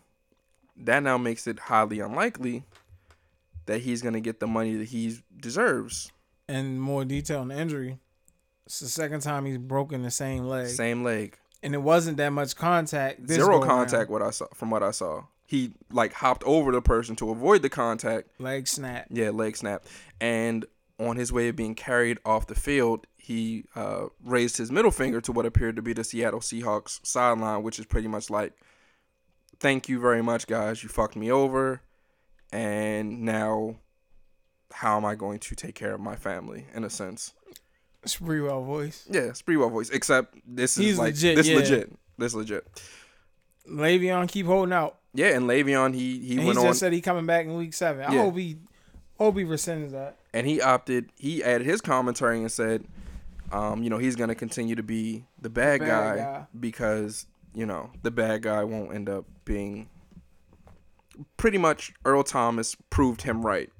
that 0.76 1.02
now 1.02 1.18
makes 1.18 1.46
it 1.46 1.58
highly 1.58 2.00
unlikely 2.00 2.64
that 3.66 3.82
he's 3.82 4.02
gonna 4.02 4.20
get 4.20 4.40
the 4.40 4.46
money 4.46 4.74
that 4.76 4.88
he 4.88 5.18
deserves. 5.38 6.10
And 6.48 6.80
more 6.80 7.04
detail 7.04 7.40
on 7.40 7.48
the 7.48 7.58
injury. 7.58 7.98
It's 8.66 8.80
the 8.80 8.88
second 8.88 9.20
time 9.20 9.44
he's 9.46 9.58
broken 9.58 10.02
the 10.02 10.10
same 10.10 10.44
leg, 10.44 10.68
Same 10.68 11.02
leg. 11.04 11.38
and 11.62 11.74
it 11.74 11.82
wasn't 11.82 12.16
that 12.18 12.30
much 12.30 12.56
contact. 12.56 13.26
Zero 13.28 13.46
go 13.46 13.52
around. 13.58 13.66
contact. 13.68 14.10
What 14.10 14.22
I 14.22 14.30
saw 14.30 14.46
from 14.54 14.70
what 14.70 14.82
I 14.82 14.90
saw, 14.90 15.24
he 15.46 15.72
like 15.90 16.12
hopped 16.12 16.44
over 16.44 16.72
the 16.72 16.82
person 16.82 17.16
to 17.16 17.30
avoid 17.30 17.62
the 17.62 17.68
contact. 17.70 18.28
leg 18.40 18.66
snap. 18.68 19.06
Yeah, 19.10 19.30
leg 19.30 19.56
snap. 19.56 19.84
And 20.20 20.66
on 20.98 21.16
his 21.16 21.32
way 21.32 21.48
of 21.48 21.56
being 21.56 21.74
carried 21.74 22.18
off 22.24 22.46
the 22.46 22.54
field, 22.54 23.06
he 23.16 23.64
uh, 23.76 24.06
raised 24.24 24.56
his 24.56 24.72
middle 24.72 24.90
finger 24.90 25.20
to 25.20 25.32
what 25.32 25.46
appeared 25.46 25.76
to 25.76 25.82
be 25.82 25.92
the 25.92 26.02
Seattle 26.04 26.40
Seahawks 26.40 27.04
sideline, 27.06 27.62
which 27.62 27.78
is 27.78 27.86
pretty 27.86 28.08
much 28.08 28.30
like, 28.30 28.52
"Thank 29.60 29.88
you 29.88 30.00
very 30.00 30.22
much, 30.22 30.46
guys. 30.46 30.82
You 30.82 30.88
fucked 30.88 31.14
me 31.16 31.30
over, 31.30 31.82
and 32.52 33.22
now, 33.22 33.76
how 34.72 34.96
am 34.96 35.04
I 35.04 35.14
going 35.14 35.38
to 35.40 35.54
take 35.54 35.74
care 35.74 35.94
of 35.94 36.00
my 36.00 36.16
family?" 36.16 36.66
In 36.74 36.84
a 36.84 36.90
sense, 36.90 37.32
It's 38.02 38.16
pretty 38.16 38.40
well 38.40 38.62
voice. 38.64 39.06
yeah, 39.10 39.28
Sprewell 39.32 39.70
voice. 39.70 39.90
Except 39.90 40.34
this 40.46 40.76
is 40.78 40.84
He's 40.84 40.98
like 40.98 41.14
legit, 41.14 41.36
this 41.36 41.48
yeah. 41.48 41.56
legit. 41.56 41.92
This 42.16 42.34
legit. 42.34 42.66
Le'Veon 43.70 44.28
keep 44.28 44.46
holding 44.46 44.72
out. 44.72 44.96
Yeah, 45.14 45.28
and 45.36 45.46
Le'Veon 45.46 45.94
he 45.94 46.18
he 46.18 46.30
And 46.32 46.40
he 46.40 46.46
went 46.46 46.56
just 46.56 46.66
on 46.66 46.74
said 46.74 46.92
he 46.92 47.00
coming 47.00 47.26
back 47.26 47.44
in 47.46 47.54
week 47.56 47.74
seven. 47.74 48.04
I 48.04 48.14
Yeah. 48.14 48.22
hope 48.22 48.36
he 48.36 48.56
hope 49.18 49.36
he 49.36 49.44
rescinds 49.44 49.90
that. 49.92 50.17
And 50.32 50.46
he 50.46 50.60
opted. 50.60 51.10
He 51.16 51.42
added 51.42 51.66
his 51.66 51.80
commentary 51.80 52.40
and 52.40 52.50
said, 52.50 52.84
um, 53.52 53.82
you 53.82 53.90
know, 53.90 53.98
he's 53.98 54.16
gonna 54.16 54.34
continue 54.34 54.74
to 54.74 54.82
be 54.82 55.24
the 55.40 55.50
bad, 55.50 55.80
bad 55.80 55.88
guy, 55.88 56.16
guy. 56.16 56.46
because 56.58 57.26
you 57.54 57.66
know 57.66 57.90
the 58.02 58.10
bad 58.10 58.42
guy 58.42 58.64
won't 58.64 58.94
end 58.94 59.08
up 59.08 59.24
being. 59.44 59.88
Pretty 61.36 61.58
much, 61.58 61.92
Earl 62.04 62.22
Thomas 62.22 62.76
proved 62.90 63.22
him 63.22 63.44
right. 63.44 63.70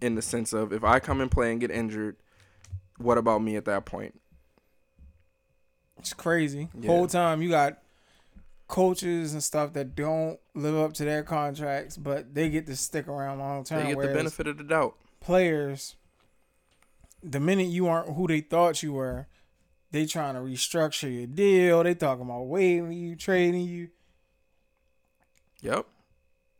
In 0.00 0.16
the 0.16 0.22
sense 0.22 0.52
of, 0.52 0.70
if 0.72 0.84
I 0.84 0.98
come 0.98 1.22
and 1.22 1.30
play 1.30 1.50
and 1.50 1.58
get 1.58 1.70
injured, 1.70 2.16
what 2.98 3.16
about 3.16 3.40
me 3.40 3.56
at 3.56 3.64
that 3.64 3.86
point? 3.86 4.20
It's 5.98 6.12
crazy. 6.12 6.68
Yeah. 6.78 6.90
Whole 6.90 7.06
time 7.06 7.40
you 7.40 7.48
got 7.48 7.78
coaches 8.68 9.32
and 9.32 9.42
stuff 9.42 9.72
that 9.74 9.94
don't 9.94 10.38
live 10.54 10.76
up 10.76 10.92
to 10.94 11.04
their 11.04 11.22
contracts, 11.22 11.96
but 11.96 12.34
they 12.34 12.50
get 12.50 12.66
to 12.66 12.76
stick 12.76 13.08
around 13.08 13.38
long 13.38 13.64
term. 13.64 13.84
They 13.84 13.94
get 13.94 14.00
the 14.00 14.08
benefit 14.08 14.46
of 14.46 14.58
the 14.58 14.64
doubt. 14.64 14.96
Players, 15.24 15.96
the 17.22 17.40
minute 17.40 17.66
you 17.68 17.88
aren't 17.88 18.14
who 18.14 18.26
they 18.26 18.40
thought 18.40 18.82
you 18.82 18.92
were, 18.92 19.26
they 19.90 20.06
trying 20.06 20.34
to 20.34 20.40
restructure 20.40 21.12
your 21.12 21.26
deal. 21.26 21.82
They 21.82 21.94
talking 21.94 22.24
about 22.24 22.42
waiving 22.46 22.92
you, 22.92 23.16
trading 23.16 23.62
you. 23.62 23.88
Yep. 25.62 25.86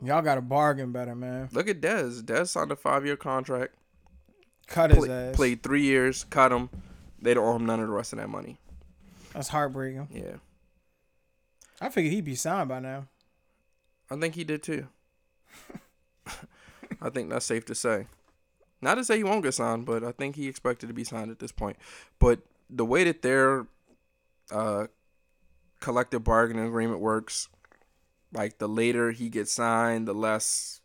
Y'all 0.03 0.23
got 0.23 0.37
to 0.37 0.41
bargain 0.41 0.93
better, 0.93 1.15
man. 1.15 1.49
Look 1.53 1.69
at 1.69 1.81
Dez. 1.81 2.23
Dez 2.23 2.49
signed 2.49 2.73
a 2.73 2.77
five-year 2.77 3.17
contract. 3.17 3.75
Cut 4.67 4.91
his 4.91 5.05
Play, 5.05 5.11
ass. 5.11 5.37
played 5.37 5.63
three 5.63 5.83
years. 5.83 6.25
Cut 6.25 6.53
him. 6.53 6.71
They 7.21 7.35
don't 7.35 7.45
owe 7.47 7.57
him 7.57 7.67
none 7.67 7.81
of 7.81 7.87
the 7.89 7.93
rest 7.93 8.13
of 8.13 8.19
that 8.19 8.29
money. 8.29 8.59
That's 9.33 9.49
heartbreaking. 9.49 10.09
Yeah. 10.11 10.37
I 11.81 11.91
figured 11.91 12.13
he'd 12.15 12.25
be 12.25 12.35
signed 12.35 12.69
by 12.69 12.81
now. 12.81 13.09
I 14.11 14.17
think 14.17 14.35
he 14.35 14.45
did 14.45 14.63
too. 14.63 14.87
I 17.01 17.11
think 17.11 17.31
that's 17.31 17.45
safe 17.47 17.65
to 17.67 17.75
say. 17.75 18.07
Not 18.85 18.97
to 18.97 19.05
say 19.05 19.17
he 19.17 19.25
won't 19.25 19.43
get 19.43 19.55
signed, 19.55 19.87
but 19.87 20.05
I 20.05 20.13
think 20.13 20.37
he 20.37 20.47
expected 20.47 20.89
to 20.89 20.93
be 20.93 21.05
signed 21.05 21.31
at 21.31 21.39
this 21.39 21.53
point. 21.53 21.77
But 22.19 22.41
the 22.69 22.85
way 22.85 23.05
that 23.05 23.23
their 23.23 23.67
uh, 24.51 24.87
collective 25.81 26.23
bargaining 26.23 26.67
agreement 26.67 27.01
works, 27.01 27.49
like 28.33 28.59
the 28.59 28.69
later 28.69 29.11
he 29.11 29.29
gets 29.31 29.53
signed, 29.53 30.07
the 30.07 30.15
less. 30.15 30.81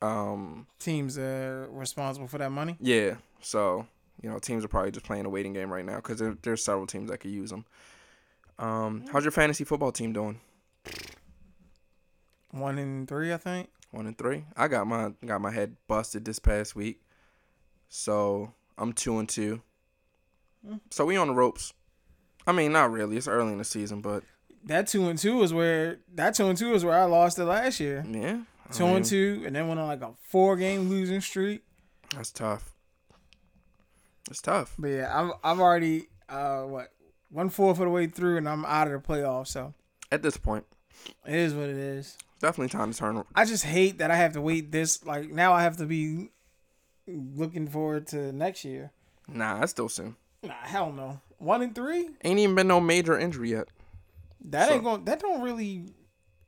Um. 0.00 0.66
Teams 0.78 1.18
are 1.18 1.68
responsible 1.70 2.28
for 2.28 2.38
that 2.38 2.50
money. 2.50 2.76
Yeah. 2.80 3.16
So 3.40 3.86
you 4.22 4.28
know, 4.30 4.38
teams 4.38 4.64
are 4.64 4.68
probably 4.68 4.90
just 4.90 5.04
playing 5.04 5.26
a 5.26 5.30
waiting 5.30 5.52
game 5.52 5.72
right 5.72 5.84
now 5.84 5.96
because 5.96 6.18
there, 6.18 6.36
there's 6.42 6.62
several 6.62 6.86
teams 6.86 7.10
that 7.10 7.18
could 7.18 7.30
use 7.30 7.50
them. 7.50 7.64
Um, 8.58 9.04
how's 9.10 9.24
your 9.24 9.32
fantasy 9.32 9.64
football 9.64 9.92
team 9.92 10.12
doing? 10.12 10.40
One 12.50 12.78
in 12.78 13.06
three, 13.06 13.32
I 13.32 13.36
think. 13.36 13.70
One 13.90 14.06
and 14.06 14.16
three. 14.16 14.44
I 14.56 14.68
got 14.68 14.86
my 14.86 15.12
got 15.24 15.40
my 15.40 15.50
head 15.50 15.76
busted 15.88 16.24
this 16.24 16.38
past 16.38 16.76
week, 16.76 17.02
so 17.88 18.52
I'm 18.78 18.92
two 18.92 19.18
and 19.18 19.28
two. 19.28 19.62
So 20.90 21.04
we 21.06 21.16
on 21.16 21.28
the 21.28 21.34
ropes. 21.34 21.72
I 22.46 22.52
mean, 22.52 22.72
not 22.72 22.90
really. 22.92 23.16
It's 23.16 23.26
early 23.28 23.52
in 23.52 23.58
the 23.58 23.64
season, 23.64 24.00
but 24.00 24.22
That 24.64 24.86
two 24.86 25.08
and 25.08 25.18
two 25.18 25.42
is 25.42 25.52
where 25.52 25.98
that 26.14 26.34
two 26.34 26.46
and 26.46 26.56
two 26.56 26.72
is 26.74 26.84
where 26.84 26.98
I 26.98 27.04
lost 27.04 27.38
it 27.38 27.44
last 27.46 27.80
year. 27.80 28.04
yeah, 28.08 28.40
I 28.68 28.72
Two 28.72 28.84
mean, 28.86 28.96
and 28.96 29.04
two, 29.04 29.42
and 29.46 29.56
then 29.56 29.66
went 29.68 29.80
on 29.80 29.88
like 29.88 30.02
a 30.02 30.12
four 30.28 30.56
game 30.56 30.88
losing 30.88 31.20
streak. 31.20 31.62
That's 32.14 32.30
tough. 32.30 32.72
It's 34.30 34.40
tough. 34.42 34.74
But 34.78 34.88
yeah, 34.88 35.10
I've 35.12 35.32
I've 35.42 35.60
already 35.60 36.08
uh 36.28 36.62
what 36.62 36.92
one 37.30 37.48
fourth 37.48 37.78
of 37.78 37.84
the 37.86 37.90
way 37.90 38.06
through, 38.06 38.36
and 38.36 38.48
I'm 38.48 38.64
out 38.64 38.86
of 38.86 38.92
the 38.92 39.00
playoffs. 39.06 39.48
So 39.48 39.74
At 40.12 40.22
this 40.22 40.36
point, 40.36 40.64
it 41.26 41.34
is 41.34 41.54
what 41.54 41.68
it 41.68 41.76
is. 41.76 42.16
Definitely 42.40 42.68
time 42.68 42.92
to 42.92 42.98
turn. 42.98 43.24
I 43.34 43.44
just 43.44 43.64
hate 43.64 43.98
that 43.98 44.10
I 44.10 44.16
have 44.16 44.32
to 44.32 44.40
wait 44.40 44.72
this. 44.72 45.04
Like 45.04 45.30
now, 45.30 45.52
I 45.52 45.62
have 45.62 45.76
to 45.78 45.86
be 45.86 46.30
looking 47.06 47.66
forward 47.68 48.06
to 48.08 48.32
next 48.32 48.64
year. 48.64 48.90
Nah, 49.28 49.60
that's 49.60 49.70
still 49.70 49.88
soon. 49.88 50.16
Nah, 50.42 50.54
hell 50.62 50.92
no. 50.92 51.20
One 51.38 51.62
and 51.62 51.74
three. 51.74 52.08
Ain't 52.24 52.38
even 52.38 52.54
been 52.54 52.66
no 52.68 52.80
major 52.80 53.18
injury 53.18 53.50
yet. 53.50 53.68
That 54.46 54.68
So- 54.68 54.74
ain't 54.74 54.84
going. 54.84 55.04
That 55.04 55.20
don't 55.20 55.42
really 55.42 55.94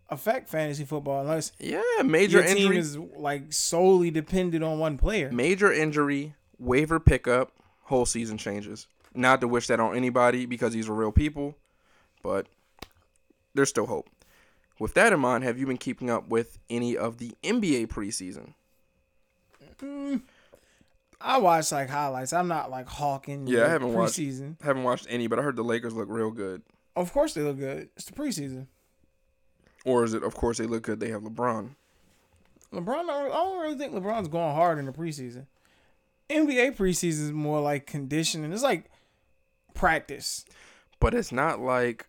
affect 0.08 0.48
fantasy 0.48 0.84
football 0.84 1.20
unless 1.22 1.52
Yeah, 1.58 1.80
major 2.04 2.38
your 2.40 2.46
team 2.46 2.56
injury. 2.72 2.78
is 2.78 2.98
like 2.98 3.52
solely 3.52 4.10
dependent 4.10 4.62
on 4.62 4.78
one 4.78 4.98
player. 4.98 5.30
major 5.32 5.72
injury, 5.72 6.34
waiver 6.58 7.00
pickup, 7.00 7.52
whole 7.84 8.04
season 8.04 8.36
changes. 8.36 8.86
Not 9.14 9.40
to 9.40 9.48
wish 9.48 9.66
that 9.68 9.80
on 9.80 9.96
anybody 9.96 10.44
because 10.46 10.72
these 10.74 10.88
are 10.88 10.94
real 10.94 11.12
people, 11.12 11.54
but 12.22 12.46
there's 13.54 13.68
still 13.70 13.86
hope. 13.86 14.08
With 14.78 14.94
that 14.94 15.12
in 15.12 15.20
mind, 15.20 15.44
have 15.44 15.58
you 15.58 15.66
been 15.66 15.76
keeping 15.78 16.10
up 16.10 16.28
with 16.28 16.58
any 16.70 16.96
of 16.96 17.18
the 17.18 17.32
NBA 17.44 17.86
preseason? 17.88 18.54
Mm, 19.80 20.22
I 21.20 21.38
watch 21.38 21.70
like 21.72 21.88
highlights. 21.90 22.32
I'm 22.32 22.48
not 22.48 22.70
like 22.70 22.88
hawking. 22.88 23.46
Yeah, 23.46 23.64
I 23.66 23.68
haven't 23.68 23.92
watched- 23.94 24.16
Haven't 24.62 24.82
watched 24.84 25.06
any, 25.08 25.26
but 25.26 25.38
I 25.38 25.42
heard 25.42 25.56
the 25.56 25.62
Lakers 25.64 25.94
look 25.94 26.08
real 26.08 26.30
good. 26.30 26.62
Of 26.96 27.12
course 27.12 27.34
they 27.34 27.42
look 27.42 27.58
good. 27.58 27.88
It's 27.96 28.06
the 28.06 28.12
preseason. 28.12 28.66
Or 29.84 30.04
is 30.04 30.14
it, 30.14 30.22
of 30.22 30.34
course, 30.34 30.58
they 30.58 30.66
look 30.66 30.82
good? 30.84 31.00
They 31.00 31.08
have 31.10 31.22
LeBron. 31.22 31.70
LeBron, 32.72 33.08
I 33.10 33.28
don't 33.28 33.60
really 33.60 33.76
think 33.76 33.92
LeBron's 33.92 34.28
going 34.28 34.54
hard 34.54 34.78
in 34.78 34.86
the 34.86 34.92
preseason. 34.92 35.46
NBA 36.30 36.76
preseason 36.76 37.04
is 37.20 37.32
more 37.32 37.60
like 37.60 37.86
conditioning. 37.86 38.52
It's 38.52 38.62
like 38.62 38.90
practice. 39.74 40.44
But 41.00 41.14
it's 41.14 41.32
not 41.32 41.60
like 41.60 42.06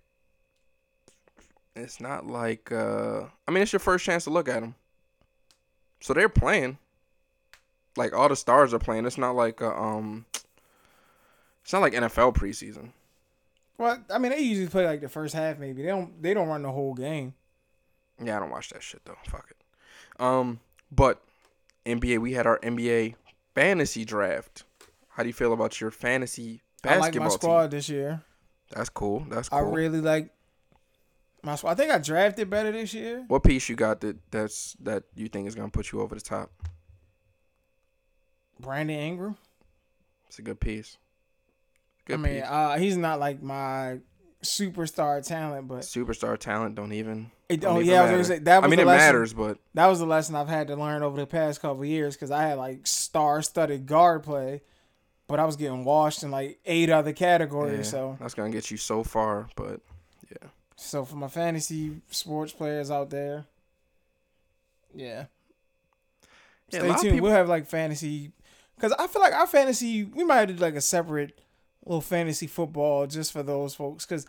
it's 1.75 1.99
not 1.99 2.27
like 2.27 2.71
uh 2.71 3.23
I 3.47 3.51
mean 3.51 3.63
it's 3.63 3.73
your 3.73 3.79
first 3.79 4.05
chance 4.05 4.23
to 4.25 4.29
look 4.29 4.47
at 4.47 4.61
them. 4.61 4.75
So 5.99 6.13
they're 6.13 6.29
playing. 6.29 6.77
Like 7.95 8.13
all 8.13 8.29
the 8.29 8.35
stars 8.35 8.73
are 8.73 8.79
playing. 8.79 9.05
It's 9.05 9.17
not 9.17 9.35
like 9.35 9.61
uh, 9.61 9.73
um 9.73 10.25
it's 11.63 11.73
not 11.73 11.81
like 11.81 11.93
NFL 11.93 12.35
preseason. 12.35 12.89
Well, 13.77 14.03
I 14.09 14.17
mean 14.17 14.31
they 14.31 14.39
usually 14.39 14.67
play 14.67 14.85
like 14.85 15.01
the 15.01 15.09
first 15.09 15.33
half 15.33 15.57
maybe. 15.57 15.81
They 15.81 15.89
don't 15.89 16.21
they 16.21 16.33
don't 16.33 16.47
run 16.47 16.63
the 16.63 16.71
whole 16.71 16.93
game. 16.93 17.33
Yeah, 18.23 18.37
I 18.37 18.39
don't 18.39 18.51
watch 18.51 18.69
that 18.69 18.83
shit 18.83 19.03
though. 19.05 19.17
Fuck 19.27 19.51
it. 19.51 20.21
Um 20.21 20.59
but 20.91 21.21
NBA 21.85 22.19
we 22.19 22.33
had 22.33 22.45
our 22.45 22.59
NBA 22.59 23.15
fantasy 23.55 24.05
draft. 24.05 24.63
How 25.09 25.23
do 25.23 25.29
you 25.29 25.33
feel 25.33 25.53
about 25.53 25.79
your 25.79 25.91
fantasy 25.91 26.61
I 26.83 26.97
basketball 26.97 27.21
like 27.21 27.31
my 27.31 27.35
squad 27.35 27.61
team? 27.63 27.69
this 27.71 27.89
year. 27.89 28.21
That's 28.71 28.89
cool. 28.89 29.25
That's 29.29 29.49
cool. 29.49 29.59
I 29.59 29.61
really 29.61 30.01
like 30.01 30.31
my 31.43 31.55
squad. 31.55 31.71
I 31.71 31.75
think 31.75 31.91
I 31.91 31.97
drafted 31.99 32.49
better 32.49 32.71
this 32.71 32.93
year. 32.93 33.23
what 33.27 33.43
piece 33.43 33.67
you 33.69 33.75
got 33.75 34.01
that 34.01 34.17
that's 34.31 34.73
that 34.81 35.03
you 35.15 35.27
think 35.27 35.47
is 35.47 35.55
gonna 35.55 35.69
put 35.69 35.91
you 35.91 36.01
over 36.01 36.15
the 36.15 36.21
top? 36.21 36.51
Brandon 38.59 38.97
Ingram. 38.99 39.37
It's 40.27 40.39
a 40.39 40.41
good 40.41 40.59
piece. 40.59 40.97
Good 42.05 42.15
I 42.15 42.17
mean, 42.17 42.33
piece. 42.35 42.43
uh, 42.49 42.77
he's 42.77 42.97
not 42.97 43.19
like 43.19 43.41
my 43.41 43.99
superstar 44.43 45.25
talent, 45.25 45.67
but 45.67 45.81
Superstar 45.81 46.37
talent 46.37 46.75
don't 46.75 46.91
even. 46.93 47.31
it, 47.49 47.61
don't 47.61 47.77
oh 47.77 47.79
even 47.81 47.89
yeah, 47.93 47.99
I 47.99 48.03
was 48.03 48.11
gonna 48.11 48.23
say 48.23 48.39
that 48.39 48.61
was 48.61 48.67
I 48.67 48.69
mean, 48.69 48.79
it 48.79 48.85
lesson. 48.87 49.05
matters, 49.05 49.33
but 49.33 49.57
That 49.73 49.87
was 49.87 49.99
the 49.99 50.05
lesson 50.05 50.35
I've 50.35 50.49
had 50.49 50.67
to 50.67 50.75
learn 50.75 51.01
over 51.03 51.17
the 51.17 51.27
past 51.27 51.61
couple 51.61 51.81
of 51.83 51.87
years 51.87 52.15
because 52.15 52.31
I 52.31 52.43
had 52.43 52.57
like 52.57 52.85
star-studded 52.87 53.85
guard 53.85 54.23
play, 54.23 54.61
but 55.27 55.39
I 55.39 55.45
was 55.45 55.55
getting 55.55 55.85
washed 55.85 56.23
in 56.23 56.31
like 56.31 56.59
eight 56.65 56.89
other 56.89 57.13
categories. 57.13 57.77
yeah, 57.77 57.83
So, 57.83 58.17
that's 58.19 58.33
gonna 58.33 58.49
get 58.49 58.69
you 58.71 58.77
so 58.77 59.03
far. 59.03 59.47
But 59.55 59.79
so 60.75 61.05
for 61.05 61.15
my 61.15 61.27
fantasy 61.27 62.01
sports 62.09 62.51
players 62.53 62.89
out 62.91 63.09
there, 63.09 63.45
yeah, 64.95 65.25
Yeah, 66.69 66.79
stay 66.79 66.87
tuned. 66.89 67.01
people- 67.01 67.21
We'll 67.21 67.31
have 67.31 67.49
like 67.49 67.67
fantasy 67.67 68.31
because 68.75 68.91
I 68.93 69.07
feel 69.07 69.21
like 69.21 69.33
our 69.33 69.47
fantasy 69.47 70.03
we 70.03 70.23
might 70.23 70.37
have 70.37 70.47
to 70.49 70.53
do 70.53 70.59
like 70.61 70.75
a 70.75 70.81
separate 70.81 71.39
little 71.85 72.01
fantasy 72.01 72.47
football 72.47 73.07
just 73.07 73.31
for 73.31 73.43
those 73.43 73.73
folks 73.75 74.05
because 74.05 74.25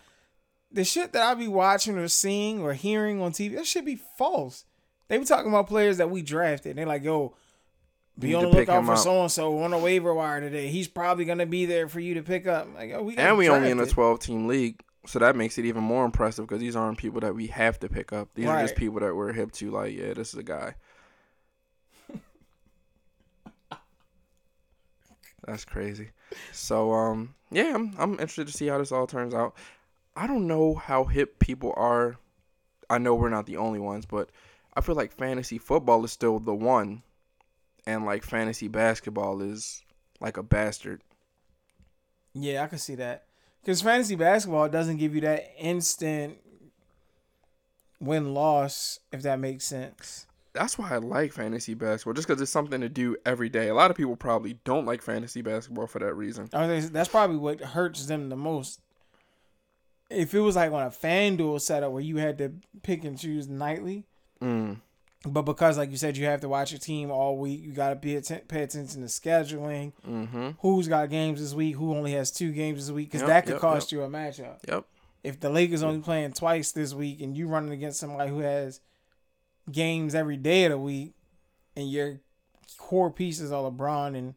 the 0.73 0.85
shit 0.85 1.13
that 1.13 1.23
I 1.23 1.35
be 1.35 1.49
watching 1.49 1.97
or 1.99 2.09
seeing 2.09 2.61
or 2.61 2.73
hearing 2.75 3.21
on 3.21 3.33
TV 3.33 3.55
that 3.57 3.67
should 3.67 3.85
be 3.85 3.97
false. 4.19 4.65
They 5.09 5.19
be 5.19 5.25
talking 5.25 5.49
about 5.51 5.69
players 5.69 5.99
that 5.99 6.11
we 6.11 6.23
drafted. 6.23 6.71
And 6.71 6.79
they're 6.79 6.87
like, 6.87 7.05
yo, 7.05 7.35
be 8.19 8.29
Need 8.29 8.35
on 8.37 8.43
the 8.45 8.49
lookout 8.61 8.87
for 8.87 8.97
so 8.97 9.21
and 9.23 9.31
so 9.31 9.59
on 9.63 9.73
a 9.75 9.79
waiver 9.79 10.15
wire 10.15 10.41
today. 10.41 10.69
He's 10.69 10.89
probably 10.89 11.25
gonna 11.27 11.47
be 11.47 11.67
there 11.67 11.89
for 11.89 12.01
you 12.01 12.15
to 12.15 12.23
pick 12.23 12.47
up. 12.47 12.69
Like, 12.75 12.93
oh, 12.95 13.03
we 13.03 13.17
and 13.17 13.37
we 13.37 13.49
only 13.51 13.71
in 13.71 13.79
a 13.81 13.87
twelve 13.87 14.21
team 14.21 14.47
league, 14.47 14.81
so 15.07 15.19
that 15.19 15.37
makes 15.37 15.59
it 15.59 15.65
even 15.65 15.83
more 15.83 16.05
impressive 16.05 16.47
because 16.47 16.61
these 16.61 16.77
aren't 16.77 16.99
people 16.99 17.21
that 17.21 17.35
we 17.35 17.49
have 17.49 17.79
to 17.81 17.89
pick 17.89 18.13
up. 18.13 18.29
These 18.35 18.47
are 18.47 18.61
just 18.61 18.77
people 18.77 19.01
that 19.01 19.15
we're 19.15 19.33
hip 19.33 19.53
to. 19.53 19.71
Like, 19.71 19.97
yeah, 19.97 20.15
this 20.15 20.33
is 20.33 20.39
a 20.39 20.43
guy. 20.43 20.75
That's 25.47 25.65
crazy. 25.65 26.11
So 26.53 26.93
um 26.93 27.35
yeah, 27.51 27.75
I'm 27.75 27.95
I'm 27.99 28.13
interested 28.13 28.47
to 28.47 28.53
see 28.53 28.67
how 28.67 28.79
this 28.79 28.93
all 28.93 29.07
turns 29.07 29.35
out. 29.35 29.55
I 30.17 30.27
don't 30.27 30.47
know 30.47 30.75
how 30.75 31.05
hip 31.05 31.39
people 31.39 31.75
are. 31.77 32.17
I 32.89 32.99
know 32.99 33.15
we're 33.15 33.31
not 33.31 33.47
the 33.47 33.57
only 33.57 33.81
ones, 33.81 34.07
but 34.07 34.31
I 34.75 34.81
feel 34.81 34.95
like 34.95 35.13
fantasy 35.13 35.59
football 35.59 36.05
is 36.05 36.13
still 36.13 36.39
the 36.39 36.55
one 36.55 37.03
and 37.87 38.05
like 38.05 38.23
fantasy 38.23 38.69
basketball 38.69 39.43
is 39.43 39.83
like 40.21 40.37
a 40.37 40.43
bastard. 40.43 41.03
Yeah, 42.33 42.63
I 42.63 42.67
can 42.67 42.79
see 42.79 42.95
that. 42.97 43.27
Because 43.65 43.81
fantasy 43.81 44.15
basketball 44.15 44.69
doesn't 44.69 44.99
give 44.99 45.15
you 45.15 45.23
that 45.23 45.53
instant 45.59 46.37
win 47.99 48.35
loss, 48.35 49.01
if 49.11 49.23
that 49.23 49.39
makes 49.39 49.65
sense. 49.65 50.27
That's 50.53 50.79
why 50.79 50.93
I 50.93 50.99
like 50.99 51.33
fantasy 51.33 51.73
basketball, 51.73 52.13
just 52.13 52.29
because 52.29 52.41
it's 52.43 52.51
something 52.51 52.83
to 52.83 52.91
do 52.91 53.17
every 53.25 53.49
day. 53.49 53.69
A 53.69 53.75
lot 53.75 53.91
of 53.91 53.97
people 53.97 54.17
probably 54.17 54.59
don't 54.65 54.85
like 54.85 55.01
fantasy 55.03 55.41
basketball 55.41 55.87
for 55.87 55.99
that 55.99 56.15
reason. 56.15 56.49
That's 56.53 57.09
probably 57.09 57.39
what 57.39 57.61
hurts 57.61 58.07
them 58.07 58.29
the 58.29 58.37
most. 58.37 58.81
If 60.11 60.35
it 60.35 60.41
was 60.41 60.57
like 60.57 60.71
on 60.71 60.83
a 60.83 60.91
FanDuel 60.91 61.61
setup 61.61 61.91
where 61.91 62.03
you 62.03 62.19
had 62.19 62.39
to 62.39 62.53
pick 62.83 63.05
and 63.05 63.19
choose 63.19 63.49
nightly, 63.49 64.05
Mm. 64.41 64.81
But 65.27 65.43
because 65.43 65.79
like 65.79 65.91
you 65.91 65.97
said, 65.97 66.17
you 66.17 66.27
have 66.27 66.41
to 66.43 66.49
watch 66.49 66.71
your 66.73 66.79
team 66.81 67.11
all 67.11 67.39
week, 67.39 67.63
you 67.63 67.73
got 67.73 67.91
to 67.91 67.95
be 67.97 68.17
atten- 68.17 68.43
pay 68.49 68.63
attention 68.63 69.01
to 69.01 69.07
scheduling. 69.07 69.93
Mm-hmm. 70.07 70.51
Who's 70.61 70.87
got 70.89 71.09
games 71.11 71.41
this 71.41 71.55
week? 71.55 71.77
Who 71.77 71.95
only 71.95 72.13
has 72.13 72.31
two 72.31 72.53
games 72.53 72.87
this 72.87 72.93
week? 72.93 73.09
Because 73.09 73.23
Yep, 73.23 73.29
that 73.29 73.45
could 73.47 73.53
yep, 73.53 73.61
cost 73.61 73.93
you 73.93 74.03
a 74.03 74.09
matchup. 74.09 74.57
Yep. 74.69 74.85
If 75.23 75.41
the 75.41 75.49
Lakers 75.49 75.83
only 75.83 76.01
playing 76.01 76.33
twice 76.35 76.73
this 76.73 76.93
week 76.93 77.21
and 77.23 77.35
you 77.37 77.49
running 77.49 77.73
against 77.73 77.99
somebody 78.01 78.29
who 78.31 78.41
has 78.41 78.81
games 79.73 80.15
every 80.15 80.37
day 80.37 80.65
of 80.65 80.73
the 80.73 80.79
week, 80.79 81.15
and 81.77 81.91
your 81.91 82.21
core 82.77 83.11
pieces 83.11 83.51
are 83.51 83.71
LeBron 83.71 84.17
and 84.17 84.35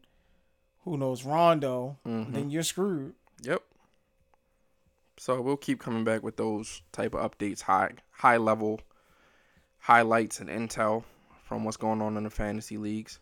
who 0.84 0.96
knows 0.96 1.24
Rondo, 1.24 1.98
Mhm. 2.06 2.32
then 2.32 2.50
you're 2.50 2.62
screwed. 2.62 3.14
Yep. 3.42 3.62
So 5.18 5.40
we'll 5.40 5.56
keep 5.56 5.80
coming 5.80 6.04
back 6.04 6.22
with 6.22 6.36
those 6.36 6.80
type 6.92 7.14
of 7.14 7.30
updates, 7.30 7.62
high 7.62 7.92
high 8.12 8.36
level 8.36 8.80
highlights 9.78 10.40
and 10.40 10.48
intel 10.48 11.04
from 11.44 11.64
what's 11.64 11.76
going 11.76 12.02
on 12.02 12.16
in 12.16 12.24
the 12.24 12.30
fantasy 12.30 12.76
leagues. 12.76 13.18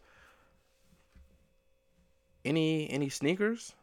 Any 2.44 2.90
any 2.90 3.08
sneakers? 3.08 3.74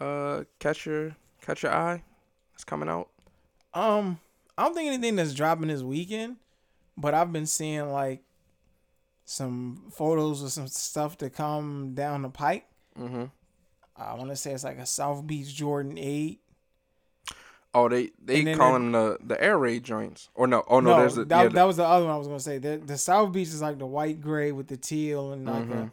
Uh, 0.00 0.44
catch 0.58 0.86
your 0.86 1.16
catch 1.40 1.62
your 1.62 1.72
eye. 1.72 2.02
It's 2.54 2.64
coming 2.64 2.88
out. 2.88 3.08
Um, 3.72 4.20
I 4.56 4.64
don't 4.64 4.74
think 4.74 4.88
anything 4.88 5.16
that's 5.16 5.34
dropping 5.34 5.68
this 5.68 5.82
weekend, 5.82 6.36
but 6.96 7.14
I've 7.14 7.32
been 7.32 7.46
seeing 7.46 7.90
like 7.90 8.22
some 9.24 9.90
photos 9.90 10.42
of 10.42 10.52
some 10.52 10.68
stuff 10.68 11.18
to 11.18 11.30
come 11.30 11.94
down 11.94 12.22
the 12.22 12.28
pike. 12.28 12.66
Mm-hmm. 12.98 13.24
I 13.96 14.14
want 14.14 14.30
to 14.30 14.36
say 14.36 14.52
it's 14.52 14.64
like 14.64 14.78
a 14.78 14.86
South 14.86 15.26
Beach 15.26 15.52
Jordan 15.54 15.98
Eight. 15.98 16.40
Oh, 17.76 17.88
they 17.88 18.10
they 18.24 18.54
call 18.54 18.74
them 18.74 18.92
the 18.92 19.18
the 19.24 19.42
air 19.42 19.58
raid 19.58 19.82
joints. 19.82 20.28
Or 20.34 20.46
no, 20.46 20.62
oh 20.68 20.78
no, 20.80 20.96
there's 20.98 21.18
a, 21.18 21.24
that, 21.24 21.42
yeah, 21.42 21.48
that 21.48 21.64
was 21.64 21.76
the 21.76 21.84
other 21.84 22.04
one 22.06 22.14
I 22.14 22.18
was 22.18 22.28
gonna 22.28 22.38
say. 22.40 22.58
The 22.58 22.78
the 22.78 22.96
South 22.96 23.32
Beach 23.32 23.48
is 23.48 23.60
like 23.60 23.78
the 23.78 23.86
white 23.86 24.20
gray 24.20 24.52
with 24.52 24.68
the 24.68 24.76
teal 24.76 25.32
and 25.32 25.44
like 25.46 25.64
Mhm. 25.68 25.86
a 25.86 25.92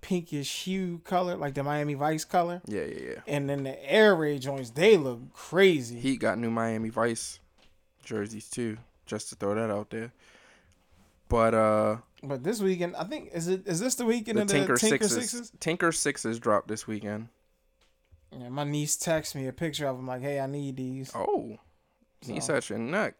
pinkish 0.00 0.62
hue 0.64 1.00
color, 1.04 1.36
like 1.36 1.54
the 1.54 1.64
Miami 1.64 1.94
Vice 1.94 2.24
color. 2.24 2.62
yeah, 2.66 2.82
yeah, 2.84 3.00
yeah. 3.08 3.20
And 3.26 3.50
then 3.50 3.64
the 3.64 3.92
air 3.92 4.14
raid 4.14 4.42
joints, 4.42 4.70
they 4.70 4.96
look 4.96 5.32
crazy. 5.34 5.98
He 5.98 6.16
got 6.16 6.38
new 6.38 6.50
Miami 6.50 6.88
Vice 6.90 7.40
jerseys 8.04 8.48
too, 8.48 8.78
just 9.04 9.28
to 9.30 9.34
throw 9.34 9.56
that 9.56 9.70
out 9.70 9.90
there. 9.90 10.12
But 11.28 11.52
uh, 11.54 11.96
but 12.22 12.44
this 12.44 12.60
weekend, 12.60 12.94
I 12.96 13.04
think 13.04 13.30
is 13.34 13.48
it 13.48 13.66
is 13.66 13.80
this 13.80 13.96
the 13.96 14.04
weekend 14.04 14.38
the 14.38 14.42
of 14.42 14.48
the 14.48 14.54
Tinker, 14.54 14.76
Tinker 14.76 15.08
Sixes, 15.08 15.30
Sixes? 15.30 15.52
Tinker 15.60 15.90
Sixes 15.92 16.38
dropped 16.38 16.68
this 16.68 16.86
weekend. 16.86 17.28
Yeah, 18.30 18.48
my 18.50 18.64
niece 18.64 18.96
texted 18.96 19.36
me 19.36 19.46
a 19.46 19.52
picture 19.52 19.86
of 19.86 19.96
them, 19.96 20.06
like, 20.06 20.20
"Hey, 20.22 20.38
I 20.40 20.46
need 20.46 20.76
these 20.76 21.10
Oh, 21.14 21.58
So- 22.22 22.54
at 22.54 22.68
your 22.70 22.78
neck. 22.78 23.14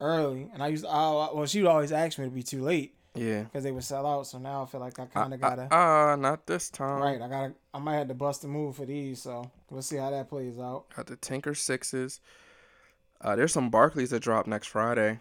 early." 0.00 0.50
And 0.52 0.62
I 0.62 0.68
used, 0.68 0.84
I, 0.84 1.30
well, 1.32 1.46
she 1.46 1.62
would 1.62 1.68
always 1.70 1.92
ask 1.92 2.18
me 2.18 2.26
to 2.26 2.30
be 2.30 2.42
too 2.42 2.62
late 2.62 2.94
Yeah. 3.14 3.44
because 3.44 3.62
they 3.64 3.72
would 3.72 3.84
sell 3.84 4.06
out. 4.06 4.26
So 4.26 4.38
now 4.38 4.62
I 4.62 4.66
feel 4.66 4.80
like 4.80 4.98
I 4.98 5.06
kind 5.06 5.32
of 5.32 5.42
Ah, 5.42 5.48
gotta, 5.48 5.68
ah, 5.70 6.16
not 6.16 6.46
this 6.46 6.68
time. 6.70 7.00
right? 7.00 7.22
I 7.22 7.28
gotta, 7.28 7.54
I 7.72 7.78
might 7.78 7.96
have 7.96 8.08
to 8.08 8.14
bust 8.14 8.44
a 8.44 8.48
move 8.48 8.76
for 8.76 8.84
these. 8.84 9.22
So 9.22 9.50
we'll 9.70 9.82
see 9.82 9.96
how 9.96 10.10
that 10.10 10.28
plays 10.28 10.58
out. 10.58 10.86
Got 10.94 11.06
the 11.06 11.16
Tinker 11.16 11.54
Sixes. 11.54 12.20
Uh, 13.20 13.36
there's 13.36 13.52
some 13.52 13.70
Barkleys 13.70 14.10
that 14.10 14.20
drop 14.20 14.46
next 14.46 14.66
Friday. 14.66 15.20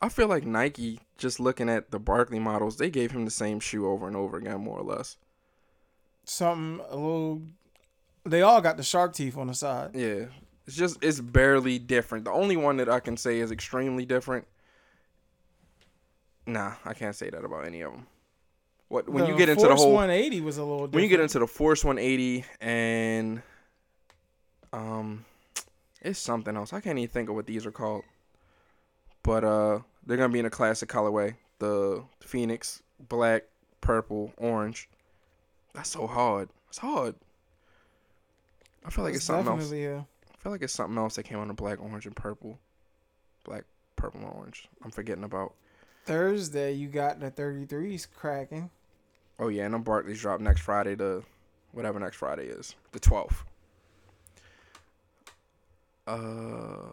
I 0.00 0.08
feel 0.08 0.28
like 0.28 0.44
Nike, 0.46 1.00
just 1.18 1.40
looking 1.40 1.68
at 1.68 1.90
the 1.90 1.98
Barkley 1.98 2.38
models, 2.38 2.76
they 2.76 2.88
gave 2.90 3.10
him 3.12 3.24
the 3.24 3.30
same 3.30 3.60
shoe 3.60 3.88
over 3.88 4.06
and 4.06 4.14
over 4.16 4.36
again, 4.36 4.60
more 4.60 4.78
or 4.78 4.84
less. 4.84 5.16
Something 6.24 6.84
a 6.88 6.96
little. 6.96 7.42
They 8.26 8.42
all 8.42 8.60
got 8.60 8.76
the 8.76 8.82
shark 8.82 9.14
teeth 9.14 9.36
on 9.36 9.46
the 9.46 9.54
side. 9.54 9.90
Yeah, 9.94 10.26
it's 10.66 10.76
just 10.76 10.98
it's 11.02 11.20
barely 11.20 11.78
different. 11.78 12.24
The 12.24 12.32
only 12.32 12.56
one 12.56 12.78
that 12.78 12.88
I 12.88 13.00
can 13.00 13.16
say 13.16 13.38
is 13.38 13.50
extremely 13.52 14.04
different. 14.04 14.46
Nah, 16.46 16.74
I 16.84 16.94
can't 16.94 17.14
say 17.14 17.30
that 17.30 17.44
about 17.44 17.66
any 17.66 17.80
of 17.82 17.92
them. 17.92 18.06
What 18.88 19.08
when 19.08 19.24
The 19.24 19.30
you 19.30 19.36
get 19.36 19.48
into 19.48 19.66
the 19.66 19.74
whole 19.74 19.92
180 19.94 20.40
was 20.42 20.58
a 20.58 20.62
little. 20.62 20.76
Different. 20.78 20.94
when 20.94 21.04
you 21.04 21.10
get 21.10 21.20
into 21.20 21.38
the 21.38 21.46
Force 21.46 21.84
180 21.84 22.44
and 22.60 23.42
um, 24.72 25.24
it's 26.02 26.18
something 26.18 26.56
else. 26.56 26.72
I 26.72 26.80
can't 26.80 26.98
even 26.98 27.10
think 27.10 27.28
of 27.28 27.34
what 27.34 27.46
these 27.46 27.66
are 27.66 27.72
called. 27.72 28.04
But 29.22 29.42
uh, 29.42 29.80
they're 30.06 30.16
gonna 30.16 30.32
be 30.32 30.38
in 30.38 30.46
a 30.46 30.50
classic 30.50 30.88
colorway. 30.88 31.34
The 31.58 32.04
Phoenix, 32.20 32.82
black, 33.08 33.44
purple, 33.80 34.32
orange. 34.36 34.88
That's 35.74 35.90
so 35.90 36.06
hard. 36.06 36.48
It's 36.68 36.78
hard. 36.78 37.16
I 38.86 38.90
feel 38.90 39.04
like 39.04 39.14
it's, 39.14 39.24
something 39.24 39.52
else. 39.52 39.72
a- 39.72 39.96
I 39.98 40.36
feel 40.38 40.52
like 40.52 40.62
it's 40.62 40.72
something 40.72 40.96
else 40.96 41.16
that 41.16 41.24
came 41.24 41.38
on 41.38 41.48
the 41.48 41.54
black, 41.54 41.80
orange, 41.80 42.06
and 42.06 42.14
purple. 42.14 42.58
Black, 43.44 43.64
purple, 43.96 44.20
and 44.20 44.30
orange. 44.30 44.68
I'm 44.84 44.90
forgetting 44.90 45.24
about. 45.24 45.54
Thursday, 46.04 46.72
you 46.72 46.88
got 46.88 47.18
the 47.18 47.30
33s 47.30 48.06
cracking. 48.14 48.70
Oh 49.38 49.48
yeah, 49.48 49.64
and 49.64 49.74
them 49.74 49.84
Barkleys 49.84 50.18
drop 50.20 50.40
next 50.40 50.60
Friday, 50.60 50.94
the 50.94 51.22
whatever 51.72 51.98
next 52.00 52.16
Friday 52.16 52.44
is, 52.46 52.74
the 52.92 53.00
twelfth. 53.00 53.44
Uh, 56.06 56.92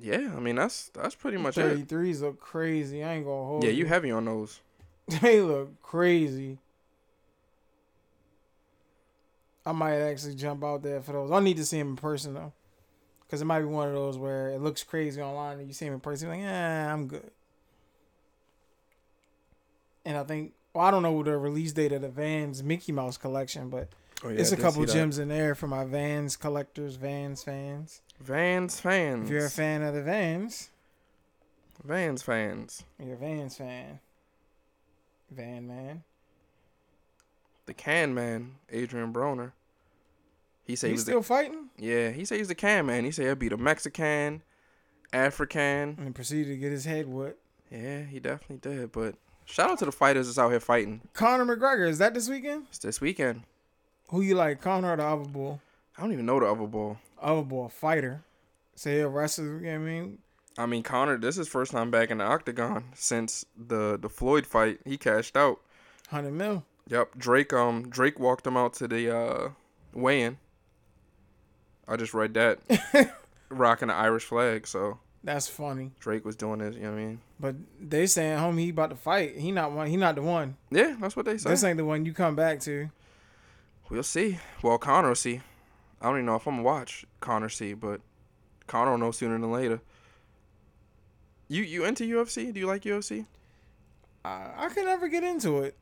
yeah, 0.00 0.32
I 0.36 0.40
mean 0.40 0.56
that's 0.56 0.88
that's 0.90 1.14
pretty 1.14 1.36
much 1.36 1.58
it. 1.58 1.88
33s 1.88 2.20
look 2.22 2.40
crazy. 2.40 3.04
I 3.04 3.14
ain't 3.14 3.26
gonna 3.26 3.44
hold 3.44 3.64
Yeah, 3.64 3.70
you 3.70 3.86
heavy 3.86 4.10
on 4.10 4.24
those. 4.24 4.60
They 5.20 5.40
look 5.40 5.82
crazy. 5.82 6.58
I 9.66 9.72
might 9.72 9.96
actually 9.96 10.36
jump 10.36 10.62
out 10.64 10.82
there 10.82 11.02
for 11.02 11.12
those. 11.12 11.30
I 11.32 11.40
need 11.40 11.56
to 11.56 11.64
see 11.64 11.78
him 11.78 11.88
in 11.90 11.96
person 11.96 12.34
though, 12.34 12.52
because 13.26 13.42
it 13.42 13.46
might 13.46 13.58
be 13.60 13.66
one 13.66 13.88
of 13.88 13.94
those 13.94 14.16
where 14.16 14.50
it 14.50 14.60
looks 14.62 14.84
crazy 14.84 15.20
online 15.20 15.58
and 15.58 15.66
you 15.66 15.74
see 15.74 15.86
him 15.86 15.94
in 15.94 16.00
person, 16.00 16.28
you're 16.28 16.36
like, 16.36 16.44
yeah, 16.44 16.92
I'm 16.92 17.08
good. 17.08 17.30
And 20.04 20.16
I 20.16 20.22
think, 20.22 20.52
well, 20.72 20.86
I 20.86 20.90
don't 20.92 21.02
know 21.02 21.20
the 21.22 21.36
release 21.36 21.72
date 21.72 21.90
of 21.92 22.02
the 22.02 22.08
Vans 22.08 22.62
Mickey 22.62 22.92
Mouse 22.92 23.16
collection, 23.16 23.68
but 23.68 23.88
Oh, 24.24 24.30
yeah, 24.30 24.40
it's 24.40 24.52
a 24.52 24.56
couple 24.56 24.84
gems 24.86 25.18
in 25.18 25.28
there 25.28 25.54
for 25.54 25.66
my 25.66 25.84
Vans 25.84 26.36
collectors, 26.36 26.96
Vans 26.96 27.42
fans. 27.42 28.00
Vans 28.20 28.80
fans. 28.80 29.24
If 29.28 29.30
you're 29.30 29.46
a 29.46 29.50
fan 29.50 29.82
of 29.82 29.94
the 29.94 30.02
Vans, 30.02 30.70
Vans 31.84 32.22
fans. 32.22 32.82
you're 32.98 33.14
a 33.14 33.18
Vans 33.18 33.56
fan. 33.56 34.00
Van 35.30 35.66
man. 35.68 36.02
The 37.66 37.74
can 37.74 38.14
man, 38.14 38.52
Adrien 38.72 39.12
Broner. 39.12 39.52
He 40.64 40.74
said 40.76 40.88
he 40.88 40.92
He's 40.92 40.98
was 40.98 41.04
still 41.04 41.20
the, 41.20 41.26
fighting? 41.26 41.68
yeah. 41.78 42.10
He 42.10 42.24
said 42.24 42.38
he's 42.38 42.48
the 42.48 42.54
can 42.54 42.86
man. 42.86 43.04
He 43.04 43.10
said 43.12 43.26
he'd 43.28 43.38
be 43.38 43.48
the 43.48 43.56
Mexican, 43.56 44.42
African. 45.12 45.96
And 46.00 46.14
proceeded 46.14 46.50
to 46.50 46.56
get 46.56 46.72
his 46.72 46.84
head 46.84 47.06
what. 47.06 47.38
Yeah, 47.70 48.02
he 48.02 48.20
definitely 48.20 48.58
did. 48.58 48.92
But 48.92 49.14
shout 49.44 49.70
out 49.70 49.78
to 49.80 49.84
the 49.84 49.92
fighters 49.92 50.26
that's 50.26 50.38
out 50.38 50.50
here 50.50 50.60
fighting. 50.60 51.00
Conor 51.14 51.44
McGregor, 51.56 51.88
is 51.88 51.98
that 51.98 52.14
this 52.14 52.28
weekend? 52.28 52.66
It's 52.68 52.78
this 52.78 53.00
weekend. 53.00 53.42
Who 54.08 54.20
you 54.20 54.34
like, 54.36 54.60
Conor 54.60 54.92
or 54.92 54.96
the 54.96 55.04
other 55.04 55.24
bull? 55.24 55.60
I 55.98 56.02
don't 56.02 56.12
even 56.12 56.26
know 56.26 56.38
the 56.38 56.46
other 56.46 56.66
ball. 56.66 56.98
Other 57.20 57.42
bull, 57.42 57.68
fighter. 57.68 58.22
Say 58.74 59.00
a 59.00 59.08
wrestler, 59.08 59.58
you 59.58 59.66
know 59.66 59.70
what 59.70 59.74
I 59.74 59.78
mean? 59.78 60.18
I 60.58 60.66
mean, 60.66 60.82
Conor, 60.82 61.18
this 61.18 61.38
is 61.38 61.48
first 61.48 61.72
time 61.72 61.90
back 61.90 62.10
in 62.10 62.18
the 62.18 62.24
octagon 62.24 62.84
since 62.94 63.44
the 63.56 63.98
the 64.00 64.08
Floyd 64.08 64.46
fight. 64.46 64.78
He 64.84 64.96
cashed 64.96 65.36
out. 65.36 65.60
100 66.10 66.32
mil. 66.32 66.64
Yep, 66.88 67.18
Drake. 67.18 67.52
Um, 67.52 67.88
Drake 67.88 68.18
walked 68.18 68.46
him 68.46 68.56
out 68.56 68.74
to 68.74 68.88
the 68.88 69.16
uh, 69.16 69.48
weigh-in. 69.92 70.38
I 71.88 71.96
just 71.96 72.14
read 72.14 72.34
that, 72.34 72.58
rocking 73.48 73.88
the 73.88 73.94
Irish 73.94 74.24
flag. 74.24 74.66
So 74.66 74.98
That's 75.24 75.48
funny. 75.48 75.92
Drake 76.00 76.24
was 76.24 76.36
doing 76.36 76.58
this. 76.60 76.74
You 76.74 76.82
know 76.82 76.92
what 76.92 76.98
I 76.98 77.04
mean? 77.04 77.20
But 77.38 77.56
they 77.80 78.06
saying, 78.06 78.38
homie, 78.38 78.60
he 78.60 78.70
about 78.70 78.90
to 78.90 78.96
fight. 78.96 79.36
He 79.36 79.52
not 79.52 79.72
one. 79.72 79.88
He 79.88 79.96
not 79.96 80.14
the 80.14 80.22
one. 80.22 80.56
Yeah, 80.70 80.96
that's 81.00 81.16
what 81.16 81.26
they 81.26 81.38
say. 81.38 81.50
This 81.50 81.64
ain't 81.64 81.76
the 81.76 81.84
one 81.84 82.04
you 82.04 82.12
come 82.12 82.34
back 82.36 82.60
to. 82.60 82.90
We'll 83.88 84.02
see. 84.02 84.38
Well, 84.62 84.78
Conor 84.78 85.08
will 85.08 85.14
see. 85.14 85.40
I 86.00 86.06
don't 86.06 86.16
even 86.16 86.26
know 86.26 86.36
if 86.36 86.46
I'm 86.46 86.54
gonna 86.56 86.62
watch 86.64 87.04
Conor 87.20 87.48
see, 87.48 87.72
but 87.74 88.00
Conor 88.66 88.92
will 88.92 88.98
know 88.98 89.10
sooner 89.12 89.38
than 89.38 89.50
later. 89.50 89.80
You 91.48 91.62
you 91.62 91.84
into 91.84 92.04
UFC? 92.04 92.52
Do 92.52 92.60
you 92.60 92.66
like 92.66 92.82
UFC? 92.82 93.26
I, 94.24 94.50
I 94.56 94.68
can 94.70 94.84
never 94.84 95.08
get 95.08 95.22
into 95.22 95.62
it. 95.62 95.76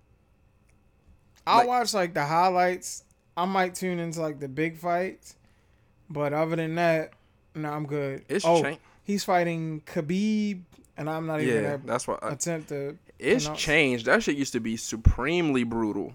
I'll 1.47 1.59
Like- 1.59 1.69
watch 1.69 1.95
like 1.95 2.15
the 2.15 2.25
highlights. 2.25 3.05
I 3.37 3.45
might 3.47 3.75
tune 3.75 3.99
into 3.99 4.21
like 4.21 4.39
the 4.41 4.49
big 4.49 4.77
fights. 4.79 5.37
But 6.09 6.33
other 6.33 6.57
than 6.57 6.75
that, 6.77 7.13
no, 7.55 7.71
I'm 7.71 7.87
good. 7.87 8.25
It's 8.29 8.45
oh, 8.45 8.63
changed. 8.63 8.81
he's 9.03 9.25
fighting 9.25 9.81
Khabib, 9.87 10.61
and 10.97 11.09
I'm 11.11 11.27
not 11.27 11.41
even 11.41 11.63
Yeah, 11.65 11.77
that's 11.85 12.07
what. 12.07 12.23
I, 12.23 12.33
attempt 12.33 12.69
to. 12.69 12.99
it's 13.19 13.45
pronounce- 13.45 13.61
changed. 13.61 14.07
That 14.07 14.23
shit 14.23 14.37
used 14.37 14.53
to 14.53 14.61
be 14.61 14.77
supremely 14.77 15.65
brutal. 15.65 16.15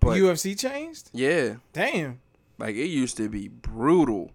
But 0.00 0.18
UFC 0.18 0.58
changed? 0.58 1.10
yeah, 1.12 1.56
Damn. 1.72 2.20
like 2.58 2.76
it 2.76 2.86
used 2.86 3.16
to 3.18 3.28
be 3.28 3.48
brutal. 3.48 4.30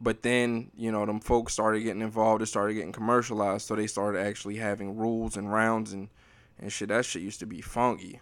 But 0.00 0.22
then 0.22 0.70
you 0.76 0.90
know 0.92 1.06
them 1.06 1.20
folks 1.20 1.52
started 1.52 1.80
getting 1.82 2.02
involved. 2.02 2.42
It 2.42 2.46
started 2.46 2.74
getting 2.74 2.92
commercialized, 2.92 3.66
so 3.66 3.76
they 3.76 3.86
started 3.86 4.18
actually 4.20 4.56
having 4.56 4.96
rules 4.96 5.36
and 5.36 5.52
rounds 5.52 5.92
and 5.92 6.08
and 6.58 6.72
shit. 6.72 6.88
That 6.88 7.04
shit 7.04 7.22
used 7.22 7.40
to 7.40 7.46
be 7.46 7.60
funky. 7.60 8.20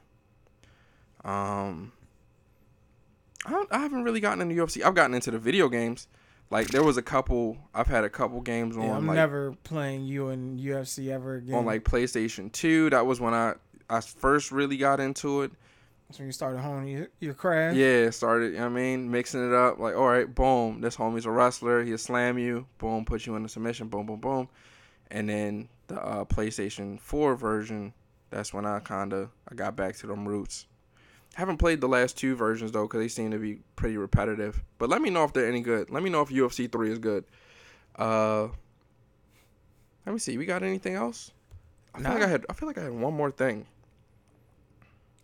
Um, 1.24 1.92
I, 3.46 3.50
don't, 3.50 3.72
I 3.72 3.78
haven't 3.78 4.04
really 4.04 4.20
gotten 4.20 4.40
into 4.40 4.54
UFC. 4.64 4.84
I've 4.84 4.94
gotten 4.94 5.14
into 5.14 5.30
the 5.30 5.38
video 5.38 5.68
games. 5.68 6.08
Like 6.50 6.68
there 6.68 6.82
was 6.82 6.96
a 6.96 7.02
couple. 7.02 7.56
I've 7.74 7.86
had 7.86 8.04
a 8.04 8.10
couple 8.10 8.40
games 8.42 8.76
on 8.76 8.82
Yeah, 8.82 8.96
I'm 8.96 9.06
like 9.06 9.16
never 9.16 9.52
playing 9.64 10.04
you 10.04 10.28
in 10.28 10.58
UFC 10.58 11.08
ever 11.10 11.36
again. 11.36 11.54
on 11.54 11.64
like 11.64 11.82
PlayStation 11.82 12.52
Two. 12.52 12.90
That 12.90 13.06
was 13.06 13.20
when 13.20 13.32
I 13.32 13.54
I 13.88 14.00
first 14.00 14.52
really 14.52 14.76
got 14.76 15.00
into 15.00 15.42
it. 15.42 15.52
That's 16.08 16.18
when 16.18 16.28
you 16.28 16.32
started 16.32 16.60
honing 16.60 16.88
your, 16.88 17.08
your 17.20 17.32
craft. 17.32 17.74
Yeah, 17.76 18.10
started. 18.10 18.52
You 18.52 18.58
know 18.58 18.64
what 18.64 18.72
I 18.72 18.82
mean, 18.82 19.10
mixing 19.10 19.46
it 19.48 19.54
up. 19.54 19.78
Like, 19.78 19.96
all 19.96 20.06
right, 20.08 20.32
boom, 20.32 20.82
this 20.82 20.94
homie's 20.94 21.24
a 21.24 21.30
wrestler. 21.30 21.82
He'll 21.84 21.96
slam 21.96 22.38
you. 22.38 22.66
Boom, 22.76 23.06
put 23.06 23.24
you 23.24 23.34
in 23.36 23.46
a 23.46 23.48
submission. 23.48 23.88
Boom, 23.88 24.04
boom, 24.04 24.20
boom. 24.20 24.48
And 25.10 25.30
then 25.30 25.70
the 25.86 25.98
uh, 25.98 26.24
PlayStation 26.26 27.00
Four 27.00 27.34
version. 27.34 27.94
That's 28.28 28.52
when 28.52 28.66
I 28.66 28.80
kind 28.80 29.14
of 29.14 29.30
I 29.50 29.54
got 29.54 29.74
back 29.74 29.96
to 29.96 30.06
them 30.06 30.28
roots. 30.28 30.66
Haven't 31.34 31.56
played 31.56 31.80
the 31.80 31.88
last 31.88 32.16
two 32.18 32.36
versions 32.36 32.72
though, 32.72 32.82
because 32.82 33.00
they 33.00 33.08
seem 33.08 33.30
to 33.30 33.38
be 33.38 33.60
pretty 33.76 33.96
repetitive. 33.96 34.62
But 34.78 34.90
let 34.90 35.00
me 35.00 35.10
know 35.10 35.24
if 35.24 35.32
they're 35.32 35.48
any 35.48 35.62
good. 35.62 35.90
Let 35.90 36.02
me 36.02 36.10
know 36.10 36.20
if 36.20 36.28
UFC 36.28 36.70
three 36.70 36.90
is 36.90 36.98
good. 36.98 37.24
Uh, 37.96 38.48
let 40.04 40.12
me 40.12 40.18
see. 40.18 40.36
We 40.36 40.44
got 40.44 40.62
anything 40.62 40.94
else? 40.94 41.30
I 41.94 42.02
feel 42.02 42.12
like 42.12 42.22
I 42.22 42.26
had. 42.26 42.46
I 42.50 42.52
feel 42.52 42.66
like 42.66 42.78
I 42.78 42.84
had 42.84 42.92
one 42.92 43.14
more 43.14 43.30
thing. 43.30 43.66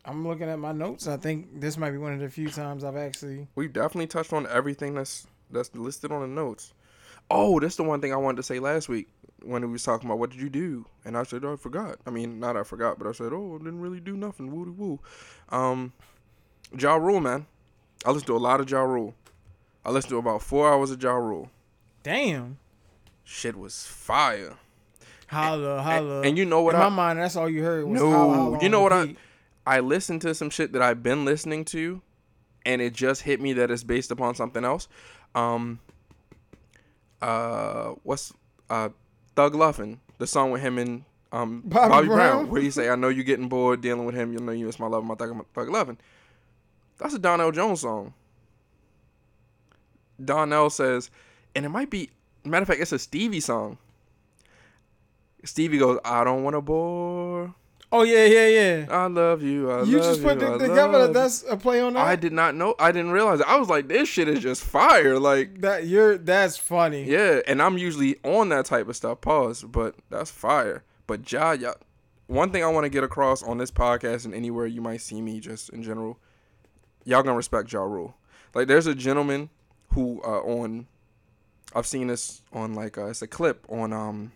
I'm 0.04 0.26
looking 0.26 0.48
at 0.48 0.58
my 0.58 0.72
notes. 0.72 1.06
I 1.06 1.18
think 1.18 1.60
this 1.60 1.76
might 1.76 1.90
be 1.90 1.98
one 1.98 2.14
of 2.14 2.20
the 2.20 2.30
few 2.30 2.48
times 2.48 2.84
I've 2.84 2.96
actually. 2.96 3.46
We 3.54 3.68
definitely 3.68 4.06
touched 4.06 4.32
on 4.32 4.46
everything 4.46 4.94
that's 4.94 5.26
that's 5.50 5.74
listed 5.74 6.10
on 6.10 6.22
the 6.22 6.28
notes. 6.28 6.72
Oh, 7.30 7.60
that's 7.60 7.76
the 7.76 7.84
one 7.84 8.00
thing 8.00 8.14
I 8.14 8.16
wanted 8.16 8.36
to 8.38 8.42
say 8.42 8.58
last 8.58 8.88
week 8.88 9.08
when 9.42 9.62
we 9.62 9.68
was 9.72 9.82
talking 9.82 10.08
about 10.08 10.18
what 10.18 10.30
did 10.30 10.40
you 10.40 10.48
do, 10.50 10.84
and 11.04 11.16
I 11.16 11.22
said 11.22 11.44
oh, 11.44 11.52
I 11.52 11.56
forgot. 11.56 11.98
I 12.06 12.10
mean, 12.10 12.40
not 12.40 12.56
I 12.56 12.62
forgot, 12.62 12.98
but 12.98 13.06
I 13.06 13.12
said 13.12 13.32
oh, 13.32 13.54
I 13.54 13.58
didn't 13.58 13.80
really 13.80 14.00
do 14.00 14.16
nothing. 14.16 14.50
Woo 14.50 14.74
woo. 14.76 15.00
Um, 15.56 15.92
Ja 16.78 16.96
Rule, 16.96 17.20
man. 17.20 17.46
I 18.04 18.10
listened 18.10 18.26
to 18.28 18.36
a 18.36 18.38
lot 18.38 18.60
of 18.60 18.70
Ja 18.70 18.80
Rule. 18.82 19.14
I 19.84 19.90
listened 19.90 20.10
to 20.10 20.18
about 20.18 20.42
four 20.42 20.70
hours 20.70 20.90
of 20.90 21.02
Ja 21.02 21.12
Rule. 21.14 21.50
Damn. 22.02 22.58
Shit 23.24 23.56
was 23.56 23.86
fire. 23.86 24.54
Holla, 25.28 25.82
holla. 25.82 26.22
and 26.22 26.38
you 26.38 26.44
know 26.46 26.62
what 26.62 26.74
In 26.74 26.80
I- 26.80 26.88
my 26.88 26.96
mind, 26.96 27.18
that's 27.18 27.36
all 27.36 27.48
you 27.50 27.62
heard 27.62 27.84
was 27.86 28.00
No, 28.00 28.10
holla, 28.10 28.34
holla 28.34 28.62
you 28.62 28.68
know 28.70 28.80
what 28.80 28.92
I- 28.92 29.00
repeat. 29.02 29.18
I 29.66 29.80
listened 29.80 30.22
to 30.22 30.34
some 30.34 30.48
shit 30.48 30.72
that 30.72 30.80
I've 30.80 31.02
been 31.02 31.26
listening 31.26 31.66
to, 31.66 32.00
and 32.64 32.80
it 32.80 32.94
just 32.94 33.22
hit 33.22 33.38
me 33.38 33.52
that 33.54 33.70
it's 33.70 33.84
based 33.84 34.10
upon 34.10 34.34
something 34.34 34.64
else. 34.64 34.88
Um, 35.34 35.80
uh, 37.20 37.90
what's 38.02 38.32
uh, 38.70 38.88
Thug 39.38 39.54
Lovin, 39.54 40.00
the 40.18 40.26
song 40.26 40.50
with 40.50 40.62
him 40.62 40.78
and 40.78 41.04
um 41.30 41.62
Bobby 41.64 41.90
Bobby, 41.90 42.06
Brown. 42.08 42.16
Brown? 42.16 42.50
where 42.50 42.60
he 42.60 42.72
say, 42.72 42.88
"I 42.90 42.96
know 42.96 43.08
you're 43.08 43.22
getting 43.22 43.48
bored 43.48 43.80
dealing 43.80 44.04
with 44.04 44.16
him. 44.16 44.32
You 44.32 44.40
know 44.40 44.50
you 44.50 44.66
miss 44.66 44.80
my 44.80 44.88
love, 44.88 45.04
my 45.04 45.14
thug, 45.14 45.32
my 45.32 45.44
thug 45.54 45.68
loving." 45.68 45.96
That's 46.98 47.14
a 47.14 47.20
Donell 47.20 47.52
Jones 47.52 47.82
song. 47.82 48.14
Donnell 50.22 50.70
says, 50.70 51.08
and 51.54 51.64
it 51.64 51.68
might 51.68 51.88
be 51.88 52.10
matter 52.42 52.62
of 52.62 52.66
fact, 52.66 52.80
it's 52.80 52.90
a 52.90 52.98
Stevie 52.98 53.38
song. 53.38 53.78
Stevie 55.44 55.78
goes, 55.78 56.00
"I 56.04 56.24
don't 56.24 56.42
want 56.42 56.54
to 56.54 56.60
bore." 56.60 57.54
Oh 57.90 58.02
yeah, 58.02 58.26
yeah, 58.26 58.48
yeah. 58.48 58.86
I 58.90 59.06
love 59.06 59.42
you. 59.42 59.70
I 59.70 59.82
you 59.84 59.98
love 59.98 60.06
just 60.06 60.22
put 60.22 60.40
you, 60.40 60.54
it 60.54 60.58
together. 60.58 61.06
That 61.06 61.14
that's 61.14 61.44
a 61.48 61.56
play 61.56 61.80
on 61.80 61.94
that. 61.94 62.06
I 62.06 62.16
did 62.16 62.34
not 62.34 62.54
know. 62.54 62.74
I 62.78 62.92
didn't 62.92 63.12
realize 63.12 63.40
it. 63.40 63.46
I 63.48 63.56
was 63.56 63.70
like, 63.70 63.88
this 63.88 64.08
shit 64.08 64.28
is 64.28 64.40
just 64.40 64.62
fire. 64.62 65.18
Like, 65.18 65.62
that 65.62 65.86
you're 65.86 66.18
that's 66.18 66.58
funny. 66.58 67.04
yeah. 67.04 67.40
And 67.46 67.62
I'm 67.62 67.78
usually 67.78 68.16
on 68.24 68.50
that 68.50 68.66
type 68.66 68.88
of 68.88 68.96
stuff. 68.96 69.22
Pause. 69.22 69.64
But 69.64 69.94
that's 70.10 70.30
fire. 70.30 70.84
But 71.06 71.32
Ja, 71.32 71.52
ja 71.52 71.72
one 72.26 72.52
thing 72.52 72.62
I 72.62 72.68
want 72.68 72.84
to 72.84 72.90
get 72.90 73.04
across 73.04 73.42
on 73.42 73.56
this 73.56 73.70
podcast 73.70 74.26
and 74.26 74.34
anywhere 74.34 74.66
you 74.66 74.82
might 74.82 75.00
see 75.00 75.22
me, 75.22 75.40
just 75.40 75.70
in 75.70 75.82
general, 75.82 76.18
y'all 77.04 77.22
gonna 77.22 77.36
respect 77.36 77.72
Ja 77.72 77.80
Rule. 77.80 78.14
Like, 78.54 78.68
there's 78.68 78.86
a 78.86 78.94
gentleman 78.94 79.48
who 79.94 80.20
uh, 80.22 80.40
on, 80.40 80.86
I've 81.74 81.86
seen 81.86 82.08
this 82.08 82.42
on 82.52 82.74
like 82.74 82.98
uh, 82.98 83.06
it's 83.06 83.22
a 83.22 83.26
clip 83.26 83.64
on 83.70 83.94
um, 83.94 84.32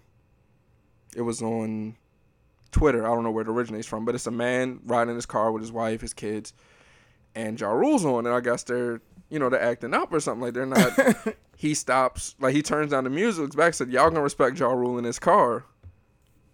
it 1.15 1.21
was 1.21 1.43
on 1.43 1.97
Twitter. 2.73 3.07
I 3.07 3.15
don't 3.15 3.23
know 3.23 3.31
where 3.31 3.43
it 3.43 3.49
originates 3.49 3.87
from, 3.87 4.05
but 4.05 4.15
it's 4.15 4.27
a 4.27 4.33
man 4.33 4.81
riding 4.85 5.15
his 5.15 5.27
car 5.27 5.53
with 5.53 5.63
his 5.63 5.71
wife, 5.71 6.01
his 6.01 6.15
kids, 6.15 6.53
and 7.35 7.61
Ja 7.61 7.71
Rule's 7.71 8.05
on, 8.05 8.27
and 8.27 8.35
I 8.35 8.41
guess 8.41 8.65
they're 8.65 9.01
you 9.31 9.39
know 9.39 9.49
they're 9.49 9.63
acting 9.63 9.95
up 9.95 10.13
or 10.13 10.21
something 10.21 10.43
like 10.43 10.55
they're 10.55 10.67
not. 10.67 10.93
he 11.57 11.75
stops, 11.75 12.35
like 12.41 12.55
he 12.55 12.63
turns 12.63 12.91
down 12.91 13.05
the 13.05 13.11
music, 13.11 13.43
looks 13.43 13.57
back, 13.57 13.75
said, 13.75 13.91
"Y'all 13.91 14.11
gonna 14.11 14.23
respect 14.23 14.59
Ja 14.59 14.71
Rule 14.73 14.99
in 14.99 15.05
his 15.05 15.19
car." 15.19 15.65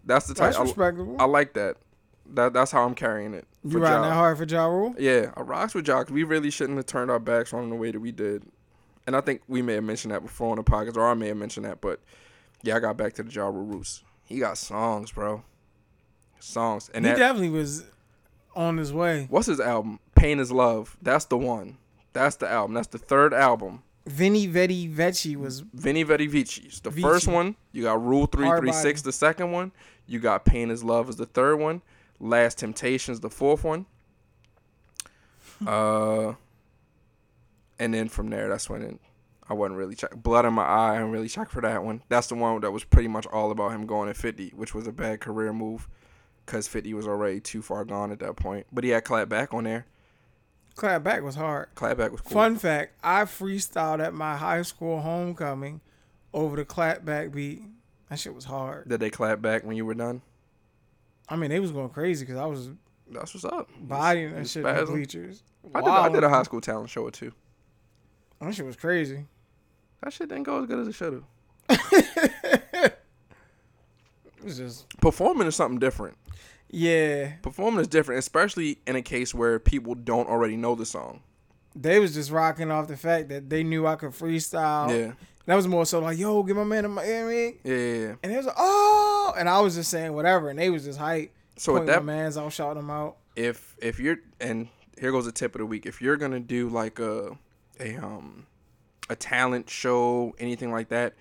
That's 0.04 0.26
the 0.26 0.34
type. 0.34 0.48
that's 0.48 0.58
I, 0.58 0.62
respectable. 0.62 1.16
I 1.18 1.24
like 1.24 1.54
that. 1.54 1.76
That 2.34 2.52
that's 2.52 2.70
how 2.70 2.84
I'm 2.84 2.94
carrying 2.94 3.34
it. 3.34 3.46
you 3.64 3.78
riding 3.78 4.02
Ja. 4.02 4.08
that 4.08 4.14
hard 4.14 4.38
for 4.38 4.44
Ja 4.44 4.66
Rule? 4.66 4.94
Yeah, 4.98 5.32
I 5.36 5.40
rocks 5.42 5.74
with 5.74 5.86
Ja 5.86 6.04
we 6.10 6.24
really 6.24 6.50
shouldn't 6.50 6.76
have 6.76 6.86
turned 6.86 7.10
our 7.10 7.18
backs 7.18 7.52
on 7.52 7.64
him 7.64 7.70
the 7.70 7.76
way 7.76 7.90
that 7.90 8.00
we 8.00 8.12
did. 8.12 8.44
And 9.06 9.16
I 9.16 9.22
think 9.22 9.42
we 9.48 9.62
may 9.62 9.74
have 9.74 9.84
mentioned 9.84 10.12
that 10.12 10.22
before 10.22 10.50
on 10.50 10.56
the 10.56 10.62
podcast, 10.64 10.96
or 10.96 11.06
I 11.06 11.14
may 11.14 11.28
have 11.28 11.36
mentioned 11.36 11.64
that, 11.64 11.80
but 11.80 12.00
yeah, 12.62 12.76
I 12.76 12.80
got 12.80 12.96
back 12.96 13.14
to 13.14 13.22
the 13.22 13.30
Ja 13.30 13.46
Rule 13.46 13.64
roots. 13.64 14.02
He 14.24 14.38
got 14.38 14.58
songs, 14.58 15.10
bro. 15.12 15.42
Songs. 16.40 16.90
And 16.94 17.04
he 17.04 17.12
that 17.12 17.18
definitely 17.18 17.50
was 17.50 17.84
on 18.56 18.76
his 18.76 18.92
way. 18.92 19.26
what's 19.30 19.46
his 19.46 19.60
album? 19.60 20.00
Pain 20.14 20.38
is 20.40 20.50
Love. 20.52 20.96
That's 21.02 21.24
the 21.26 21.38
one. 21.38 21.78
That's 22.12 22.36
the 22.36 22.48
album. 22.48 22.74
That's 22.74 22.88
the 22.88 22.98
third 22.98 23.32
album. 23.34 23.82
Venni 24.08 24.50
Vetti 24.50 24.92
Vecci 24.92 25.36
was 25.36 25.62
Venni 25.62 26.04
Vetti 26.04 26.30
Vecci's 26.30 26.80
the 26.80 26.90
Vici. 26.90 27.02
first 27.02 27.28
one. 27.28 27.56
You 27.72 27.82
got 27.82 28.02
Rule 28.02 28.26
Three 28.26 28.46
Hard 28.46 28.60
Three 28.60 28.72
Six 28.72 29.02
Body. 29.02 29.08
the 29.08 29.12
second 29.12 29.52
one. 29.52 29.70
You 30.06 30.18
got 30.18 30.44
Pain 30.46 30.70
is 30.70 30.82
Love 30.82 31.08
is 31.10 31.16
the 31.16 31.26
third 31.26 31.56
one. 31.56 31.82
Last 32.18 32.58
Temptations 32.58 33.20
the 33.20 33.28
fourth 33.30 33.62
one. 33.64 33.84
uh, 35.66 36.32
and 37.78 37.92
then 37.94 38.08
from 38.08 38.30
there, 38.30 38.48
that's 38.48 38.68
when 38.70 38.82
it, 38.82 38.98
I 39.48 39.54
wasn't 39.54 39.78
really 39.78 39.94
check. 39.94 40.14
Blood 40.16 40.44
in 40.44 40.54
my 40.54 40.64
eye. 40.64 40.92
I 40.94 40.98
didn't 40.98 41.10
really 41.12 41.28
check 41.28 41.50
for 41.50 41.60
that 41.62 41.84
one. 41.84 42.02
That's 42.08 42.26
the 42.28 42.34
one 42.34 42.60
that 42.60 42.70
was 42.70 42.84
pretty 42.84 43.08
much 43.08 43.26
all 43.26 43.50
about 43.50 43.72
him 43.72 43.86
going 43.86 44.08
at 44.08 44.16
fifty, 44.16 44.50
which 44.56 44.74
was 44.74 44.86
a 44.86 44.92
bad 44.92 45.20
career 45.20 45.52
move, 45.52 45.88
because 46.48 46.66
fifty 46.66 46.94
was 46.94 47.06
already 47.06 47.40
too 47.40 47.60
far 47.60 47.84
gone 47.84 48.10
at 48.10 48.18
that 48.20 48.36
point. 48.36 48.66
But 48.72 48.82
he 48.84 48.90
had 48.90 49.04
Clap 49.04 49.28
Back 49.28 49.52
on 49.52 49.64
there. 49.64 49.84
clap 50.74 51.02
back 51.04 51.22
was 51.22 51.34
hard. 51.34 51.68
Clap 51.74 51.98
Back 51.98 52.10
was 52.12 52.22
cool. 52.22 52.32
Fun 52.32 52.56
fact: 52.56 52.94
I 53.04 53.22
freestyled 53.24 54.00
at 54.04 54.14
my 54.14 54.36
high 54.36 54.62
school 54.62 55.00
homecoming 55.00 55.80
over 56.32 56.56
the 56.56 56.64
clap 56.64 57.04
back 57.04 57.32
beat. 57.32 57.62
That 58.08 58.18
shit 58.18 58.34
was 58.34 58.46
hard. 58.46 58.88
Did 58.88 59.00
they 59.00 59.10
clap 59.10 59.42
back 59.42 59.64
when 59.64 59.76
you 59.76 59.84
were 59.84 59.92
done? 59.94 60.22
I 61.28 61.36
mean, 61.36 61.50
they 61.50 61.60
was 61.60 61.72
going 61.72 61.90
crazy 61.90 62.24
because 62.24 62.40
I 62.40 62.46
was 62.46 62.70
That's 63.10 63.34
what's 63.34 63.44
up. 63.44 63.68
bodying 63.78 64.32
that 64.34 64.48
shit 64.48 64.64
in 64.64 64.84
bleachers. 64.86 65.42
I 65.74 65.80
did, 65.82 65.88
I 65.90 66.08
did 66.08 66.24
a 66.24 66.28
high 66.30 66.44
school 66.44 66.62
talent 66.62 66.88
show 66.88 67.02
or 67.02 67.10
two. 67.10 67.32
That 68.40 68.54
shit 68.54 68.64
was 68.64 68.76
crazy. 68.76 69.26
That 70.02 70.12
shit 70.12 70.28
didn't 70.28 70.44
go 70.44 70.62
as 70.62 70.66
good 70.66 70.78
as 70.78 70.88
it 70.88 70.94
should 70.94 71.22
have. 71.68 72.92
It 74.38 74.44
was 74.44 74.56
just 74.58 74.88
Performing 75.00 75.46
is 75.46 75.56
something 75.56 75.78
different. 75.78 76.16
yeah. 76.70 77.32
Performing 77.42 77.80
is 77.80 77.88
different, 77.88 78.18
especially 78.20 78.78
in 78.86 78.96
a 78.96 79.02
case 79.02 79.34
where 79.34 79.58
people 79.58 79.94
don't 79.94 80.28
already 80.28 80.56
know 80.56 80.74
the 80.74 80.86
song. 80.86 81.20
They 81.76 81.98
was 81.98 82.14
just 82.14 82.30
rocking 82.30 82.70
off 82.70 82.88
the 82.88 82.96
fact 82.96 83.28
that 83.28 83.48
they 83.50 83.62
knew 83.62 83.86
I 83.86 83.96
could 83.96 84.10
freestyle. 84.10 84.88
Yeah, 84.90 85.12
That 85.46 85.54
was 85.54 85.68
more 85.68 85.86
so 85.86 86.00
like, 86.00 86.18
yo, 86.18 86.42
get 86.42 86.56
my 86.56 86.64
man 86.64 86.84
in 86.84 86.90
my, 86.92 87.04
you 87.04 87.12
know 87.12 87.24
what 87.24 87.30
I 87.30 87.34
mean? 87.34 87.58
yeah, 87.62 87.74
yeah. 87.76 88.14
And 88.22 88.32
it 88.32 88.36
was 88.36 88.46
like, 88.46 88.56
oh, 88.58 89.34
and 89.38 89.48
I 89.48 89.60
was 89.60 89.74
just 89.76 89.90
saying 89.90 90.12
whatever, 90.12 90.50
and 90.50 90.58
they 90.58 90.70
was 90.70 90.84
just 90.84 90.98
hype. 90.98 91.32
So 91.56 91.74
with 91.74 91.86
that, 91.86 92.04
man's 92.04 92.36
out, 92.36 92.52
shouting 92.52 92.76
them 92.82 92.90
out. 92.90 93.16
if 93.36 93.76
if 93.82 93.98
you're 93.98 94.18
and 94.40 94.68
here 94.98 95.10
goes 95.12 95.26
a 95.26 95.32
tip 95.32 95.54
of 95.54 95.58
the 95.60 95.66
week. 95.66 95.86
If 95.86 96.00
you're 96.02 96.16
gonna 96.16 96.40
do 96.40 96.68
like 96.68 96.98
a 96.98 97.36
a 97.80 97.96
um 97.96 98.46
a 99.10 99.14
talent 99.16 99.68
show, 99.70 100.34
anything 100.38 100.70
like 100.72 100.88
that, 100.88 101.14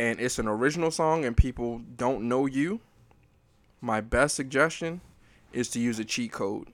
and 0.00 0.18
it's 0.18 0.38
an 0.38 0.48
original 0.48 0.90
song 0.90 1.26
and 1.26 1.36
people 1.36 1.82
don't 1.96 2.26
know 2.26 2.46
you, 2.46 2.80
my 3.82 4.00
best 4.00 4.34
suggestion 4.34 5.02
is 5.52 5.68
to 5.68 5.78
use 5.78 5.98
a 5.98 6.06
cheat 6.06 6.32
code. 6.32 6.68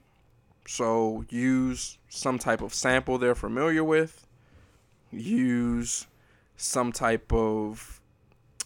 So 0.65 1.25
use 1.29 1.97
some 2.07 2.39
type 2.39 2.61
of 2.61 2.73
sample 2.73 3.17
they're 3.17 3.35
familiar 3.35 3.83
with. 3.83 4.25
Use 5.11 6.07
some 6.55 6.93
type 6.93 7.33
of 7.33 7.99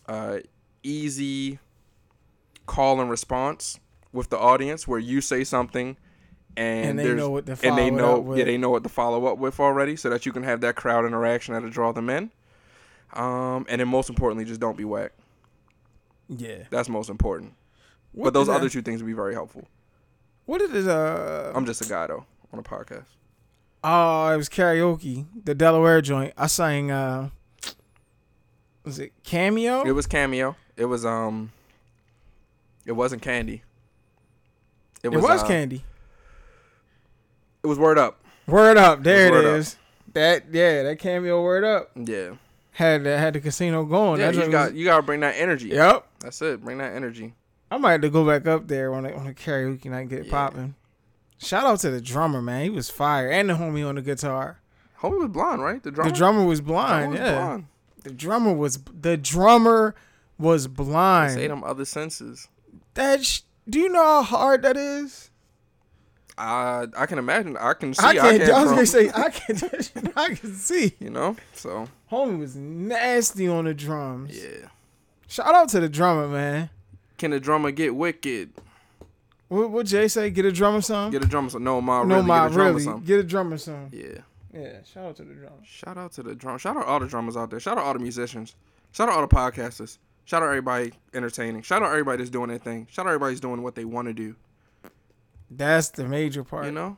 uh, 0.08 0.38
easy 0.84 1.58
call 2.68 3.02
and 3.02 3.10
response 3.10 3.80
with 4.14 4.30
the 4.30 4.38
audience 4.38 4.88
where 4.88 5.00
you 5.00 5.22
say 5.22 5.44
something 5.44 5.98
and, 6.56 6.90
And 6.92 7.00
they 7.00 7.14
know 7.16 7.32
what 7.32 7.48
to 7.48 7.54
and 7.54 7.78
they 7.78 7.90
follow 7.90 7.98
know 7.98 8.18
up 8.18 8.24
with. 8.26 8.38
yeah 8.38 8.46
they 8.46 8.58
know 8.58 8.70
what 8.70 8.84
to 8.84 8.90
follow 8.90 9.26
up 9.26 9.40
with 9.40 9.60
already 9.60 9.96
so 9.96 10.10
that 10.12 10.26
you 10.26 10.32
can 10.32 10.44
have 10.44 10.62
that 10.62 10.76
crowd 10.76 11.06
interaction 11.06 11.54
that'll 11.56 11.70
draw 11.70 11.92
them 11.92 12.10
in 12.12 12.30
um 13.14 13.66
and 13.70 13.80
then 13.82 13.88
most 13.88 14.10
importantly 14.10 14.46
just 14.46 14.60
don't 14.60 14.78
be 14.78 14.86
whack 14.86 15.12
Yeah. 16.30 16.64
that's 16.70 16.88
most 16.90 17.10
important 17.10 17.54
What 18.14 18.26
but 18.26 18.34
those 18.34 18.48
did 18.48 18.54
I- 18.54 18.56
other 18.56 18.70
two 18.70 18.82
things 18.82 19.02
would 19.02 19.08
be 19.08 19.14
very 19.14 19.34
helpful 19.34 19.68
What 20.46 20.60
did 20.60 20.76
it? 20.76 20.88
Uh, 20.88 21.52
i'm 21.56 21.66
just 21.66 21.82
a 21.86 21.90
guy 21.90 22.08
though 22.08 22.26
on 22.54 22.60
a 22.60 22.64
podcast 22.64 23.06
oh, 23.84 24.28
it 24.32 24.38
was 24.38 24.48
karaoke. 24.48 25.26
The 25.44 25.56
Delaware 25.56 26.02
joint. 26.02 26.34
I 26.38 26.46
sang. 26.48 26.92
uh 26.92 27.30
Was 28.84 29.00
it 29.00 29.12
cameo? 29.24 29.84
it 29.84 29.92
was 29.94 30.06
cameo 30.08 30.56
it 30.78 30.86
was 30.86 31.06
um 31.06 31.52
it 32.86 32.92
wasn't 32.94 33.22
candy 33.22 33.64
It 35.04 35.10
was 35.10 35.24
it 35.24 35.30
uh, 35.30 35.48
candy. 35.48 35.84
it 37.64 37.68
was 37.68 37.78
word 37.80 37.98
up 37.98 38.20
Word 38.48 38.76
up. 38.78 39.04
There 39.04 39.28
it 39.28 39.32
Word 39.32 39.46
Up. 39.46 39.66
That 40.14 40.44
yeah, 40.52 40.84
that 40.84 41.00
cameo 41.00 41.42
word 41.42 41.64
up 41.64 41.92
yeah 41.96 42.32
had 42.72 43.04
the, 43.04 43.18
had 43.18 43.34
the 43.34 43.40
casino 43.42 43.84
going. 43.86 44.20
yeah 44.20 44.32
That 44.32 44.46
you 44.46 44.52
got 44.52 44.72
was- 44.72 44.80
you 44.80 44.86
gotta 44.86 45.04
bring 45.04 45.20
that 45.22 45.36
energy 45.38 45.70
Yep. 45.70 46.08
that's 46.20 46.42
it 46.42 46.64
bring 46.64 46.78
that 46.80 46.94
energy 46.94 47.34
I 47.70 47.78
might 47.78 47.94
have 47.94 48.02
to 48.02 48.10
go 48.10 48.26
back 48.26 48.48
up 48.48 48.68
there 48.68 48.94
on 48.94 49.06
a, 49.06 49.14
on 49.14 49.28
a 49.28 49.34
karaoke 49.34 49.86
night 49.86 50.02
and 50.02 50.10
get 50.10 50.26
Yeah. 50.26 50.32
popping. 50.32 50.76
Shout 51.38 51.66
out 51.66 51.80
to 51.80 51.90
the 51.90 52.02
drummer, 52.02 52.42
man. 52.42 52.64
He 52.66 52.70
was 52.70 52.90
fire. 52.90 53.30
And 53.32 53.50
the 53.50 53.54
homie 53.54 53.88
on 53.88 53.96
the 53.96 54.02
guitar. 54.02 54.60
homie 55.02 55.20
was 55.20 55.30
blind 55.30 55.64
right 55.64 55.82
the 55.82 55.90
drummer 55.90 56.10
The 56.12 56.16
drummer 56.18 56.44
was 56.46 56.60
blind, 56.62 57.14
yeah. 57.16 57.34
blind. 57.34 57.66
The 58.04 58.12
drummer 58.12 58.54
was 58.54 58.78
the 59.00 59.16
drummer 59.18 59.96
was 60.38 60.68
blind. 60.68 61.34
say 61.34 61.48
them 61.48 61.64
other 61.64 61.86
senses 61.86 62.48
That 62.96 63.24
sh- 63.26 63.42
do 63.70 63.80
you 63.80 63.90
know 63.90 64.04
how 64.04 64.24
hard 64.24 64.62
that 64.64 64.76
is? 64.78 65.31
I 66.38 66.88
I 66.98 67.06
can 67.06 67.18
imagine. 67.20 67.58
I 67.58 67.74
can 67.74 67.94
see. 67.94 68.04
I 68.06 68.10
I, 68.10 68.14
can't. 68.16 68.42
can't 68.42 68.52
I, 68.52 68.62
was 68.62 68.68
from- 68.70 68.76
gonna 68.76 68.86
say 68.86 69.12
I 69.14 69.30
can. 69.30 70.14
I 70.16 70.36
can 70.36 70.54
see. 70.56 70.94
You 71.00 71.10
know. 71.10 71.36
So 71.54 71.88
Homie 72.12 72.40
was 72.40 72.56
nasty 72.56 73.48
on 73.48 73.66
the 73.66 73.74
drums. 73.74 74.36
yeah. 74.38 74.68
Shout 75.28 75.54
out 75.56 75.70
to 75.70 75.80
the 75.80 75.88
drummer, 75.90 76.28
man. 76.28 76.70
Can 77.18 77.32
the 77.32 77.40
drummer 77.40 77.72
get 77.72 77.96
wicked? 77.96 78.52
What 79.48 79.70
what 79.72 79.86
Jay 79.86 80.08
say? 80.08 80.30
Get 80.30 80.46
a 80.46 80.52
drummer 80.52 80.82
some. 80.82 81.12
Get 81.12 81.24
a 81.24 81.28
drummer 81.28 81.50
some. 81.50 81.64
No, 81.64 81.82
ma, 81.82 82.04
no, 82.04 82.16
really 82.16 82.28
my 82.28 82.40
get 82.48 82.52
a 82.52 82.54
drummer 82.54 82.74
really. 82.80 83.02
Get 83.02 83.20
a 83.20 83.24
drummer 83.24 83.58
some. 83.58 83.90
Yeah. 83.92 84.08
Yeah. 84.54 84.78
Shout 84.84 85.06
out 85.06 85.16
to 85.18 85.24
the 85.24 85.34
drummer. 85.34 85.56
Shout 85.66 85.98
out 85.98 86.12
to 86.14 86.24
the 86.24 86.36
drum. 86.36 86.58
Shout 86.58 86.78
out 86.78 86.86
all 86.86 87.00
the 87.00 87.08
drummers 87.08 87.38
out 87.38 87.50
there. 87.50 87.60
Shout 87.60 87.78
out 87.78 87.84
all 87.86 87.94
the 87.94 88.00
musicians. 88.00 88.56
Shout 88.94 89.08
out 89.10 89.16
all 89.16 89.22
the 89.28 89.34
podcasters. 89.34 89.98
Shout 90.26 90.42
out 90.44 90.48
everybody 90.48 90.94
entertaining. 91.14 91.62
Shout 91.64 91.82
out 91.84 91.92
everybody 91.92 92.18
that's 92.18 92.30
doing 92.30 92.50
their 92.50 92.58
thing. 92.58 92.88
Shout 92.92 93.06
out 93.06 93.10
everybody's 93.10 93.40
doing 93.40 93.62
what 93.64 93.76
they 93.76 93.86
want 93.86 94.08
to 94.08 94.14
do. 94.14 94.36
That's 95.52 95.90
the 95.90 96.06
major 96.06 96.44
part. 96.44 96.66
You 96.66 96.72
know. 96.72 96.98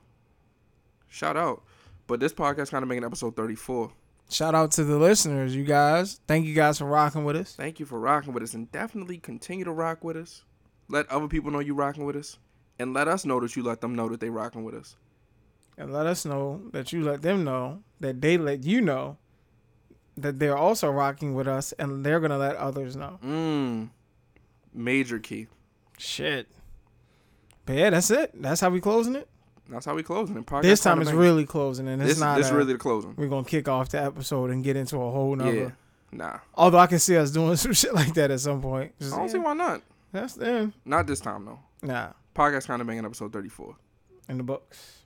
Shout 1.10 1.36
out. 1.36 1.64
But 2.08 2.20
this 2.20 2.34
podcast 2.34 2.72
kind 2.72 2.84
of 2.84 2.88
making 2.88 3.04
episode 3.04 3.36
thirty 3.36 3.56
four. 3.56 3.92
Shout 4.30 4.56
out 4.56 4.72
to 4.72 4.84
the 4.84 4.98
listeners, 4.98 5.56
you 5.56 5.64
guys. 5.64 6.22
Thank 6.28 6.46
you 6.46 6.54
guys 6.54 6.78
for 6.78 6.86
rocking 6.86 7.26
with 7.26 7.36
us. 7.36 7.56
Thank 7.56 7.80
you 7.80 7.86
for 7.86 8.00
rocking 8.00 8.34
with 8.34 8.44
us, 8.44 8.54
and 8.54 8.72
definitely 8.72 9.18
continue 9.18 9.66
to 9.66 9.72
rock 9.72 10.04
with 10.04 10.16
us. 10.16 10.44
Let 10.88 11.10
other 11.10 11.28
people 11.28 11.52
know 11.52 11.60
you 11.60 11.74
rocking 11.74 12.06
with 12.06 12.16
us, 12.16 12.38
and 12.80 12.94
let 12.94 13.08
us 13.08 13.26
know 13.26 13.40
that 13.40 13.56
you 13.56 13.64
let 13.64 13.82
them 13.82 13.96
know 13.96 14.08
that 14.10 14.20
they 14.20 14.30
rocking 14.30 14.64
with 14.64 14.76
us. 14.76 14.96
And 15.78 15.92
let 15.92 16.06
us 16.06 16.24
know 16.24 16.62
that 16.72 16.94
you 16.94 17.04
let 17.04 17.24
them 17.24 17.44
know 17.44 17.82
that 18.00 18.22
they 18.22 18.38
let 18.38 18.64
you 18.64 18.80
know 18.82 19.18
that 20.16 20.38
they're 20.40 20.58
also 20.58 20.90
rocking 20.92 21.34
with 21.34 21.48
us 21.48 21.72
and 21.74 22.06
they're 22.06 22.20
gonna 22.20 22.38
let 22.38 22.56
others 22.56 22.96
know. 22.96 23.20
Mmm. 23.24 23.90
Major 24.74 25.20
key. 25.20 25.48
Shit. 25.98 26.48
But 27.66 27.76
yeah, 27.76 27.90
that's 27.92 28.12
it. 28.12 28.32
That's 28.42 28.62
how 28.62 28.70
we 28.70 28.82
closing 28.82 29.16
it. 29.16 29.28
That's 29.70 29.86
how 29.86 29.96
we 29.96 30.04
closing 30.04 30.38
it. 30.38 30.46
Podcast 30.46 30.62
this 30.64 30.82
time 30.82 31.02
it's 31.02 31.12
really 31.12 31.46
closing 31.46 31.88
and 31.88 32.02
it's 32.02 32.12
this. 32.12 32.20
not 32.20 32.38
this 32.38 32.50
a- 32.50 32.56
really 32.56 32.74
the 32.74 32.80
closing. 32.80 33.14
we're 33.18 33.28
gonna 33.30 33.46
kick 33.46 33.68
off 33.70 33.90
the 33.90 34.02
episode 34.04 34.50
and 34.52 34.64
get 34.64 34.76
into 34.76 34.98
a 34.98 35.12
whole 35.12 35.36
nother 35.36 35.54
Yeah. 35.54 35.70
Nah. 36.12 36.40
although 36.54 36.78
I 36.80 36.88
can 36.88 37.00
see 37.00 37.16
us 37.18 37.32
doing 37.32 37.56
some 37.58 37.74
shit 37.74 37.94
like 37.94 38.14
that 38.16 38.30
at 38.30 38.40
some 38.42 38.62
point. 38.62 38.92
Just, 39.00 39.14
I 39.14 39.18
don't 39.18 39.30
see 39.30 39.38
why 39.40 39.54
not. 39.54 39.82
that's 40.12 40.34
them. 40.34 40.74
Not 40.86 41.08
this 41.08 41.22
time 41.22 41.46
though. 41.46 41.60
Nah. 41.82 42.10
Podcast 42.36 42.68
kind 42.68 42.82
of 42.82 42.88
banging 42.88 43.06
episode 43.06 43.32
thirty 43.32 43.50
four. 43.50 43.76
In 44.30 44.38
the 44.38 44.44
books. 44.44 45.03